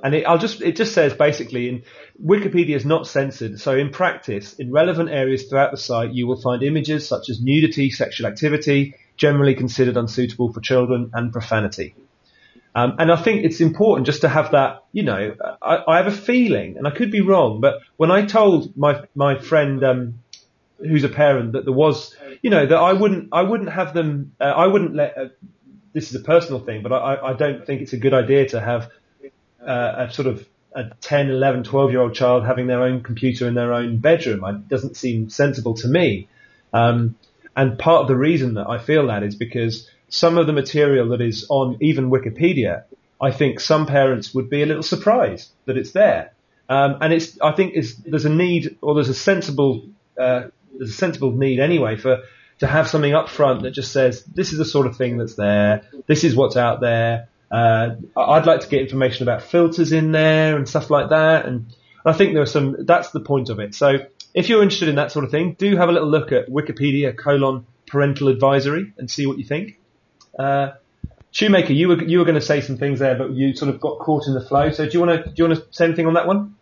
And 0.02 0.14
it, 0.14 0.24
I'll 0.26 0.38
just, 0.38 0.60
it 0.62 0.76
just 0.76 0.94
says 0.94 1.14
basically 1.14 1.68
in 1.68 1.82
Wikipedia 2.22 2.74
is 2.74 2.84
not 2.84 3.06
censored. 3.06 3.60
So 3.60 3.76
in 3.76 3.90
practice, 3.90 4.54
in 4.54 4.72
relevant 4.72 5.10
areas 5.10 5.44
throughout 5.44 5.70
the 5.70 5.76
site, 5.76 6.12
you 6.12 6.26
will 6.26 6.40
find 6.40 6.62
images 6.62 7.06
such 7.06 7.28
as 7.30 7.40
nudity, 7.40 7.90
sexual 7.90 8.26
activity, 8.26 8.96
generally 9.16 9.54
considered 9.54 9.96
unsuitable 9.96 10.52
for 10.52 10.60
children 10.60 11.10
and 11.14 11.32
profanity. 11.32 11.94
Um, 12.74 12.96
and 12.98 13.12
I 13.12 13.16
think 13.16 13.44
it's 13.44 13.60
important 13.60 14.06
just 14.06 14.22
to 14.22 14.28
have 14.28 14.52
that, 14.52 14.84
you 14.92 15.02
know, 15.02 15.34
I, 15.60 15.84
I 15.86 15.96
have 15.98 16.06
a 16.06 16.12
feeling, 16.12 16.78
and 16.78 16.86
I 16.86 16.90
could 16.90 17.10
be 17.10 17.20
wrong, 17.20 17.60
but 17.60 17.80
when 17.98 18.10
I 18.10 18.24
told 18.24 18.76
my, 18.76 19.04
my 19.14 19.38
friend, 19.38 19.84
um, 19.84 20.14
who's 20.78 21.04
a 21.04 21.08
parent 21.10 21.52
that 21.52 21.64
there 21.64 21.72
was, 21.74 22.16
you 22.40 22.48
know, 22.50 22.64
that 22.64 22.76
I 22.76 22.94
wouldn't, 22.94 23.28
I 23.30 23.42
wouldn't 23.42 23.70
have 23.70 23.92
them, 23.92 24.32
uh, 24.40 24.44
I 24.44 24.66
wouldn't 24.66 24.94
let, 24.94 25.18
uh, 25.18 25.28
this 25.92 26.08
is 26.08 26.14
a 26.20 26.24
personal 26.24 26.60
thing, 26.60 26.82
but 26.82 26.92
I, 26.92 27.16
I 27.16 27.32
don't 27.34 27.66
think 27.66 27.82
it's 27.82 27.92
a 27.92 27.98
good 27.98 28.14
idea 28.14 28.48
to 28.48 28.60
have 28.60 28.90
uh, 29.66 30.06
a 30.08 30.12
sort 30.12 30.28
of 30.28 30.46
a 30.74 30.90
10, 31.00 31.30
11, 31.30 31.64
12 31.64 31.90
year 31.90 32.00
old 32.00 32.14
child 32.14 32.44
having 32.44 32.66
their 32.66 32.82
own 32.82 33.02
computer 33.02 33.46
in 33.46 33.54
their 33.54 33.72
own 33.72 33.98
bedroom. 33.98 34.44
It 34.44 34.68
doesn't 34.68 34.96
seem 34.96 35.30
sensible 35.30 35.74
to 35.74 35.88
me. 35.88 36.28
Um, 36.72 37.16
and 37.54 37.78
part 37.78 38.02
of 38.02 38.08
the 38.08 38.16
reason 38.16 38.54
that 38.54 38.68
I 38.68 38.78
feel 38.78 39.08
that 39.08 39.22
is 39.22 39.34
because 39.34 39.88
some 40.08 40.38
of 40.38 40.46
the 40.46 40.52
material 40.52 41.10
that 41.10 41.20
is 41.20 41.46
on 41.50 41.76
even 41.80 42.10
Wikipedia, 42.10 42.84
I 43.20 43.30
think 43.30 43.60
some 43.60 43.86
parents 43.86 44.34
would 44.34 44.48
be 44.48 44.62
a 44.62 44.66
little 44.66 44.82
surprised 44.82 45.50
that 45.66 45.76
it's 45.76 45.92
there. 45.92 46.32
Um, 46.68 46.98
and 47.00 47.12
it's, 47.12 47.38
I 47.40 47.52
think 47.52 47.74
it's, 47.74 47.94
there's 47.96 48.24
a 48.24 48.30
need 48.30 48.78
or 48.80 48.94
there's 48.94 49.10
a 49.10 49.14
sensible, 49.14 49.84
uh, 50.18 50.44
there's 50.76 50.90
a 50.90 50.94
sensible 50.94 51.32
need 51.32 51.60
anyway 51.60 51.96
for, 51.96 52.22
to 52.60 52.66
have 52.66 52.88
something 52.88 53.12
up 53.12 53.28
front 53.28 53.62
that 53.62 53.72
just 53.72 53.92
says, 53.92 54.24
this 54.24 54.52
is 54.52 54.58
the 54.58 54.64
sort 54.64 54.86
of 54.86 54.96
thing 54.96 55.18
that's 55.18 55.34
there. 55.34 55.82
This 56.06 56.24
is 56.24 56.36
what's 56.36 56.56
out 56.56 56.80
there. 56.80 57.28
Uh, 57.52 57.96
I'd 58.16 58.46
like 58.46 58.60
to 58.60 58.68
get 58.68 58.80
information 58.80 59.28
about 59.28 59.42
filters 59.42 59.92
in 59.92 60.10
there 60.10 60.56
and 60.56 60.66
stuff 60.66 60.88
like 60.88 61.10
that. 61.10 61.44
And 61.44 61.66
I 62.04 62.14
think 62.14 62.32
there 62.32 62.42
are 62.42 62.46
some, 62.46 62.86
that's 62.86 63.10
the 63.10 63.20
point 63.20 63.50
of 63.50 63.60
it. 63.60 63.74
So 63.74 63.98
if 64.32 64.48
you're 64.48 64.62
interested 64.62 64.88
in 64.88 64.94
that 64.94 65.12
sort 65.12 65.26
of 65.26 65.30
thing, 65.30 65.54
do 65.58 65.76
have 65.76 65.90
a 65.90 65.92
little 65.92 66.08
look 66.08 66.32
at 66.32 66.48
Wikipedia 66.48 67.16
colon 67.16 67.66
parental 67.86 68.28
advisory 68.28 68.94
and 68.96 69.10
see 69.10 69.26
what 69.26 69.36
you 69.36 69.44
think. 69.44 69.78
Uh, 70.38 70.70
Shoemaker, 71.30 71.74
you 71.74 71.88
were, 71.88 72.02
you 72.02 72.18
were 72.18 72.24
going 72.24 72.36
to 72.36 72.40
say 72.40 72.62
some 72.62 72.78
things 72.78 73.00
there, 73.00 73.16
but 73.16 73.32
you 73.32 73.54
sort 73.54 73.74
of 73.74 73.80
got 73.80 73.98
caught 73.98 74.26
in 74.26 74.32
the 74.32 74.40
flow. 74.40 74.70
So 74.70 74.86
do 74.86 74.92
you 74.92 75.04
want 75.04 75.24
to, 75.24 75.30
do 75.30 75.34
you 75.36 75.48
want 75.48 75.60
to 75.60 75.66
say 75.72 75.84
anything 75.84 76.06
on 76.06 76.14
that 76.14 76.26
one? 76.26 76.56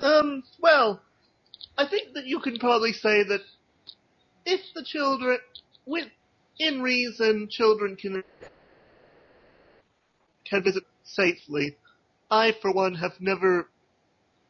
Um, 0.00 0.42
well, 0.60 1.00
I 1.78 1.86
think 1.86 2.14
that 2.14 2.26
you 2.26 2.40
can 2.40 2.58
probably 2.58 2.92
say 2.92 3.22
that 3.22 3.42
if 4.44 4.60
the 4.74 4.82
children, 4.82 5.38
within 5.86 6.82
reason, 6.82 7.48
children 7.48 7.96
can 7.96 8.24
can 10.50 10.62
visit 10.62 10.82
safely. 11.04 11.76
I, 12.30 12.52
for 12.60 12.72
one, 12.72 12.96
have 12.96 13.20
never 13.20 13.68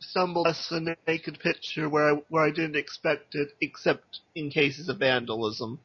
stumbled 0.01 0.47
across 0.47 0.73
a 0.73 0.97
naked 1.07 1.39
picture 1.41 1.89
where 1.89 2.15
I, 2.15 2.23
where 2.29 2.45
I 2.45 2.51
didn't 2.51 2.77
expect 2.77 3.35
it, 3.35 3.51
except 3.61 4.21
in 4.35 4.51
cases 4.51 4.89
of 4.89 4.99
vandalism. 4.99 5.79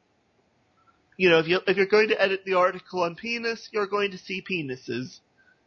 You 1.18 1.30
know, 1.30 1.40
if 1.40 1.48
you 1.48 1.60
if 1.68 1.78
you're 1.78 1.86
going 1.86 2.10
to 2.10 2.22
edit 2.22 2.44
the 2.46 2.56
article 2.56 3.04
on 3.04 3.16
penis, 3.16 3.70
you're 3.72 3.88
going 3.88 4.12
to 4.12 4.18
see 4.18 4.42
penises. 4.42 5.20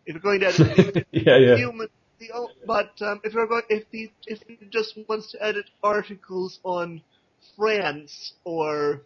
If 0.05 0.15
you're 0.15 0.21
going 0.21 0.41
to 0.41 0.47
edit 0.47 1.07
yeah, 1.13 1.37
yeah. 1.39 1.57
human, 1.57 1.89
the, 2.19 2.29
but 2.67 3.01
um, 3.01 3.21
if 3.25 3.33
you're 3.33 3.47
going, 3.47 3.63
if 3.71 3.91
the 3.91 4.11
if 4.27 4.41
he 4.47 4.59
just 4.71 4.99
wants 5.09 5.33
to 5.33 5.43
edit 5.43 5.67
articles 5.83 6.59
on 6.65 7.01
France 7.57 8.35
or 8.45 9.03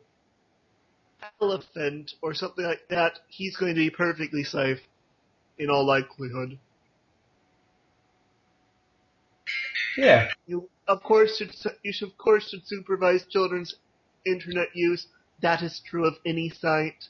elephant 1.41 2.13
or 2.23 2.35
something 2.35 2.65
like 2.65 2.89
that, 2.91 3.21
he's 3.29 3.57
going 3.57 3.75
to 3.75 3.81
be 3.81 3.91
perfectly 3.91 4.43
safe 4.43 4.81
in 5.63 5.71
all 5.71 5.87
likelihood. 5.87 6.59
Yeah. 9.97 10.29
You 10.47 10.69
of 10.89 11.03
course 11.03 11.37
should 11.37 11.55
you 11.83 11.93
should 11.93 12.09
of 12.09 12.19
course 12.19 12.49
should 12.51 12.67
supervise 12.67 13.25
children's 13.27 13.75
internet 14.27 14.69
use. 14.75 15.07
That 15.41 15.63
is 15.63 15.81
true 15.85 16.07
of 16.07 16.15
any 16.25 16.49
site. 16.51 17.09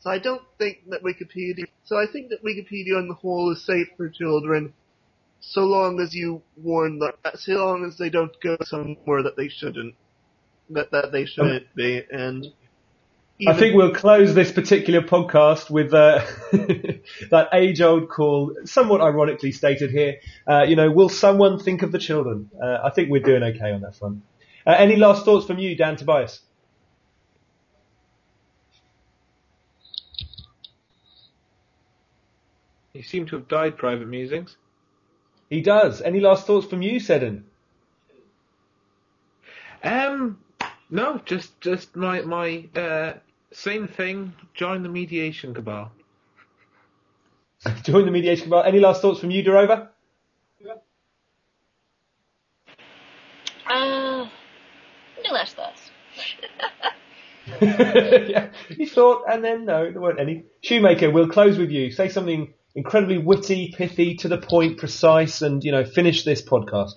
So 0.00 0.10
I 0.10 0.18
don't 0.18 0.42
think 0.58 0.88
that 0.88 1.02
Wikipedia. 1.02 1.66
So 1.84 1.96
I 1.96 2.06
think 2.10 2.30
that 2.30 2.42
Wikipedia 2.42 2.96
on 2.96 3.08
the 3.08 3.14
whole 3.14 3.52
is 3.52 3.64
safe 3.64 3.88
for 3.96 4.08
children, 4.08 4.72
so 5.40 5.62
long 5.62 6.00
as 6.00 6.14
you 6.14 6.42
warn 6.56 6.98
them. 6.98 7.12
So 7.34 7.52
long 7.52 7.84
as 7.84 7.98
they 7.98 8.08
don't 8.10 8.34
go 8.40 8.56
somewhere 8.62 9.22
that 9.22 9.36
they 9.36 9.48
shouldn't. 9.48 9.94
That 10.70 10.90
that 10.92 11.12
they 11.12 11.26
shouldn't 11.26 11.74
be. 11.74 12.02
And 12.10 12.46
I 13.46 13.54
think 13.54 13.74
we'll 13.74 13.94
close 13.94 14.34
this 14.34 14.52
particular 14.52 15.00
podcast 15.00 15.70
with 15.70 15.94
uh, 15.94 16.24
that 17.30 17.48
age-old 17.52 18.08
call, 18.08 18.54
somewhat 18.64 19.00
ironically 19.00 19.52
stated 19.52 19.90
here. 19.90 20.16
Uh, 20.46 20.64
you 20.64 20.76
know, 20.76 20.90
will 20.90 21.08
someone 21.08 21.58
think 21.58 21.82
of 21.82 21.92
the 21.92 21.98
children? 21.98 22.50
Uh, 22.62 22.78
I 22.84 22.90
think 22.90 23.10
we're 23.10 23.22
doing 23.22 23.42
okay 23.42 23.72
on 23.72 23.80
that 23.80 23.96
front. 23.96 24.22
Uh, 24.66 24.72
any 24.72 24.96
last 24.96 25.24
thoughts 25.24 25.46
from 25.46 25.58
you, 25.58 25.74
Dan 25.74 25.96
Tobias? 25.96 26.40
You 32.92 33.02
seem 33.02 33.24
to 33.26 33.36
have 33.36 33.48
died, 33.48 33.78
Private 33.78 34.08
Musings. 34.08 34.56
He 35.48 35.62
does. 35.62 36.02
Any 36.02 36.20
last 36.20 36.46
thoughts 36.46 36.66
from 36.66 36.82
you, 36.82 37.00
Seddon? 37.00 37.46
Um, 39.82 40.40
no, 40.90 41.22
just 41.24 41.58
just 41.60 41.96
my 41.96 42.20
my 42.20 42.68
uh, 42.76 43.14
same 43.52 43.88
thing. 43.88 44.32
Join 44.54 44.82
the 44.82 44.88
mediation 44.88 45.54
cabal. 45.54 45.90
Join 47.82 48.04
the 48.04 48.10
mediation 48.10 48.44
cabal. 48.44 48.62
Any 48.62 48.80
last 48.80 49.02
thoughts 49.02 49.20
from 49.20 49.30
you, 49.30 49.42
Durova? 49.42 49.88
Uh, 53.66 54.28
no 55.24 55.32
last 55.32 55.54
thoughts. 55.56 55.90
yeah, 57.60 58.50
you 58.68 58.86
thought, 58.86 59.24
and 59.28 59.44
then 59.44 59.64
no, 59.64 59.90
there 59.90 60.00
weren't 60.00 60.18
any. 60.18 60.44
Shoemaker, 60.62 61.10
we'll 61.10 61.28
close 61.28 61.56
with 61.56 61.70
you. 61.70 61.90
Say 61.92 62.08
something 62.08 62.52
incredibly 62.74 63.18
witty, 63.18 63.72
pithy, 63.76 64.16
to 64.16 64.28
the 64.28 64.38
point, 64.38 64.78
precise, 64.78 65.42
and 65.42 65.62
you 65.62 65.70
know, 65.72 65.84
finish 65.84 66.24
this 66.24 66.42
podcast. 66.42 66.92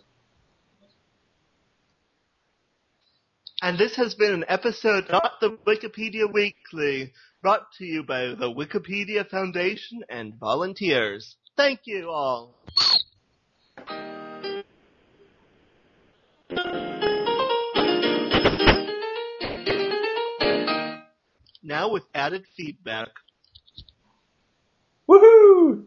And 3.63 3.77
this 3.77 3.95
has 3.95 4.13
been 4.13 4.33
an 4.33 4.43
episode 4.49 5.05
not 5.09 5.39
the 5.39 5.57
Wikipedia 5.65 6.29
Weekly, 6.29 7.13
brought 7.41 7.71
to 7.77 7.85
you 7.85 8.03
by 8.03 8.35
the 8.37 8.51
Wikipedia 8.53 9.25
Foundation 9.25 10.03
and 10.09 10.35
volunteers. 10.35 11.37
Thank 11.55 11.79
you 11.85 12.09
all. 12.09 12.55
Now 21.63 21.89
with 21.89 22.03
added 22.13 22.43
feedback. 22.57 23.11
Woohoo! 25.07 25.85